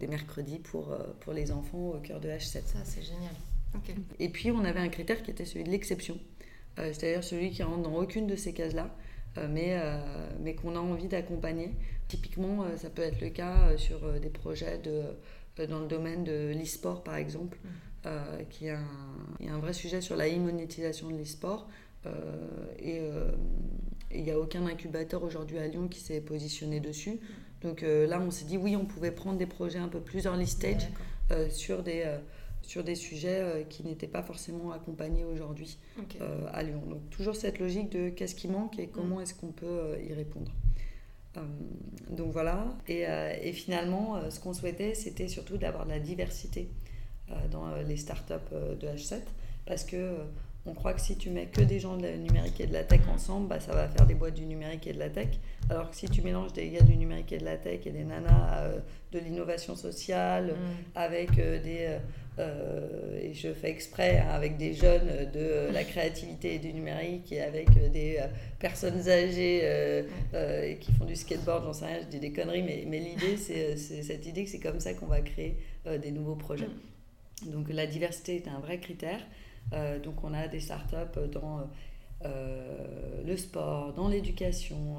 des 0.00 0.08
mercredis 0.08 0.58
pour, 0.58 0.92
pour 1.20 1.32
les 1.32 1.52
enfants 1.52 1.90
au 1.90 2.00
cœur 2.00 2.18
de 2.18 2.28
H7. 2.28 2.64
Ça, 2.66 2.78
c'est 2.82 3.02
génial. 3.02 3.34
Et 4.18 4.28
puis, 4.28 4.50
on 4.50 4.64
avait 4.64 4.80
un 4.80 4.88
critère 4.88 5.22
qui 5.22 5.30
était 5.30 5.44
celui 5.44 5.64
de 5.64 5.70
l'exception, 5.70 6.18
euh, 6.78 6.92
c'est-à-dire 6.92 7.24
celui 7.24 7.50
qui 7.50 7.62
rentre 7.62 7.82
dans 7.82 7.96
aucune 7.96 8.26
de 8.26 8.36
ces 8.36 8.52
cases-là, 8.52 8.94
euh, 9.38 9.48
mais, 9.50 9.78
euh, 9.78 9.98
mais 10.40 10.54
qu'on 10.54 10.76
a 10.76 10.80
envie 10.80 11.08
d'accompagner. 11.08 11.72
Typiquement, 12.08 12.64
ça 12.76 12.90
peut 12.90 13.02
être 13.02 13.20
le 13.20 13.30
cas 13.30 13.76
sur 13.76 14.20
des 14.20 14.28
projets 14.28 14.78
de, 14.78 15.66
dans 15.66 15.80
le 15.80 15.86
domaine 15.86 16.22
de 16.22 16.52
l'e-sport, 16.54 17.02
par 17.02 17.16
exemple, 17.16 17.58
mm. 17.64 18.08
qui 18.50 18.66
est 18.66 18.70
un, 18.70 18.84
il 19.40 19.46
y 19.46 19.48
a 19.48 19.54
un 19.54 19.58
vrai 19.58 19.72
sujet 19.72 20.00
sur 20.00 20.14
la 20.14 20.28
e-monétisation 20.28 21.08
de 21.08 21.16
l'e-sport. 21.16 21.66
et 22.78 23.00
il 24.12 24.22
n'y 24.22 24.30
a 24.30 24.38
aucun 24.38 24.66
incubateur 24.66 25.24
aujourd'hui 25.24 25.58
à 25.58 25.66
Lyon 25.66 25.88
qui 25.88 26.00
s'est 26.00 26.20
positionné 26.20 26.78
dessus. 26.78 27.18
Donc 27.62 27.80
là, 27.80 28.20
on 28.20 28.30
s'est 28.30 28.44
dit 28.44 28.58
oui, 28.58 28.76
on 28.76 28.84
pouvait 28.84 29.10
prendre 29.10 29.38
des 29.38 29.46
projets 29.46 29.78
un 29.78 29.88
peu 29.88 30.00
plus 30.00 30.26
early 30.26 30.46
stage 30.46 30.88
sur 31.48 31.82
des 31.82 32.04
sur 32.66 32.82
des 32.82 32.94
sujets 32.94 33.40
euh, 33.40 33.62
qui 33.64 33.84
n'étaient 33.84 34.08
pas 34.08 34.22
forcément 34.22 34.72
accompagnés 34.72 35.24
aujourd'hui 35.24 35.78
euh, 36.20 36.46
à 36.52 36.62
Lyon. 36.62 36.82
Donc 36.88 37.08
toujours 37.10 37.36
cette 37.36 37.58
logique 37.58 37.90
de 37.90 38.08
qu'est-ce 38.08 38.34
qui 38.34 38.48
manque 38.48 38.78
et 38.78 38.88
comment 38.88 39.18
mm. 39.18 39.22
est-ce 39.22 39.34
qu'on 39.34 39.52
peut 39.52 39.66
euh, 39.66 40.02
y 40.02 40.12
répondre. 40.12 40.52
donc 42.10 42.32
voilà, 42.32 42.76
et, 42.86 43.04
et 43.42 43.52
finalement, 43.52 44.30
ce 44.30 44.38
qu'on 44.38 44.54
souhaitait, 44.54 44.94
c'était 44.94 45.26
surtout 45.26 45.58
d'avoir 45.58 45.84
de 45.84 45.90
la 45.90 45.98
diversité 45.98 46.68
dans 47.50 47.74
les 47.88 47.96
startups 47.96 48.52
de 48.80 48.86
H7, 48.86 49.20
parce 49.66 49.82
que 49.82 50.16
on 50.66 50.72
croit 50.72 50.94
que 50.94 51.00
si 51.00 51.16
tu 51.16 51.30
mets 51.30 51.46
que 51.46 51.60
des 51.60 51.78
gens 51.78 51.96
de 51.96 52.02
la 52.04 52.16
numérique 52.16 52.60
et 52.60 52.66
de 52.66 52.72
la 52.72 52.84
tech 52.84 53.02
ensemble, 53.12 53.48
bah, 53.48 53.60
ça 53.60 53.74
va 53.74 53.86
faire 53.88 54.06
des 54.06 54.14
boîtes 54.14 54.34
du 54.34 54.46
numérique 54.46 54.86
et 54.86 54.94
de 54.94 54.98
la 54.98 55.10
tech. 55.10 55.28
Alors 55.68 55.90
que 55.90 55.96
si 55.96 56.08
tu 56.08 56.22
mélanges 56.22 56.52
des 56.54 56.70
gars 56.70 56.80
du 56.80 56.96
numérique 56.96 57.32
et 57.32 57.38
de 57.38 57.44
la 57.44 57.56
tech 57.56 57.80
et 57.86 57.90
des 57.90 58.04
nanas 58.04 58.62
euh, 58.62 58.78
de 59.12 59.18
l'innovation 59.18 59.76
sociale, 59.76 60.52
mm. 60.52 60.56
avec 60.94 61.38
euh, 61.38 61.62
des. 61.62 61.98
Euh, 62.38 63.20
et 63.22 63.32
je 63.32 63.52
fais 63.52 63.70
exprès, 63.70 64.18
hein, 64.18 64.30
avec 64.30 64.56
des 64.56 64.74
jeunes 64.74 65.30
de 65.32 65.72
la 65.72 65.84
créativité 65.84 66.56
et 66.56 66.58
du 66.58 66.72
numérique 66.72 67.30
et 67.30 67.40
avec 67.40 67.68
des 67.92 68.18
personnes 68.58 69.08
âgées 69.08 69.62
et 70.34 70.76
qui 70.80 70.92
font 70.92 71.04
du 71.04 71.16
skateboard, 71.16 71.64
j'en 71.64 71.72
sais 71.72 71.86
rien, 71.86 72.00
je 72.00 72.06
dis 72.06 72.18
des 72.18 72.32
conneries, 72.32 72.62
mais, 72.62 72.84
mais 72.88 72.98
l'idée, 72.98 73.36
c'est 73.36 73.76
cette 73.76 74.26
idée 74.26 74.44
que 74.44 74.50
c'est 74.50 74.60
comme 74.60 74.80
ça 74.80 74.94
qu'on 74.94 75.06
va 75.06 75.20
créer 75.20 75.56
des 76.02 76.10
nouveaux 76.10 76.36
projets. 76.36 76.66
Mm. 76.66 76.94
Donc 77.50 77.68
la 77.70 77.86
diversité 77.86 78.36
est 78.36 78.48
un 78.48 78.58
vrai 78.60 78.78
critère. 78.78 79.20
Euh, 79.72 79.98
donc 79.98 80.22
on 80.22 80.34
a 80.34 80.48
des 80.48 80.60
startups 80.60 81.28
dans 81.32 81.58
euh, 81.58 81.62
le 82.24 83.36
sport, 83.36 83.92
dans 83.94 84.08
l'éducation, 84.08 84.98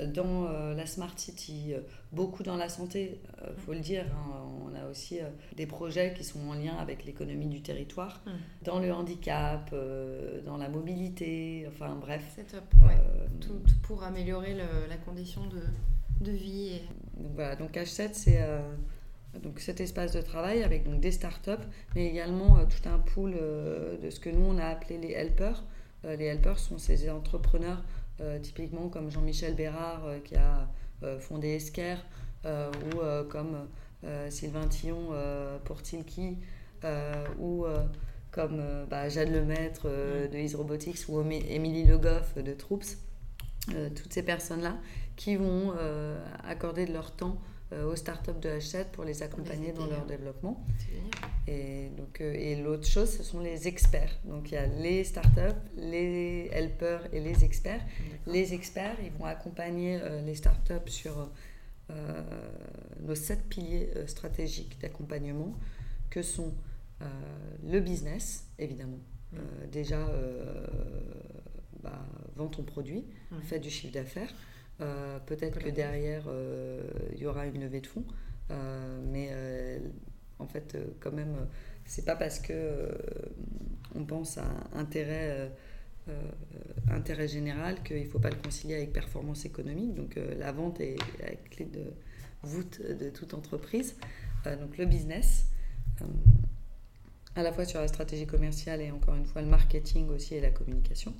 euh, 0.00 0.06
dans 0.06 0.44
la 0.74 0.84
smart 0.84 1.12
city, 1.16 1.72
beaucoup 2.12 2.42
dans 2.42 2.56
la 2.56 2.68
santé, 2.68 3.18
il 3.42 3.62
faut 3.62 3.72
le 3.72 3.80
dire. 3.80 4.04
Hein. 4.12 4.42
on 4.62 4.74
a 4.74 4.90
aussi 4.90 5.20
des 5.56 5.66
projets 5.66 6.12
qui 6.12 6.22
sont 6.22 6.40
en 6.48 6.52
lien 6.52 6.76
avec 6.76 7.06
l'économie 7.06 7.46
du 7.46 7.62
territoire, 7.62 8.20
hum. 8.26 8.34
dans 8.62 8.78
le 8.78 8.92
handicap, 8.92 9.74
dans 10.44 10.58
la 10.58 10.68
mobilité, 10.68 11.66
enfin 11.68 11.96
bref. 11.98 12.22
C'est 12.34 12.46
top, 12.46 12.64
tout, 13.40 13.58
pour 13.84 14.02
améliorer 14.02 14.54
la 14.54 14.96
condition 14.98 15.46
de, 15.46 15.62
de 16.24 16.32
vie. 16.32 16.78
Donc 17.16 17.32
voilà, 17.34 17.56
donc 17.56 17.72
H7 17.72 18.10
c'est 18.12 18.42
donc 19.42 19.60
cet 19.60 19.80
espace 19.80 20.12
de 20.12 20.20
travail 20.20 20.62
avec 20.62 20.84
donc 20.84 21.00
des 21.00 21.12
startups, 21.12 21.50
mais 21.94 22.06
également 22.06 22.58
euh, 22.58 22.64
tout 22.64 22.88
un 22.88 22.98
pool 22.98 23.34
euh, 23.36 23.96
de 23.98 24.10
ce 24.10 24.20
que 24.20 24.30
nous 24.30 24.44
on 24.44 24.58
a 24.58 24.66
appelé 24.66 24.98
les 24.98 25.12
helpers. 25.12 25.62
Euh, 26.06 26.16
les 26.16 26.26
helpers 26.26 26.58
sont 26.58 26.78
ces 26.78 27.10
entrepreneurs 27.10 27.82
typiquement 28.42 28.88
comme 28.88 29.10
Jean-Michel 29.10 29.54
Bérard 29.54 30.08
qui 30.24 30.36
a 30.36 30.70
fondé 31.18 31.48
Esker 31.48 31.96
ou 32.46 32.96
comme 33.28 33.68
Sylvain 34.30 34.66
Tillon 34.68 35.10
pour 35.66 35.82
Tilki 35.82 36.38
ou 37.38 37.66
comme 38.30 38.62
bah, 38.88 39.10
Jade 39.10 39.28
Lemaître 39.28 39.86
de 39.86 40.38
Is 40.38 40.56
Robotics 40.56 41.06
ou 41.10 41.20
Émilie 41.30 41.84
Le 41.84 41.98
Goff 41.98 42.38
de 42.38 42.54
Troops. 42.54 42.96
toutes 43.66 44.14
ces 44.14 44.22
personnes-là 44.22 44.78
qui 45.16 45.36
vont 45.36 45.74
accorder 46.42 46.86
de 46.86 46.94
leur 46.94 47.10
temps 47.10 47.36
euh, 47.36 47.55
aux 47.72 47.96
startups 47.96 48.40
de 48.40 48.48
H7 48.48 48.86
pour 48.92 49.04
les 49.04 49.22
accompagner 49.22 49.72
dans 49.72 49.86
leur 49.86 50.06
développement. 50.06 50.64
Et, 51.48 51.90
donc, 51.96 52.20
euh, 52.20 52.32
et 52.32 52.56
l'autre 52.56 52.86
chose, 52.86 53.10
ce 53.10 53.22
sont 53.22 53.40
les 53.40 53.66
experts. 53.66 54.18
Donc 54.24 54.50
il 54.50 54.54
y 54.54 54.58
a 54.58 54.66
les 54.66 55.04
startups, 55.04 55.60
les 55.76 56.48
helpers 56.52 57.12
et 57.12 57.20
les 57.20 57.44
experts. 57.44 57.80
Les 58.26 58.54
experts, 58.54 58.96
ils 59.02 59.10
vont 59.12 59.24
accompagner 59.24 59.98
euh, 60.00 60.22
les 60.22 60.34
startups 60.34 60.88
sur 60.88 61.30
nos 63.00 63.14
sept 63.14 63.48
piliers 63.48 63.88
stratégiques 64.08 64.80
d'accompagnement, 64.80 65.54
que 66.10 66.20
sont 66.20 66.52
le 67.62 67.78
business, 67.78 68.48
évidemment. 68.58 68.98
déjà, 69.70 70.04
bah, 71.84 72.04
vends 72.34 72.48
ton 72.48 72.64
produit, 72.64 73.04
fais 73.44 73.60
du 73.60 73.70
chiffre 73.70 73.92
d'affaires. 73.92 74.34
Euh, 74.80 75.18
peut-être 75.20 75.58
que 75.58 75.70
derrière, 75.70 76.24
euh, 76.28 76.82
il 77.12 77.18
y 77.18 77.26
aura 77.26 77.46
une 77.46 77.60
levée 77.60 77.80
de 77.80 77.86
fonds. 77.86 78.04
Euh, 78.50 79.00
mais 79.10 79.30
en 80.38 80.46
fait, 80.46 80.76
quand 81.00 81.12
même, 81.12 81.34
c'est 81.84 82.04
pas 82.04 82.16
parce 82.16 82.38
que 82.38 82.90
on 83.94 84.04
pense 84.04 84.38
à 84.38 84.44
intérêt, 84.74 85.50
intérêt 86.90 87.28
général 87.28 87.82
qu'il 87.82 88.02
ne 88.02 88.08
faut 88.08 88.18
pas 88.18 88.30
le 88.30 88.36
concilier 88.36 88.74
avec 88.74 88.92
performance 88.92 89.44
économique. 89.44 89.94
Donc 89.94 90.18
la 90.38 90.52
vente 90.52 90.80
est 90.80 90.96
la 91.20 91.34
clé 91.50 91.64
de 91.64 91.84
voûte 92.42 92.80
de 92.82 93.10
toute 93.10 93.34
entreprise. 93.34 93.96
donc 94.44 94.76
le 94.76 94.84
business, 94.84 95.46
à 97.34 97.42
la 97.42 97.52
fois 97.52 97.64
sur 97.64 97.80
la 97.80 97.88
stratégie 97.88 98.26
commerciale 98.26 98.80
et 98.82 98.90
encore 98.90 99.14
une 99.14 99.26
fois 99.26 99.42
le 99.42 99.48
marketing 99.48 100.08
aussi 100.10 100.34
et 100.34 100.40
la 100.40 100.50
communication. 100.50 101.14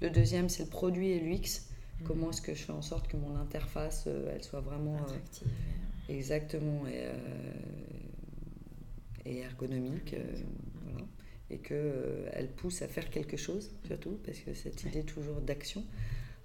Le 0.00 0.10
deuxième, 0.10 0.48
c'est 0.48 0.64
le 0.64 0.68
produit 0.68 1.10
et 1.10 1.20
l'UX. 1.20 1.67
Comment 2.04 2.30
est-ce 2.30 2.42
que 2.42 2.54
je 2.54 2.62
fais 2.62 2.72
en 2.72 2.82
sorte 2.82 3.08
que 3.08 3.16
mon 3.16 3.36
interface, 3.36 4.04
euh, 4.06 4.32
elle 4.34 4.42
soit 4.42 4.60
vraiment... 4.60 4.96
Euh, 4.96 6.12
exactement. 6.12 6.86
Et, 6.86 7.04
euh, 7.04 7.14
et 9.24 9.38
ergonomique. 9.38 10.14
voilà. 10.84 11.06
Et 11.50 11.58
qu'elle 11.58 12.50
pousse 12.56 12.82
à 12.82 12.88
faire 12.88 13.10
quelque 13.10 13.36
chose, 13.36 13.70
surtout, 13.86 14.18
parce 14.24 14.38
que 14.38 14.54
cette 14.54 14.84
idée 14.84 15.02
toujours 15.02 15.40
d'action. 15.40 15.84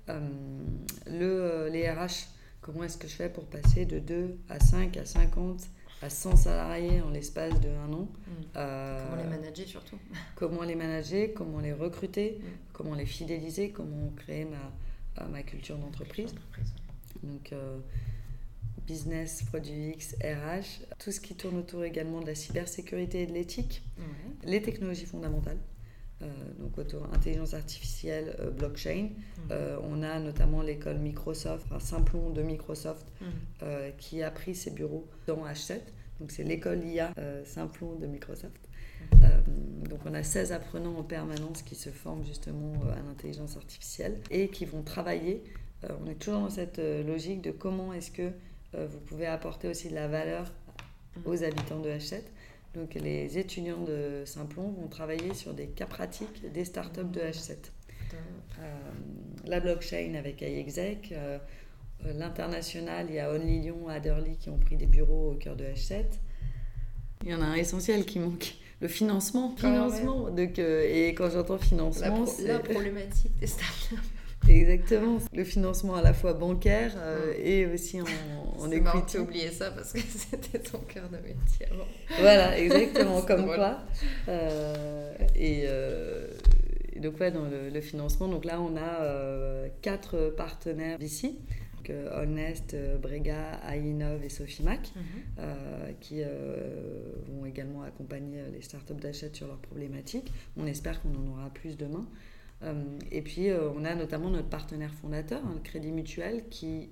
le, 0.08 1.70
les 1.72 1.90
RH, 1.90 2.28
comment 2.62 2.84
est-ce 2.84 2.98
que 2.98 3.08
je 3.08 3.16
fais 3.16 3.30
pour 3.30 3.46
passer 3.46 3.86
de 3.86 4.00
2 4.00 4.38
à 4.50 4.60
5 4.60 4.98
à 4.98 5.06
50 5.06 5.62
à 6.02 6.10
100 6.10 6.36
salariés 6.36 7.02
en 7.02 7.12
l'espace 7.12 7.62
de 7.62 7.70
un 7.70 7.94
an. 7.94 8.10
Mm. 8.28 8.44
comment 8.54 9.24
les 9.24 9.30
manager 9.30 9.68
surtout 9.68 9.98
Comment 10.36 10.64
les 10.64 10.76
manager, 10.76 11.30
comment 11.34 11.60
les 11.60 11.72
recruter, 11.72 12.40
mm. 12.40 12.44
comment 12.74 12.96
les 12.96 13.06
fidéliser, 13.06 13.70
comment 13.70 14.12
créer 14.18 14.44
ma, 14.44 14.74
ma 15.32 15.44
culture 15.44 15.78
d'entreprise. 15.78 16.34
Donc, 17.24 17.54
business, 18.88 19.44
produit 19.44 19.92
X, 19.92 20.16
RH, 20.24 20.86
tout 21.00 21.12
ce 21.12 21.20
qui 21.20 21.36
tourne 21.36 21.58
autour 21.58 21.84
également 21.84 22.20
de 22.22 22.28
la 22.28 22.36
cybersécurité 22.36 23.24
et 23.24 23.28
de 23.28 23.34
l'éthique, 23.34 23.84
les 24.44 24.62
technologies 24.62 25.06
fondamentales. 25.06 25.60
Euh, 26.24 26.28
donc 26.60 26.78
autour 26.78 27.04
intelligence 27.14 27.54
artificielle, 27.54 28.36
euh, 28.40 28.52
blockchain. 28.52 29.10
Euh, 29.52 29.78
on 29.84 30.04
a 30.04 30.20
notamment 30.20 30.62
l'école 30.62 31.00
Microsoft, 31.00 31.66
enfin 31.66 31.80
Simplon 31.80 32.30
de 32.30 32.42
Microsoft, 32.42 33.06
qui 33.98 34.24
a 34.24 34.32
pris 34.32 34.56
ses 34.56 34.72
bureaux 34.72 35.08
dans 35.28 35.46
H7. 35.46 35.80
Donc 36.20 36.32
c'est 36.32 36.44
l'école 36.44 36.86
IA 36.86 37.14
Simplon 37.46 37.96
de 37.96 38.08
Microsoft. 38.08 38.63
Donc 39.90 40.00
on 40.06 40.14
a 40.14 40.24
16 40.24 40.52
apprenants 40.52 40.98
en 40.98 41.04
permanence 41.04 41.62
qui 41.62 41.76
se 41.76 41.90
forment 41.90 42.26
justement 42.26 42.74
à 42.92 43.02
l'intelligence 43.08 43.58
artificielle 43.58 44.20
et 44.32 44.50
qui 44.50 44.66
vont 44.66 44.82
travailler. 44.82 45.44
on 46.02 46.10
est 46.10 46.16
toujours 46.16 46.42
dans 46.42 46.50
cette 46.50 46.80
logique 46.80 47.42
de 47.42 47.52
comment 47.52 47.94
est-ce 47.94 48.12
que 48.12 48.32
vous 48.74 49.00
pouvez 49.06 49.28
apporter 49.28 49.68
aussi 49.68 49.90
de 49.90 49.96
la 49.96 50.08
valeur 50.08 50.52
aux 51.26 51.44
habitants 51.44 51.80
de 51.80 51.90
H7 51.90 52.22
donc 52.74 52.96
les 52.96 53.38
étudiants 53.38 53.84
de 53.84 54.24
Simplon 54.26 54.72
vont 54.72 54.88
travailler 54.88 55.34
sur 55.34 55.54
des 55.54 55.68
cas 55.68 55.86
pratiques 55.86 56.52
des 56.52 56.66
startups 56.66 57.04
de 57.04 57.20
H7. 57.20 57.58
Euh, 58.60 58.76
la 59.46 59.60
blockchain 59.60 60.16
avec 60.16 60.42
iExec, 60.42 61.12
euh, 61.12 61.38
euh, 62.06 62.14
l'international, 62.14 63.08
il 63.10 63.16
y 63.16 63.20
a 63.20 63.32
Only 63.32 63.60
Lyon, 63.62 63.88
Adderley 63.90 64.36
qui 64.40 64.50
ont 64.50 64.58
pris 64.58 64.76
des 64.76 64.86
bureaux 64.86 65.32
au 65.32 65.36
cœur 65.36 65.56
de 65.56 65.66
H7. 65.66 66.06
Il 67.24 67.30
y 67.30 67.36
en 67.36 67.42
a 67.42 67.46
un 67.46 67.56
essentiel 67.56 68.06
qui 68.06 68.20
manque, 68.20 68.56
le 68.84 68.88
financement. 68.90 69.56
Financement. 69.58 70.30
Donc, 70.30 70.60
et 70.60 71.08
quand 71.18 71.30
j'entends 71.32 71.58
financement, 71.58 72.26
la, 72.46 72.54
la 72.54 72.60
problématique 72.60 73.32
des 73.40 73.48
startups. 73.48 73.96
Exactement. 74.50 75.20
Le 75.34 75.44
financement 75.44 75.96
à 75.96 76.02
la 76.02 76.14
fois 76.14 76.34
bancaire 76.34 76.94
euh, 76.98 77.34
et 77.42 77.66
aussi 77.66 78.02
en, 78.02 78.06
en 78.60 78.70
equity. 78.72 79.14
Tu 79.14 79.18
oublié 79.20 79.52
ça 79.52 79.72
parce 79.72 79.94
que 79.94 80.00
c'était 80.08 80.60
ton 80.60 80.80
cœur 80.80 81.08
de 81.10 81.18
métier 81.18 81.68
avant. 81.72 81.88
Voilà, 82.20 82.60
exactement, 82.60 83.22
comme 83.22 83.46
quoi. 83.46 83.80
Euh, 84.28 85.14
et, 85.36 85.64
euh, 85.66 86.28
donc, 86.98 87.20
ouais, 87.20 87.32
dans 87.32 87.46
le, 87.46 87.82
financement, 87.82 88.28
donc 88.28 88.46
là, 88.46 88.60
on 88.62 88.76
a 88.78 89.68
quatre 89.82 90.34
partenaires 90.36 91.00
d'ici. 91.00 91.40
Honest, 91.90 92.76
Brega, 93.02 93.60
Ainov 93.68 94.24
et 94.24 94.30
Sofimac, 94.30 94.92
mhm. 94.96 95.96
qui 96.00 96.22
vont 97.28 97.46
également 97.46 97.84
accompagner 97.84 98.42
les 98.54 98.62
startups 98.62 98.94
d'achat 98.94 99.28
sur 99.34 99.48
leurs 99.48 99.60
problématiques. 99.60 100.32
On 100.58 100.66
espère 100.66 101.02
qu'on 101.02 101.16
en 101.16 101.28
aura 101.32 101.50
plus 101.50 101.78
demain. 101.78 102.08
Euh, 102.64 102.74
et 103.12 103.22
puis, 103.22 103.50
euh, 103.50 103.70
on 103.76 103.84
a 103.84 103.96
notamment 103.96 104.30
notre 104.30 104.50
partenaire 104.50 104.94
fondateur, 104.94 105.42
hein, 105.46 105.52
le 105.56 105.62
Crédit 105.62 105.92
Mutuel, 105.92 106.44
qui 106.50 106.90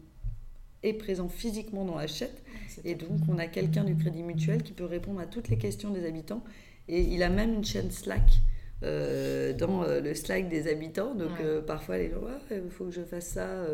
est 0.83 0.93
présent 0.93 1.29
physiquement 1.29 1.85
dans 1.85 1.97
Hachette. 1.97 2.43
Et 2.83 2.95
donc, 2.95 3.19
on 3.29 3.37
a 3.37 3.47
quelqu'un 3.47 3.83
du 3.83 3.95
Crédit 3.95 4.23
Mutuel 4.23 4.63
qui 4.63 4.73
peut 4.73 4.85
répondre 4.85 5.19
à 5.19 5.25
toutes 5.25 5.49
les 5.49 5.57
questions 5.57 5.91
des 5.91 6.05
habitants. 6.05 6.43
Et 6.87 7.01
il 7.01 7.23
a 7.23 7.29
même 7.29 7.53
une 7.53 7.63
chaîne 7.63 7.91
Slack 7.91 8.41
euh, 8.83 9.53
dans 9.53 9.83
le 9.83 10.13
Slack 10.15 10.49
des 10.49 10.67
habitants. 10.67 11.13
Donc, 11.15 11.41
parfois, 11.67 11.97
les 11.97 12.09
gens, 12.09 12.21
il 12.49 12.71
faut 12.71 12.85
que 12.85 12.91
je 12.91 13.01
fasse 13.01 13.27
ça. 13.27 13.65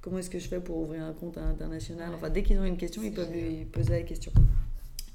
Comment 0.00 0.18
est-ce 0.18 0.30
que 0.30 0.38
je 0.38 0.48
fais 0.48 0.60
pour 0.60 0.78
ouvrir 0.78 1.02
un 1.04 1.12
compte 1.12 1.38
international? 1.38 2.12
Enfin, 2.14 2.30
dès 2.30 2.42
qu'ils 2.42 2.58
ont 2.58 2.64
une 2.64 2.76
question, 2.76 3.02
ils 3.02 3.12
peuvent 3.12 3.32
lui 3.32 3.64
poser 3.64 3.90
la 3.90 4.02
question. 4.02 4.32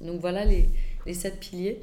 Donc, 0.00 0.20
voilà 0.20 0.44
les, 0.44 0.68
les 1.06 1.14
sept 1.14 1.40
piliers. 1.40 1.82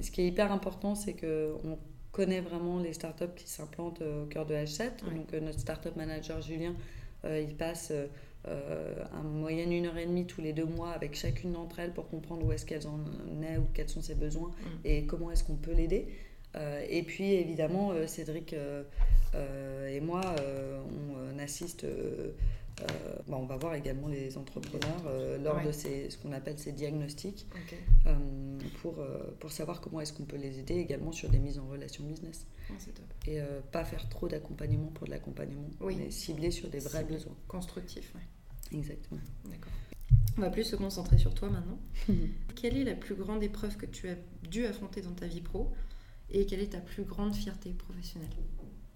ce 0.00 0.10
qui 0.10 0.22
est 0.22 0.26
hyper 0.26 0.52
important, 0.52 0.94
c'est 0.94 1.14
qu'on 1.14 1.78
connaît 2.12 2.40
vraiment 2.40 2.78
les 2.80 2.92
startups 2.92 3.34
qui 3.36 3.48
s'implantent 3.48 4.02
euh, 4.02 4.24
au 4.24 4.26
cœur 4.26 4.44
de 4.46 4.54
H7. 4.54 5.04
Donc, 5.14 5.32
euh, 5.32 5.40
notre 5.40 5.60
startup 5.60 5.94
manager 5.94 6.40
Julien, 6.42 6.74
euh, 7.24 7.40
il 7.40 7.54
passe 7.54 7.92
en 8.46 9.24
moyenne 9.24 9.72
une 9.72 9.86
heure 9.86 9.98
et 9.98 10.06
demie 10.06 10.26
tous 10.26 10.40
les 10.40 10.54
deux 10.54 10.64
mois 10.64 10.92
avec 10.92 11.14
chacune 11.14 11.52
d'entre 11.52 11.80
elles 11.80 11.92
pour 11.92 12.08
comprendre 12.08 12.46
où 12.46 12.52
est-ce 12.52 12.64
qu'elles 12.64 12.86
en 12.86 12.98
est 13.42 13.58
ou 13.58 13.66
quels 13.74 13.90
sont 13.90 14.00
ses 14.00 14.14
besoins 14.14 14.48
mm. 14.48 14.86
et 14.86 15.04
comment 15.04 15.30
est-ce 15.30 15.44
qu'on 15.44 15.56
peut 15.56 15.74
l'aider. 15.74 16.08
Et 16.88 17.02
puis 17.02 17.32
évidemment, 17.32 17.92
Cédric 18.06 18.54
et 18.54 20.00
moi, 20.00 20.22
on 21.34 21.38
assiste 21.38 21.86
euh, 22.80 23.16
bah, 23.26 23.36
on 23.38 23.46
va 23.46 23.56
voir 23.56 23.74
également 23.74 24.08
les 24.08 24.36
entrepreneurs 24.38 25.02
euh, 25.06 25.38
lors 25.38 25.62
de 25.62 25.72
ces, 25.72 26.10
ce 26.10 26.18
qu'on 26.18 26.32
appelle 26.32 26.58
ces 26.58 26.72
diagnostics 26.72 27.46
euh, 28.06 28.14
pour, 28.80 28.96
pour 29.40 29.50
savoir 29.50 29.80
comment 29.80 30.00
est-ce 30.00 30.12
qu'on 30.12 30.24
peut 30.24 30.36
les 30.36 30.58
aider 30.58 30.74
également 30.74 31.12
sur 31.12 31.28
des 31.28 31.38
mises 31.38 31.58
en 31.58 31.66
relation 31.66 32.04
business. 32.04 32.46
Ah, 32.70 32.74
Et 33.26 33.40
pas 33.72 33.84
faire 33.84 34.08
trop 34.08 34.28
d'accompagnement 34.28 34.88
pour 34.88 35.06
de 35.06 35.12
l'accompagnement, 35.12 35.68
mais 35.86 36.10
cibler 36.10 36.50
sur 36.50 36.68
des 36.68 36.80
vrais 36.80 37.04
besoins. 37.04 37.36
Constructif, 37.48 38.12
oui. 38.14 38.78
Exactement. 38.78 39.20
D'accord. 39.46 39.72
On 40.36 40.42
va 40.42 40.50
plus 40.50 40.64
se 40.64 40.76
concentrer 40.76 41.18
sur 41.18 41.34
toi 41.34 41.48
maintenant. 41.48 41.78
quelle 42.54 42.76
est 42.76 42.84
la 42.84 42.94
plus 42.94 43.14
grande 43.14 43.42
épreuve 43.42 43.76
que 43.76 43.86
tu 43.86 44.08
as 44.08 44.16
dû 44.48 44.66
affronter 44.66 45.00
dans 45.00 45.12
ta 45.12 45.26
vie 45.26 45.40
pro 45.40 45.72
et 46.30 46.46
quelle 46.46 46.60
est 46.60 46.72
ta 46.72 46.80
plus 46.80 47.04
grande 47.04 47.34
fierté 47.34 47.70
professionnelle? 47.70 48.30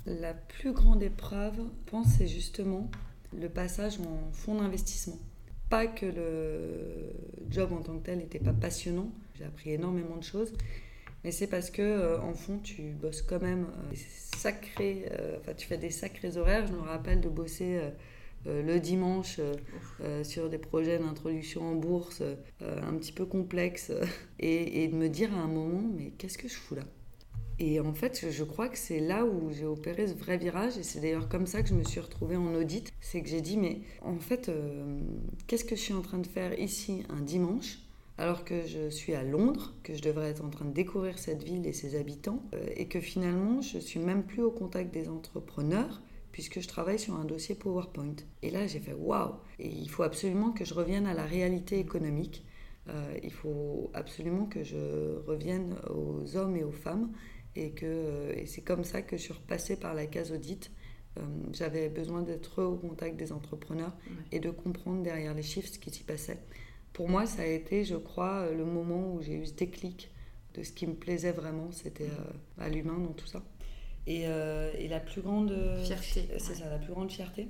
La 0.06 0.34
plus 0.34 0.72
grande 0.72 1.02
épreuve, 1.02 1.56
je 1.56 1.90
pense, 1.90 2.08
c'est 2.18 2.26
justement 2.26 2.90
le 3.38 3.48
passage 3.48 3.98
en 4.00 4.32
fonds 4.32 4.56
d'investissement. 4.56 5.18
Pas 5.70 5.86
que 5.86 6.06
le 6.06 7.12
job 7.48 7.72
en 7.72 7.82
tant 7.82 7.98
que 7.98 8.04
tel 8.04 8.18
n'était 8.18 8.38
pas 8.38 8.52
passionnant, 8.52 9.10
j'ai 9.38 9.44
appris 9.44 9.70
énormément 9.70 10.16
de 10.16 10.22
choses, 10.22 10.52
mais 11.24 11.30
c'est 11.30 11.46
parce 11.46 11.70
que 11.70 11.82
euh, 11.82 12.20
en 12.20 12.34
fond 12.34 12.58
tu 12.58 12.90
bosses 12.90 13.22
quand 13.22 13.40
même 13.40 13.64
euh, 13.64 13.94
sacrés, 14.36 15.06
euh, 15.12 15.38
enfin 15.40 15.54
tu 15.54 15.66
fais 15.66 15.78
des 15.78 15.90
sacrés 15.90 16.36
horaires. 16.36 16.66
Je 16.66 16.72
me 16.72 16.80
rappelle 16.80 17.20
de 17.20 17.28
bosser 17.28 17.80
le 18.44 18.78
dimanche 18.80 19.40
sur 20.24 20.50
des 20.50 20.58
projets 20.58 20.98
d'introduction 20.98 21.62
en 21.62 21.74
bourse 21.76 22.22
un 22.60 22.94
petit 22.94 23.12
peu 23.12 23.24
complexes 23.24 23.92
et, 24.40 24.82
et 24.82 24.88
de 24.88 24.96
me 24.96 25.08
dire 25.08 25.32
à 25.32 25.40
un 25.40 25.46
moment 25.46 25.88
mais 25.96 26.10
qu'est-ce 26.10 26.36
que 26.36 26.48
je 26.48 26.54
fous 26.54 26.74
là? 26.74 26.82
Et 27.62 27.78
en 27.78 27.94
fait, 27.94 28.30
je 28.30 28.44
crois 28.44 28.68
que 28.68 28.76
c'est 28.76 28.98
là 28.98 29.24
où 29.24 29.52
j'ai 29.52 29.66
opéré 29.66 30.08
ce 30.08 30.14
vrai 30.14 30.36
virage, 30.36 30.76
et 30.78 30.82
c'est 30.82 31.00
d'ailleurs 31.00 31.28
comme 31.28 31.46
ça 31.46 31.62
que 31.62 31.68
je 31.68 31.74
me 31.74 31.84
suis 31.84 32.00
retrouvée 32.00 32.36
en 32.36 32.54
audit. 32.54 32.92
C'est 33.00 33.22
que 33.22 33.28
j'ai 33.28 33.40
dit, 33.40 33.56
mais 33.56 33.82
en 34.02 34.18
fait, 34.18 34.48
euh, 34.48 35.00
qu'est-ce 35.46 35.64
que 35.64 35.76
je 35.76 35.80
suis 35.80 35.94
en 35.94 36.02
train 36.02 36.18
de 36.18 36.26
faire 36.26 36.58
ici 36.58 37.04
un 37.08 37.20
dimanche 37.20 37.78
alors 38.18 38.44
que 38.44 38.66
je 38.66 38.90
suis 38.90 39.14
à 39.14 39.22
Londres, 39.22 39.72
que 39.82 39.94
je 39.94 40.02
devrais 40.02 40.28
être 40.28 40.44
en 40.44 40.50
train 40.50 40.66
de 40.66 40.72
découvrir 40.72 41.18
cette 41.18 41.42
ville 41.42 41.66
et 41.66 41.72
ses 41.72 41.96
habitants, 41.96 42.42
euh, 42.54 42.66
et 42.76 42.86
que 42.86 43.00
finalement, 43.00 43.62
je 43.62 43.78
suis 43.78 44.00
même 44.00 44.22
plus 44.24 44.42
au 44.42 44.50
contact 44.50 44.92
des 44.92 45.08
entrepreneurs, 45.08 46.02
puisque 46.30 46.60
je 46.60 46.68
travaille 46.68 46.98
sur 46.98 47.14
un 47.14 47.24
dossier 47.24 47.54
PowerPoint. 47.54 48.16
Et 48.42 48.50
là, 48.50 48.66
j'ai 48.66 48.80
fait 48.80 48.94
waouh 48.94 49.34
il 49.58 49.88
faut 49.88 50.02
absolument 50.02 50.50
que 50.50 50.64
je 50.64 50.74
revienne 50.74 51.06
à 51.06 51.14
la 51.14 51.24
réalité 51.24 51.78
économique. 51.78 52.44
Euh, 52.88 53.14
il 53.22 53.32
faut 53.32 53.90
absolument 53.94 54.46
que 54.46 54.64
je 54.64 55.16
revienne 55.26 55.76
aux 55.88 56.36
hommes 56.36 56.56
et 56.56 56.64
aux 56.64 56.72
femmes 56.72 57.12
et, 57.56 57.72
que, 57.72 58.32
et 58.36 58.46
c'est 58.46 58.62
comme 58.62 58.84
ça 58.84 59.02
que 59.02 59.16
je 59.16 59.22
suis 59.22 59.32
repassée 59.32 59.76
par 59.76 59.94
la 59.94 60.06
case 60.06 60.32
audit. 60.32 60.70
Euh, 61.18 61.22
j'avais 61.52 61.88
besoin 61.88 62.22
d'être 62.22 62.62
au 62.62 62.76
contact 62.76 63.16
des 63.16 63.32
entrepreneurs 63.32 63.94
et 64.30 64.40
de 64.40 64.50
comprendre 64.50 65.02
derrière 65.02 65.34
les 65.34 65.42
chiffres 65.42 65.68
ce 65.68 65.78
qui 65.78 65.90
s'y 65.90 66.04
passait. 66.04 66.38
Pour 66.92 67.08
moi, 67.08 67.26
ça 67.26 67.42
a 67.42 67.46
été, 67.46 67.84
je 67.84 67.96
crois, 67.96 68.50
le 68.50 68.64
moment 68.64 69.14
où 69.14 69.22
j'ai 69.22 69.34
eu 69.34 69.46
ce 69.46 69.52
déclic 69.52 70.10
de 70.54 70.62
ce 70.62 70.72
qui 70.72 70.86
me 70.86 70.94
plaisait 70.94 71.32
vraiment, 71.32 71.70
c'était 71.72 72.08
euh, 72.08 72.62
à 72.62 72.68
l'humain 72.68 72.98
dans 72.98 73.12
tout 73.12 73.26
ça. 73.26 73.42
Et, 74.06 74.26
euh, 74.26 74.72
et, 74.78 74.88
la 74.88 75.00
plus 75.00 75.22
grande 75.22 75.54
fierté, 75.84 76.28
c'est 76.38 76.54
ça, 76.54 76.68
la 76.68 76.78
plus 76.78 76.92
grande 76.92 77.10
fierté 77.10 77.48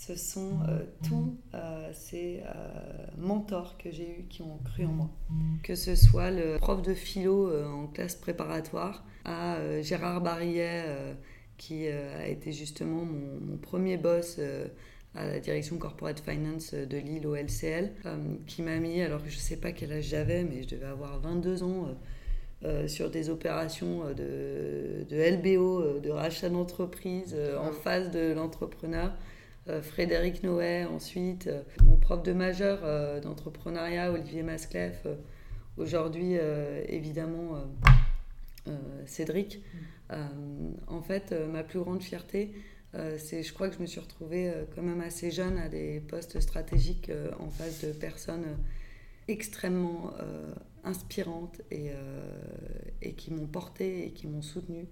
ce 0.00 0.16
sont 0.16 0.60
euh, 0.66 0.78
tous 1.06 1.36
euh, 1.52 1.90
ces 1.92 2.42
euh, 2.46 2.52
mentors 3.18 3.76
que 3.76 3.90
j'ai 3.90 4.08
eus 4.08 4.24
qui 4.30 4.40
ont 4.40 4.58
cru 4.64 4.86
en 4.86 4.92
moi. 4.92 5.10
Que 5.62 5.74
ce 5.74 5.94
soit 5.94 6.30
le 6.30 6.56
prof 6.56 6.80
de 6.80 6.94
philo 6.94 7.52
en 7.66 7.86
classe 7.86 8.14
préparatoire, 8.14 9.04
à 9.26 9.58
Gérard 9.82 10.22
Barillet, 10.22 10.84
qui 11.58 11.86
a 11.86 12.26
été 12.26 12.50
justement 12.50 13.04
mon, 13.04 13.58
premier 13.58 13.98
boss 13.98 14.40
à 15.14 15.26
la 15.26 15.38
direction 15.38 15.76
corporate 15.76 16.20
finance 16.20 16.72
de 16.72 16.96
Lille 16.96 17.26
au 17.26 17.34
LCL, 17.34 17.92
qui 18.46 18.62
m'a 18.62 18.78
mis, 18.78 19.02
alors 19.02 19.20
je 19.26 19.36
ne 19.36 19.40
sais 19.40 19.58
pas 19.58 19.72
quel 19.72 19.92
âge 19.92 20.04
j'avais, 20.04 20.44
mais 20.44 20.62
je 20.62 20.68
devais 20.76 20.86
avoir 20.86 21.20
22 21.20 21.62
ans. 21.62 21.88
sur 22.86 23.10
des 23.10 23.28
opérations 23.28 24.04
de, 24.14 25.04
de 25.08 25.36
LBO, 25.36 26.00
de 26.00 26.10
rachat 26.10 26.48
d'entreprise 26.48 27.36
en 27.58 27.72
face 27.72 28.10
de 28.10 28.32
l'entrepreneur. 28.32 29.12
Euh, 29.68 29.82
Frédéric 29.82 30.42
Noé, 30.42 30.84
ensuite 30.84 31.46
euh, 31.46 31.62
mon 31.84 31.96
prof 31.96 32.22
de 32.22 32.32
majeur 32.32 32.80
euh, 32.82 33.20
d'entrepreneuriat, 33.20 34.10
Olivier 34.10 34.42
Masclef, 34.42 35.06
aujourd'hui 35.76 36.34
évidemment 36.88 37.62
Cédric. 39.06 39.62
Mm. 40.10 40.16
en 40.88 41.00
fait, 41.00 41.32
ma 41.50 41.62
plus 41.62 41.78
grande 41.78 42.02
fierté, 42.02 42.52
c'est, 43.16 43.42
je 43.42 43.54
crois 43.54 43.68
que 43.68 43.76
je 43.76 43.80
me 43.80 43.86
suis 43.86 44.00
retrouvée 44.00 44.52
quand 44.74 44.82
même 44.82 45.00
assez 45.00 45.30
jeune 45.30 45.56
à 45.56 45.70
des 45.70 46.00
postes 46.00 46.38
stratégiques 46.40 47.10
en 47.38 47.48
face 47.48 47.82
de 47.82 47.92
personnes 47.92 48.58
extrêmement 49.28 50.12
inspirantes 50.84 51.62
et, 51.70 51.92
et 53.00 53.14
qui 53.14 53.32
m'ont 53.32 53.46
portée 53.46 54.06
et 54.06 54.10
qui 54.10 54.26
m'ont 54.26 54.42
soutenue. 54.42 54.86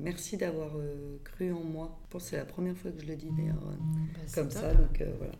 Merci 0.00 0.36
d'avoir 0.36 0.72
cru 1.24 1.52
en 1.52 1.62
moi. 1.62 1.98
Je 2.04 2.10
pense 2.10 2.24
que 2.24 2.30
c'est 2.30 2.36
la 2.36 2.44
première 2.44 2.76
fois 2.76 2.90
que 2.90 3.00
je 3.00 3.06
le 3.06 3.16
dis 3.16 3.30
d'ailleurs 3.30 3.60
bah, 3.60 4.20
comme 4.34 4.50
ça. 4.50 4.74
Donc 4.74 5.02
voilà. 5.18 5.34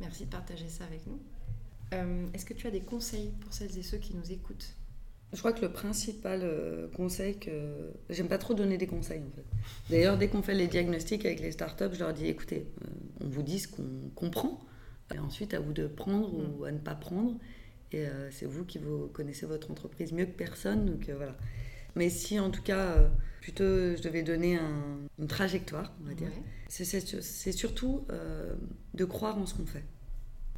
Merci 0.00 0.24
de 0.24 0.30
partager 0.30 0.68
ça 0.68 0.84
avec 0.84 1.06
nous. 1.06 1.20
Euh, 1.92 2.26
est-ce 2.34 2.44
que 2.44 2.54
tu 2.54 2.66
as 2.66 2.70
des 2.70 2.80
conseils 2.80 3.32
pour 3.40 3.52
celles 3.52 3.76
et 3.78 3.82
ceux 3.82 3.98
qui 3.98 4.14
nous 4.14 4.32
écoutent? 4.32 4.74
Je 5.32 5.38
crois 5.38 5.52
que 5.52 5.62
le 5.62 5.72
principal 5.72 6.40
euh, 6.42 6.88
conseil 6.88 7.38
que. 7.38 7.92
J'aime 8.10 8.28
pas 8.28 8.38
trop 8.38 8.54
donner 8.54 8.78
des 8.78 8.86
conseils 8.86 9.20
en 9.20 9.30
fait. 9.34 9.44
D'ailleurs, 9.90 10.18
dès 10.18 10.28
qu'on 10.28 10.42
fait 10.42 10.54
les 10.54 10.66
diagnostics 10.66 11.24
avec 11.24 11.40
les 11.40 11.52
startups, 11.52 11.92
je 11.92 12.00
leur 12.00 12.12
dis 12.12 12.26
écoutez, 12.26 12.66
euh, 12.82 13.24
on 13.24 13.28
vous 13.28 13.42
dit 13.42 13.60
ce 13.60 13.68
qu'on 13.68 14.10
comprend, 14.14 14.60
et 15.14 15.18
ensuite 15.18 15.54
à 15.54 15.60
vous 15.60 15.72
de 15.72 15.86
prendre 15.86 16.34
ou 16.34 16.62
mm. 16.62 16.64
à 16.64 16.72
ne 16.72 16.78
pas 16.78 16.94
prendre. 16.94 17.38
Et 17.94 18.06
c'est 18.30 18.46
vous 18.46 18.64
qui 18.64 18.78
vous 18.78 19.08
connaissez 19.08 19.44
votre 19.44 19.70
entreprise 19.70 20.12
mieux 20.12 20.24
que 20.24 20.30
personne. 20.30 20.86
Donc 20.86 21.10
voilà. 21.10 21.36
Mais 21.94 22.08
si 22.08 22.40
en 22.40 22.50
tout 22.50 22.62
cas, 22.62 23.10
plutôt 23.42 23.64
je 23.64 24.00
devais 24.00 24.22
donner 24.22 24.58
une 25.18 25.26
trajectoire, 25.26 25.92
on 26.02 26.08
va 26.08 26.14
dire, 26.14 26.30
c'est 26.68 27.52
surtout 27.52 28.06
de 28.94 29.04
croire 29.04 29.36
en 29.36 29.44
ce 29.44 29.54
qu'on 29.54 29.66
fait 29.66 29.84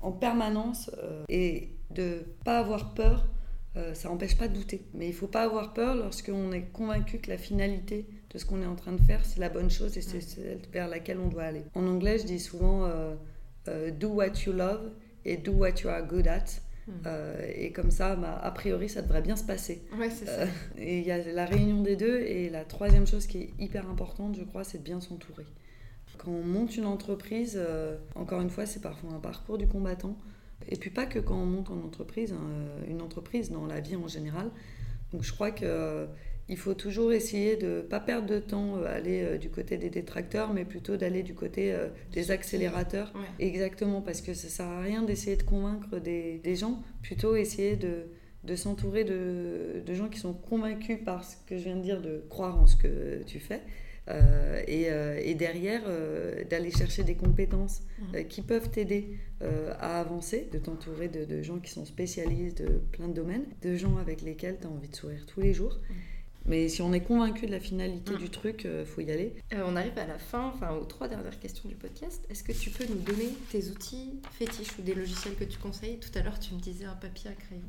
en 0.04 0.12
permanence 0.12 0.90
euh, 1.02 1.24
et 1.28 1.70
de 1.90 2.26
pas 2.44 2.58
avoir 2.58 2.92
peur, 2.94 3.26
euh, 3.76 3.94
ça 3.94 4.08
n'empêche 4.10 4.36
pas 4.36 4.48
de 4.48 4.54
douter. 4.54 4.84
Mais 4.92 5.08
il 5.08 5.14
faut 5.14 5.26
pas 5.26 5.42
avoir 5.42 5.72
peur 5.72 5.96
lorsqu'on 5.96 6.52
est 6.52 6.70
convaincu 6.72 7.18
que 7.18 7.30
la 7.30 7.38
finalité 7.38 8.06
de 8.30 8.38
ce 8.38 8.44
qu'on 8.44 8.62
est 8.62 8.66
en 8.66 8.76
train 8.76 8.92
de 8.92 9.00
faire, 9.00 9.24
c'est 9.24 9.40
la 9.40 9.48
bonne 9.48 9.70
chose 9.70 9.96
et 9.96 10.02
c'est 10.02 10.20
celle 10.20 10.60
vers 10.72 10.88
laquelle 10.88 11.18
on 11.18 11.28
doit 11.28 11.44
aller. 11.44 11.64
En 11.74 11.86
anglais, 11.86 12.18
je 12.18 12.24
dis 12.24 12.38
souvent 12.38 12.84
euh, 12.84 13.90
do 13.92 14.08
what 14.08 14.32
you 14.46 14.52
love 14.52 14.92
et 15.24 15.38
do 15.38 15.52
what 15.52 15.80
you 15.82 15.88
are 15.88 16.06
good 16.06 16.28
at. 16.28 16.60
Hmm. 16.86 17.08
et 17.54 17.72
comme 17.72 17.90
ça, 17.90 18.14
bah, 18.14 18.38
a 18.42 18.50
priori, 18.50 18.90
ça 18.90 19.00
devrait 19.00 19.22
bien 19.22 19.36
se 19.36 19.44
passer. 19.44 19.82
Ouais, 19.98 20.10
ça. 20.10 20.44
et 20.76 20.98
il 20.98 21.06
y 21.06 21.10
a 21.10 21.18
la 21.32 21.46
réunion 21.46 21.82
des 21.82 21.96
deux. 21.96 22.20
Et 22.20 22.50
la 22.50 22.64
troisième 22.64 23.06
chose 23.06 23.26
qui 23.26 23.38
est 23.38 23.54
hyper 23.58 23.88
importante, 23.88 24.36
je 24.36 24.44
crois, 24.44 24.64
c'est 24.64 24.78
de 24.78 24.82
bien 24.82 25.00
s'entourer. 25.00 25.46
Quand 26.18 26.30
on 26.30 26.42
monte 26.42 26.76
une 26.76 26.86
entreprise, 26.86 27.54
euh, 27.56 27.96
encore 28.14 28.40
une 28.40 28.50
fois, 28.50 28.66
c'est 28.66 28.80
parfois 28.80 29.10
un 29.12 29.20
parcours 29.20 29.58
du 29.58 29.66
combattant. 29.66 30.16
Et 30.68 30.76
puis 30.76 30.90
pas 30.90 31.06
que 31.06 31.18
quand 31.18 31.36
on 31.36 31.46
monte 31.46 31.70
en 31.70 31.78
entreprise, 31.78 32.32
hein, 32.32 32.46
euh, 32.50 32.90
une 32.90 33.02
entreprise 33.02 33.50
dans 33.50 33.66
la 33.66 33.80
vie 33.80 33.96
en 33.96 34.08
général. 34.08 34.50
Donc 35.12 35.22
je 35.22 35.32
crois 35.32 35.50
qu'il 35.50 35.68
euh, 36.50 36.56
faut 36.56 36.74
toujours 36.74 37.12
essayer 37.12 37.56
de 37.56 37.66
ne 37.66 37.80
pas 37.80 38.00
perdre 38.00 38.26
de 38.28 38.38
temps, 38.38 38.82
aller 38.82 39.38
du 39.38 39.50
côté 39.50 39.76
des 39.76 39.90
détracteurs, 39.90 40.52
mais 40.52 40.64
plutôt 40.64 40.96
d'aller 40.96 41.22
du 41.22 41.34
côté 41.34 41.74
des 42.12 42.30
accélérateurs. 42.30 43.12
Exactement, 43.38 44.00
parce 44.00 44.20
que 44.20 44.34
ça 44.34 44.48
sert 44.48 44.66
à 44.66 44.80
rien 44.80 45.02
d'essayer 45.02 45.36
de 45.36 45.42
convaincre 45.42 45.98
des, 45.98 46.56
gens, 46.56 46.82
plutôt 47.02 47.36
essayer 47.36 47.76
de, 47.76 48.06
de 48.44 48.56
s'entourer 48.56 49.04
de, 49.04 49.82
de, 49.84 49.94
gens 49.94 50.08
qui 50.08 50.18
sont 50.18 50.34
convaincus 50.34 50.98
par 51.04 51.24
ce 51.24 51.36
que 51.46 51.56
je 51.56 51.64
viens 51.64 51.76
de 51.76 51.82
dire, 51.82 52.00
de 52.00 52.24
croire 52.28 52.58
en 52.58 52.66
ce 52.66 52.76
que 52.76 53.22
tu 53.26 53.40
fais. 53.40 53.60
Euh, 54.08 54.62
euh, 54.68 55.20
et, 55.22 55.34
derrière, 55.34 55.82
euh, 55.86 56.44
d'aller 56.44 56.70
chercher 56.70 57.04
des 57.04 57.14
compétences 57.14 57.82
mmh. 57.98 58.24
qui 58.28 58.42
peuvent 58.42 58.70
t'aider 58.70 59.18
à 59.78 60.00
avancer, 60.00 60.48
de 60.52 60.58
t'entourer 60.58 61.08
de, 61.08 61.42
gens 61.42 61.58
qui 61.58 61.70
sont 61.70 61.84
spécialistes 61.84 62.62
de 62.62 62.78
plein 62.92 63.08
de 63.08 63.12
domaines, 63.12 63.44
de 63.60 63.76
gens 63.76 63.98
avec 63.98 64.22
lesquels 64.22 64.56
tu 64.58 64.66
as 64.66 64.70
envie 64.70 64.88
de 64.88 64.96
sourire 64.96 65.26
tous 65.26 65.40
les 65.42 65.52
jours. 65.52 65.78
Mmh. 65.78 65.94
Mais 66.46 66.68
si 66.68 66.82
on 66.82 66.92
est 66.92 67.00
convaincu 67.00 67.46
de 67.46 67.50
la 67.50 67.60
finalité 67.60 68.12
mmh. 68.12 68.18
du 68.18 68.28
truc, 68.28 68.66
il 68.66 68.84
faut 68.84 69.00
y 69.00 69.10
aller. 69.10 69.34
on 69.52 69.76
arrive 69.76 69.98
à 69.98 70.06
la 70.06 70.18
fin, 70.18 70.52
enfin 70.54 70.72
aux 70.72 70.84
trois 70.84 71.08
dernières 71.08 71.38
questions 71.40 71.68
du 71.68 71.74
podcast. 71.74 72.24
Est-ce 72.28 72.44
que 72.44 72.52
tu 72.52 72.70
peux 72.70 72.84
nous 72.84 73.00
donner 73.00 73.30
tes 73.50 73.70
outils 73.70 74.20
fétiches 74.32 74.78
ou 74.78 74.82
des 74.82 74.94
logiciels 74.94 75.34
que 75.36 75.44
tu 75.44 75.58
conseilles? 75.58 75.98
Tout 75.98 76.18
à 76.18 76.22
l'heure, 76.22 76.38
tu 76.38 76.54
me 76.54 76.60
disais 76.60 76.84
un 76.84 76.96
papier 76.96 77.30
à 77.30 77.34
crayon. 77.34 77.62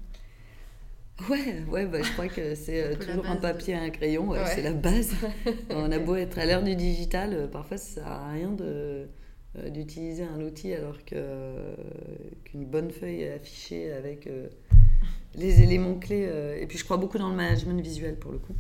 Ouais, 1.30 1.64
ouais 1.70 1.86
bah, 1.86 2.02
je 2.02 2.12
crois 2.12 2.28
que 2.28 2.56
c'est 2.56 2.84
euh, 2.84 2.96
toujours 2.96 3.26
un 3.26 3.38
papier 3.38 3.74
et 3.74 3.78
un 3.78 3.90
crayon, 3.90 4.34
c'est 4.46 4.62
la 4.62 4.74
base. 4.74 5.14
On 5.70 5.92
a 5.92 6.00
beau 6.00 6.16
être 6.16 6.38
à 6.38 6.46
l'ère 6.46 6.62
du 6.62 6.76
digital, 6.76 7.34
euh, 7.34 7.48
parfois 7.48 7.78
ça 7.78 8.02
sert 8.02 8.08
à 8.08 8.32
rien 8.32 8.52
de, 8.52 9.08
euh, 9.58 9.70
d'utiliser 9.70 10.24
un 10.24 10.42
outil 10.42 10.74
alors 10.74 11.06
que, 11.06 11.16
qu'une 12.44 12.66
bonne 12.66 12.92
feuille 12.92 13.26
affichée 13.28 13.94
avec 13.94 14.28
les 15.38 15.62
éléments 15.62 15.96
clés. 15.96 16.30
et 16.60 16.66
puis 16.68 16.78
je 16.78 16.84
crois 16.84 16.98
beaucoup 16.98 17.18
dans 17.18 17.30
le 17.30 17.36
management 17.36 17.82
visuel 17.82 18.18
pour 18.18 18.32
le 18.32 18.40
coup. 18.40 18.56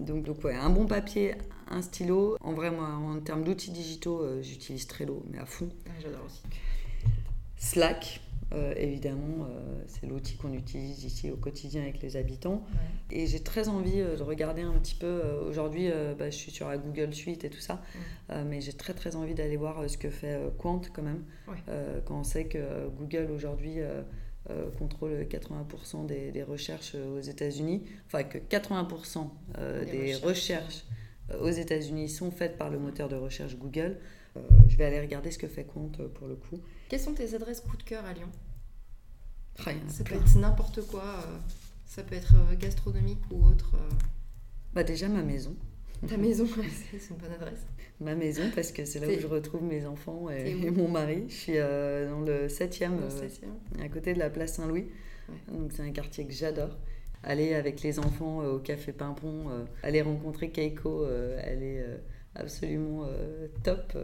donc, 0.00 0.24
donc 0.24 0.44
ouais, 0.44 0.54
un 0.54 0.70
bon 0.70 0.86
papier, 0.86 1.34
un 1.68 1.82
stylo. 1.82 2.36
En 2.40 2.52
vrai, 2.52 2.70
moi, 2.70 2.88
en 2.88 3.20
termes 3.20 3.44
d'outils 3.44 3.70
digitaux, 3.70 4.24
j'utilise 4.42 4.86
Trello, 4.86 5.24
mais 5.30 5.38
à 5.38 5.46
fond. 5.46 5.68
j'adore 6.00 6.24
aussi. 6.26 6.42
Slack, 7.56 8.20
euh, 8.52 8.74
évidemment, 8.76 9.46
euh, 9.50 9.82
c'est 9.88 10.06
l'outil 10.06 10.36
qu'on 10.36 10.52
utilise 10.52 11.04
ici 11.04 11.30
au 11.30 11.36
quotidien 11.36 11.82
avec 11.82 12.00
les 12.00 12.16
habitants. 12.16 12.64
Et 13.10 13.26
j'ai 13.26 13.40
très 13.40 13.68
envie 13.68 14.00
euh, 14.00 14.16
de 14.16 14.22
regarder 14.22 14.62
un 14.62 14.72
petit 14.74 14.94
peu. 14.94 15.20
Aujourd'hui, 15.48 15.90
bah, 16.18 16.30
je 16.30 16.36
suis 16.36 16.52
sur 16.52 16.68
la 16.68 16.78
Google 16.78 17.12
Suite 17.12 17.44
et 17.44 17.50
tout 17.50 17.60
ça, 17.60 17.82
mais 18.46 18.60
j'ai 18.60 18.72
très 18.72 18.94
très 18.94 19.16
envie 19.16 19.34
d'aller 19.34 19.56
voir 19.56 19.88
ce 19.88 19.98
que 19.98 20.10
fait 20.10 20.38
Quant 20.58 20.80
quand 20.92 21.02
même. 21.02 21.24
quand 22.04 22.20
on 22.20 22.24
sait 22.24 22.44
que 22.44 22.88
Google 22.98 23.30
aujourd'hui 23.30 23.78
contrôle 24.78 25.26
80% 25.28 26.06
des, 26.06 26.42
recherches 26.42 26.94
aux 26.94 27.20
États-Unis, 27.20 27.82
enfin 28.06 28.22
que 28.22 28.38
80% 28.38 29.28
des, 29.90 30.14
recherches, 30.16 30.84
aux 31.40 31.50
États-Unis 31.50 32.08
sont 32.08 32.30
faites 32.30 32.56
par 32.56 32.70
le 32.70 32.78
moteur 32.78 33.08
de 33.08 33.16
recherche 33.16 33.56
Google. 33.56 33.98
je 34.68 34.76
vais 34.76 34.84
aller 34.84 35.00
regarder 35.00 35.30
ce 35.30 35.38
que 35.38 35.48
fait 35.48 35.64
Quant 35.64 35.90
pour 36.14 36.28
le 36.28 36.36
coup. 36.36 36.60
Quelles 36.88 37.00
sont 37.00 37.14
tes 37.14 37.34
adresses 37.34 37.60
coup 37.60 37.76
de 37.76 37.82
cœur 37.82 38.04
à 38.04 38.12
Lyon? 38.12 38.28
Ça 39.88 40.04
peut 40.04 40.14
être 40.14 40.36
n'importe 40.36 40.86
quoi. 40.86 41.02
Euh, 41.02 41.38
ça 41.86 42.02
peut 42.02 42.14
être 42.14 42.34
euh, 42.34 42.56
gastronomique 42.56 43.22
ou 43.30 43.46
autre. 43.46 43.72
Euh. 43.74 43.94
Bah 44.74 44.82
déjà 44.82 45.08
ma 45.08 45.22
maison. 45.22 45.56
Ta 46.06 46.16
maison, 46.16 46.46
c'est 47.00 47.10
une 47.10 47.16
bonne 47.16 47.32
adresse. 47.32 47.60
Ma 48.00 48.14
maison, 48.14 48.42
parce 48.54 48.72
que 48.72 48.84
c'est 48.84 49.00
là 49.00 49.06
où 49.08 49.18
je 49.18 49.26
retrouve 49.26 49.62
mes 49.62 49.86
enfants 49.86 50.28
et, 50.30 50.54
mon 50.70 50.88
mari. 50.88 51.24
Je 51.28 51.34
suis 51.34 51.54
dans 51.54 52.20
le 52.20 52.46
7e, 52.48 52.90
à 53.80 53.88
côté 53.88 54.12
de 54.12 54.18
la 54.18 54.30
place 54.30 54.54
Saint-Louis. 54.54 54.86
Donc 55.50 55.72
c'est 55.72 55.82
un 55.82 55.92
quartier 55.92 56.26
que 56.26 56.32
j'adore. 56.32 56.76
Aller 57.22 57.54
avec 57.54 57.82
les 57.82 57.98
enfants 57.98 58.44
au 58.44 58.58
café 58.58 58.92
Pimpon, 58.92 59.46
aller 59.82 60.02
rencontrer 60.02 60.50
Keiko, 60.50 61.06
elle 61.42 61.62
est 61.62 61.84
absolument 62.34 63.08
top. 63.64 63.96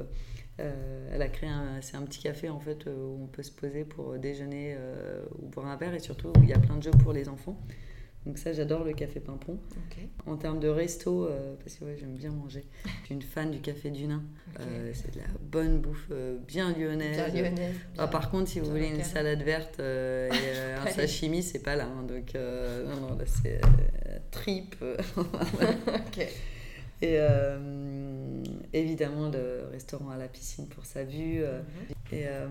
Euh, 0.60 1.08
elle 1.12 1.22
a 1.22 1.28
créé 1.28 1.48
un, 1.48 1.80
c'est 1.80 1.96
un 1.96 2.02
petit 2.02 2.20
café 2.20 2.50
en 2.50 2.60
fait 2.60 2.86
euh, 2.86 2.94
où 2.94 3.24
on 3.24 3.26
peut 3.26 3.42
se 3.42 3.50
poser 3.50 3.84
pour 3.84 4.18
déjeuner 4.18 4.74
euh, 4.76 5.24
ou 5.38 5.48
boire 5.48 5.66
un 5.66 5.76
verre 5.76 5.94
et 5.94 5.98
surtout 5.98 6.28
où 6.28 6.42
il 6.42 6.48
y 6.50 6.52
a 6.52 6.58
plein 6.58 6.76
de 6.76 6.82
jeux 6.82 6.90
pour 6.90 7.12
les 7.12 7.28
enfants. 7.28 7.58
Donc 8.26 8.38
ça, 8.38 8.52
j'adore 8.52 8.84
le 8.84 8.92
café 8.92 9.20
Pimpon. 9.20 9.58
En 10.26 10.36
termes 10.36 10.60
de 10.60 10.68
resto, 10.68 11.28
parce 11.58 11.76
que 11.76 11.96
j'aime 11.98 12.14
bien 12.14 12.30
manger, 12.30 12.64
je 12.84 13.06
suis 13.06 13.14
une 13.14 13.22
fan 13.22 13.50
du 13.50 13.60
café 13.60 13.90
du 13.90 14.06
Nain. 14.06 14.22
c'est 14.92 15.14
de 15.14 15.18
la 15.18 15.26
bonne 15.40 15.80
bouffe 15.80 16.10
bien 16.46 16.72
lyonnaise. 16.72 17.20
Ah, 17.98 18.06
par 18.06 18.30
contre, 18.30 18.48
si 18.48 18.60
vous 18.60 18.70
voulez 18.70 18.88
une 18.88 19.02
salade 19.02 19.42
verte 19.42 19.80
et 19.80 20.30
un 20.80 20.90
sashimi, 20.90 21.42
c'est 21.42 21.62
pas 21.62 21.74
là. 21.74 21.86
Hein. 21.86 22.04
donc 22.04 22.34
non, 22.34 23.08
non, 23.08 23.16
là 23.16 23.24
c'est 23.26 23.60
tripe. 24.30 24.76
Et 27.04 27.18
évidemment 28.72 29.28
le 29.28 29.64
restaurant 29.70 30.10
à 30.10 30.16
la 30.16 30.28
piscine 30.28 30.66
pour 30.66 30.84
sa 30.86 31.04
vue 31.04 31.42
euh, 31.42 31.60
mhm. 31.60 32.18
et 32.18 32.26
euh, 32.26 32.46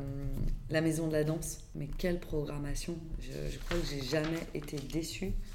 la 0.69 0.81
maison 0.81 1.07
de 1.07 1.13
la 1.13 1.23
danse. 1.23 1.59
Mais 1.75 1.87
quelle 1.97 2.19
programmation 2.19 2.97
je, 3.19 3.57
crois 3.59 3.77
que 3.77 3.85
j'ai 3.87 4.01
jamais 4.01 4.39
été 4.53 4.77
déçue 4.77 5.33
euh, 5.33 5.50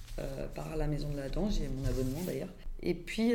par 0.55 0.77
la 0.77 0.87
maison 0.87 1.11
de 1.11 1.17
la 1.17 1.29
danse. 1.29 1.59
J'ai 1.59 1.69
mon 1.69 1.85
abonnement 1.85 2.23
d'ailleurs. 2.27 2.53
Et 2.83 2.95
puis, 2.95 3.35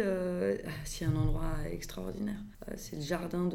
c'est 0.86 1.06
un 1.06 1.16
endroit 1.16 1.54
extraordinaire. 1.72 2.40
c'est 2.78 2.96
le 2.96 3.02
jardin 3.02 3.50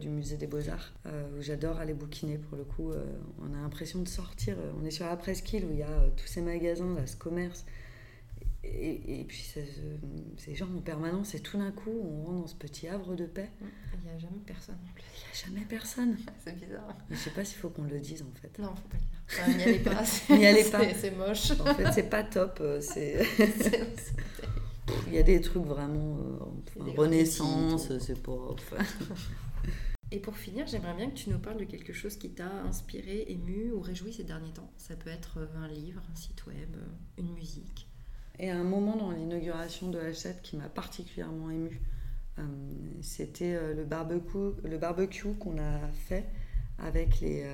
du 0.00 0.08
musée 0.08 0.36
des 0.36 0.46
beaux-arts, 0.46 0.92
où 1.06 1.42
j'adore 1.42 1.78
aller 1.78 1.94
bouquiner 1.94 2.38
pour 2.38 2.56
le 2.56 2.64
coup. 2.64 2.92
on 3.40 3.52
a 3.54 3.60
l'impression 3.60 4.00
de 4.00 4.08
sortir. 4.08 4.56
On 4.80 4.84
est 4.86 4.90
sur 4.90 5.06
la 5.06 5.16
presqu'île 5.16 5.64
où 5.64 5.72
il 5.72 5.78
y 5.78 5.82
a 5.82 6.10
tous 6.16 6.26
ces 6.26 6.40
magasins, 6.40 6.94
là, 6.94 7.06
ce 7.06 7.16
commerce. 7.16 7.64
Et, 8.64 9.24
puis 9.26 9.44
ces 10.36 10.54
gens 10.54 10.68
en 10.76 10.80
permanence, 10.80 11.34
et 11.34 11.40
tout 11.40 11.58
d'un 11.58 11.72
coup, 11.72 11.90
on 11.90 12.24
rentre 12.24 12.40
dans 12.40 12.46
ce 12.46 12.54
petit 12.54 12.86
havre 12.86 13.16
de 13.16 13.26
paix. 13.26 13.50
Il 13.94 14.08
n'y 14.08 14.10
a 14.10 14.18
jamais 14.18 14.40
personne 14.46 14.78
Il 14.96 15.00
n'y 15.00 15.32
a 15.32 15.46
jamais 15.46 15.66
personne. 15.66 16.16
c'est 16.44 16.56
bizarre. 16.56 16.96
je 17.10 17.14
ne 17.14 17.18
sais 17.18 17.30
pas 17.30 17.44
s'il 17.44 17.58
faut 17.58 17.70
qu'on 17.70 17.84
le 17.84 17.98
dise 17.98 18.22
en 18.22 18.40
fait. 18.40 18.56
Non, 18.60 18.68
il 18.68 18.70
ne 18.70 18.76
faut 18.76 18.88
pas 18.88 18.98
le 18.98 19.54
dire. 19.54 19.56
N'y 19.56 19.62
allez 19.64 19.78
pas. 19.80 20.04
N'y 20.36 20.46
allez 20.46 20.64
pas. 20.64 20.94
C'est 20.94 21.10
moche. 21.10 21.50
En 21.60 21.74
fait, 21.74 21.92
c'est 21.92 22.08
pas 22.08 22.22
top. 22.22 22.58
Euh, 22.60 22.80
c'est. 22.80 23.26
Il 25.08 25.14
y 25.14 25.18
a 25.18 25.22
des 25.22 25.40
trucs 25.40 25.64
vraiment. 25.64 26.18
Euh, 26.18 26.92
renaissance, 26.96 27.98
c'est 27.98 28.22
pas. 28.22 28.54
Et 30.12 30.20
pour 30.20 30.36
finir, 30.36 30.66
j'aimerais 30.66 30.94
bien 30.94 31.08
que 31.08 31.14
tu 31.14 31.30
nous 31.30 31.38
parles 31.38 31.58
de 31.58 31.64
quelque 31.64 31.94
chose 31.94 32.16
qui 32.16 32.30
t'a 32.30 32.50
inspiré, 32.68 33.24
ému 33.28 33.72
ou 33.72 33.80
réjoui 33.80 34.12
ces 34.12 34.24
derniers 34.24 34.52
temps. 34.52 34.70
Ça 34.76 34.94
peut 34.94 35.10
être 35.10 35.38
euh, 35.38 35.46
un 35.56 35.68
livre, 35.68 36.02
un 36.12 36.14
site 36.14 36.46
web, 36.46 36.76
une 37.16 37.32
musique 37.32 37.88
et 38.38 38.50
un 38.50 38.64
moment 38.64 38.96
dans 38.96 39.10
l'inauguration 39.10 39.88
de 39.90 39.98
H7 39.98 40.40
qui 40.42 40.56
m'a 40.56 40.68
particulièrement 40.68 41.50
émue, 41.50 41.80
C'était 43.02 43.74
le 43.74 43.84
barbecue, 43.84 44.54
le 44.64 44.78
barbecue 44.78 45.34
qu'on 45.38 45.58
a 45.58 45.88
fait 46.08 46.24
avec 46.78 47.20
les 47.20 47.44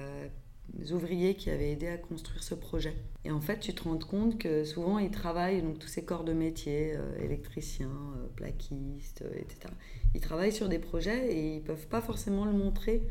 ouvriers 0.92 1.34
qui 1.34 1.50
avaient 1.50 1.72
aidé 1.72 1.88
à 1.88 1.96
construire 1.96 2.42
ce 2.42 2.54
projet. 2.54 2.94
Et 3.28 3.30
en 3.30 3.40
fait, 3.40 3.60
tu 3.60 3.74
te 3.74 3.82
rends 3.82 3.98
compte 3.98 4.38
que 4.38 4.64
souvent, 4.64 4.98
ils 4.98 5.10
travaillent, 5.10 5.60
donc 5.60 5.78
tous 5.78 5.88
ces 5.88 6.02
corps 6.02 6.24
de 6.24 6.32
métier, 6.32 6.94
euh, 6.96 7.22
électriciens, 7.22 7.90
euh, 7.90 8.26
plaquistes, 8.36 9.20
euh, 9.22 9.38
etc. 9.38 9.72
Ils 10.14 10.20
travaillent 10.22 10.52
sur 10.52 10.70
des 10.70 10.78
projets 10.78 11.30
et 11.30 11.56
ils 11.56 11.62
peuvent 11.62 11.88
pas 11.88 12.00
forcément 12.00 12.44
le 12.46 12.52
montrer 12.52 13.06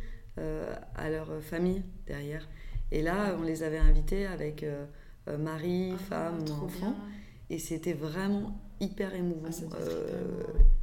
à 0.96 1.10
leur 1.10 1.42
famille 1.42 1.82
derrière. 2.06 2.48
Et 2.92 3.02
là, 3.02 3.36
on 3.40 3.42
les 3.42 3.64
avait 3.64 3.80
invités 3.80 4.28
avec 4.28 4.64
mari, 5.26 5.94
ah, 5.94 5.98
femme 5.98 6.46
enfant. 6.64 6.96
Et 7.50 7.60
c'était 7.60 7.94
vraiment 7.94 8.60
hyper 8.80 9.14
émouvant. 9.16 9.50
Ah, 9.72 9.78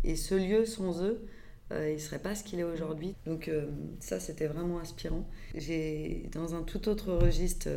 et 0.03 0.17
ce 0.17 0.35
lieu, 0.35 0.65
sans 0.65 1.03
eux, 1.03 1.21
euh, 1.73 1.91
il 1.91 1.95
ne 1.95 2.01
serait 2.01 2.19
pas 2.19 2.35
ce 2.35 2.45
qu'il 2.45 2.61
est 2.61 2.65
aujourd'hui. 2.65 3.15
Donc 3.27 3.49
euh, 3.49 3.67
ça, 4.01 4.21
c'était 4.21 4.47
vraiment 4.47 4.79
inspirant. 4.79 5.27
J'ai, 5.55 6.29
dans 6.33 6.55
un 6.55 6.63
tout 6.63 6.89
autre 6.89 7.13
registre, 7.13 7.69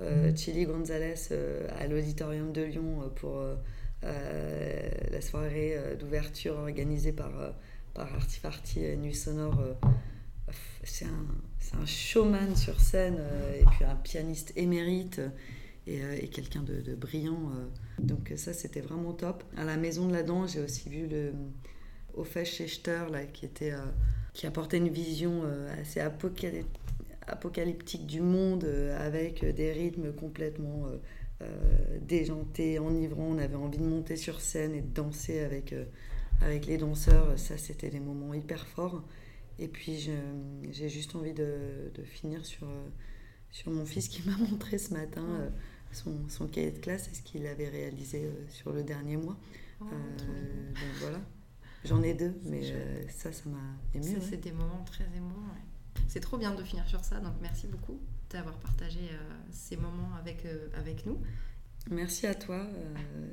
euh, 0.00 0.32
Chili 0.36 0.64
Gonzalez 0.64 1.14
à 1.78 1.86
l'Auditorium 1.86 2.52
de 2.52 2.62
Lyon 2.62 3.10
pour 3.16 3.42
la 4.02 5.20
soirée 5.20 5.76
d'ouverture 5.98 6.56
organisée 6.56 7.12
par, 7.12 7.32
par 7.94 8.14
Artifarty 8.14 8.96
Nuit 8.96 9.14
Sonore. 9.14 9.60
c'est 10.84 11.04
un, 11.04 11.80
un, 11.80 11.86
showman 11.86 12.54
sur 12.54 12.80
scène 12.80 13.18
et 13.60 13.64
puis 13.72 13.84
un 13.84 13.96
pianiste 13.96 14.52
émérite 14.54 15.20
et, 15.88 16.00
et 16.22 16.28
quelqu'un 16.28 16.62
de, 16.62 16.94
brillant. 16.94 17.50
donc 17.98 18.32
ça, 18.36 18.52
c'était 18.52 18.80
vraiment 18.80 19.12
top. 19.12 19.42
À 19.56 19.64
la 19.64 19.76
Maison 19.76 20.06
de 20.06 20.12
la 20.12 20.22
Danse, 20.22 20.52
j'ai 20.52 20.60
aussi 20.60 20.88
vu 20.88 21.06
le 21.06 21.32
au 22.18 22.24
Schechter, 22.24 23.04
là, 23.10 23.24
qui, 23.24 23.46
était, 23.46 23.72
euh, 23.72 23.84
qui 24.34 24.46
apportait 24.46 24.76
une 24.78 24.88
vision 24.88 25.42
euh, 25.44 25.80
assez 25.80 26.00
apocalyptique 26.00 28.06
du 28.06 28.20
monde, 28.20 28.64
euh, 28.64 29.06
avec 29.06 29.44
des 29.44 29.72
rythmes 29.72 30.12
complètement 30.12 30.86
déjantés, 32.02 32.80
enivrants. 32.80 33.28
On 33.30 33.38
avait 33.38 33.54
envie 33.54 33.78
de 33.78 33.84
monter 33.84 34.16
sur 34.16 34.40
scène 34.40 34.74
et 34.74 34.80
de 34.80 34.92
danser 34.92 35.38
avec, 35.38 35.72
avec 36.40 36.66
les 36.66 36.78
danseurs. 36.78 37.38
Ça, 37.38 37.56
c'était 37.56 37.90
des 37.90 38.00
moments 38.00 38.34
hyper 38.34 38.66
forts. 38.66 39.04
Et 39.60 39.68
puis, 39.68 40.10
j'ai 40.72 40.88
juste 40.88 41.14
envie 41.14 41.34
de, 41.34 41.92
de, 41.94 42.02
finir 42.02 42.44
sur, 42.44 42.66
sur 43.52 43.70
mon 43.70 43.86
fils 43.86 44.08
qui 44.08 44.28
m'a 44.28 44.36
montré 44.50 44.78
ce 44.78 44.92
matin 44.92 45.48
son, 45.92 46.28
son, 46.28 46.46
cahier 46.46 46.70
de 46.70 46.78
classe 46.78 47.08
et 47.08 47.14
ce 47.14 47.22
qu'il 47.22 47.46
avait 47.46 47.68
réalisé 47.68 48.30
sur 48.48 48.72
le 48.72 48.82
dernier 48.82 49.16
mois. 49.16 49.36
Oh, 49.80 49.84
donc 49.84 50.94
voilà. 51.00 51.20
J'en 51.84 52.02
ai 52.02 52.14
deux, 52.14 52.34
mais 52.44 52.60
euh, 52.64 53.02
ça, 53.08 53.32
ça 53.32 53.48
m'a 53.48 53.58
ému. 53.94 54.04
Ça, 54.04 54.20
c'est 54.20 54.36
des 54.36 54.52
moments 54.52 54.84
très 54.84 55.04
émouvants. 55.16 55.54
C'est 56.08 56.20
trop 56.20 56.36
bien 56.36 56.54
de 56.54 56.62
finir 56.62 56.86
sur 56.86 57.04
ça, 57.04 57.20
donc 57.20 57.34
merci 57.40 57.66
beaucoup 57.66 57.98
d'avoir 58.30 58.56
partagé 58.58 59.00
euh, 59.00 59.34
ces 59.50 59.76
moments 59.76 60.14
avec, 60.18 60.44
euh, 60.44 60.68
avec 60.74 61.06
nous. 61.06 61.20
Merci 61.90 62.26
à 62.26 62.34
toi. 62.34 62.66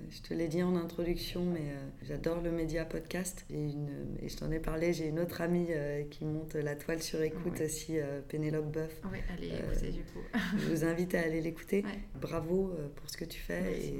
je 0.09 0.21
te 0.21 0.33
l'ai 0.33 0.47
dit 0.47 0.63
en 0.63 0.75
introduction, 0.75 1.43
mais 1.43 1.73
j'adore 2.03 2.41
le 2.41 2.51
média 2.51 2.85
podcast. 2.85 3.45
Et, 3.49 3.59
une, 3.61 4.17
et 4.21 4.29
je 4.29 4.37
t'en 4.37 4.49
ai 4.51 4.59
parlé, 4.59 4.93
j'ai 4.93 5.07
une 5.07 5.19
autre 5.19 5.41
amie 5.41 5.67
qui 6.09 6.23
monte 6.23 6.55
la 6.55 6.75
toile 6.75 7.01
sur 7.01 7.21
écoute 7.21 7.59
aussi, 7.59 7.97
Pénélope 8.29 8.71
Boeuf. 8.71 9.01
Oui, 9.11 9.19
allez 9.33 9.47
écouter 9.47 9.91
du 9.91 10.03
coup. 10.03 10.19
je 10.57 10.67
vous 10.69 10.85
invite 10.85 11.15
à 11.15 11.21
aller 11.21 11.41
l'écouter. 11.41 11.83
Bravo 12.21 12.73
pour 12.95 13.09
ce 13.09 13.17
que 13.17 13.25
tu 13.25 13.39
fais. 13.41 13.77
et, 13.77 13.99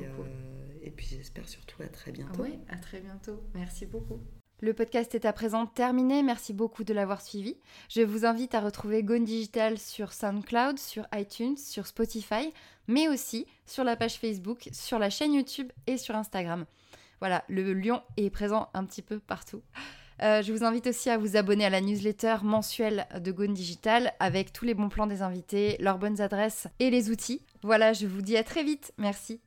et 0.83 0.91
puis 0.91 1.07
j'espère 1.07 1.49
surtout 1.49 1.81
à 1.81 1.87
très 1.87 2.11
bientôt. 2.11 2.43
Oui, 2.43 2.59
à 2.69 2.77
très 2.77 3.01
bientôt. 3.01 3.43
Merci 3.55 3.85
beaucoup. 3.87 4.21
Le 4.61 4.73
podcast 4.73 5.13
est 5.13 5.25
à 5.25 5.33
présent 5.33 5.65
terminé, 5.65 6.23
merci 6.23 6.53
beaucoup 6.53 6.85
de 6.85 6.93
l'avoir 6.93 7.21
suivi. 7.21 7.57
Je 7.89 8.01
vous 8.01 8.25
invite 8.25 8.55
à 8.55 8.61
retrouver 8.61 9.03
Gone 9.03 9.25
Digital 9.25 9.77
sur 9.77 10.13
SoundCloud, 10.13 10.79
sur 10.79 11.05
iTunes, 11.13 11.57
sur 11.57 11.87
Spotify, 11.87 12.53
mais 12.87 13.09
aussi 13.09 13.47
sur 13.65 13.83
la 13.83 13.97
page 13.97 14.15
Facebook, 14.15 14.69
sur 14.71 14.97
la 14.97 15.09
chaîne 15.09 15.33
YouTube 15.33 15.71
et 15.87 15.97
sur 15.97 16.15
Instagram. 16.15 16.65
Voilà, 17.19 17.43
le 17.49 17.73
lion 17.73 18.01
est 18.15 18.29
présent 18.29 18.69
un 18.73 18.85
petit 18.85 19.01
peu 19.01 19.19
partout. 19.19 19.61
Euh, 20.21 20.41
je 20.41 20.53
vous 20.53 20.63
invite 20.63 20.87
aussi 20.87 21.09
à 21.09 21.17
vous 21.17 21.35
abonner 21.35 21.65
à 21.65 21.69
la 21.69 21.81
newsletter 21.81 22.37
mensuelle 22.43 23.07
de 23.19 23.33
Gone 23.33 23.53
Digital 23.53 24.13
avec 24.21 24.53
tous 24.53 24.63
les 24.63 24.73
bons 24.73 24.87
plans 24.87 25.07
des 25.07 25.21
invités, 25.21 25.75
leurs 25.81 25.97
bonnes 25.97 26.21
adresses 26.21 26.67
et 26.79 26.89
les 26.89 27.09
outils. 27.09 27.41
Voilà, 27.61 27.91
je 27.91 28.07
vous 28.07 28.21
dis 28.21 28.37
à 28.37 28.43
très 28.43 28.63
vite. 28.63 28.93
Merci. 28.97 29.41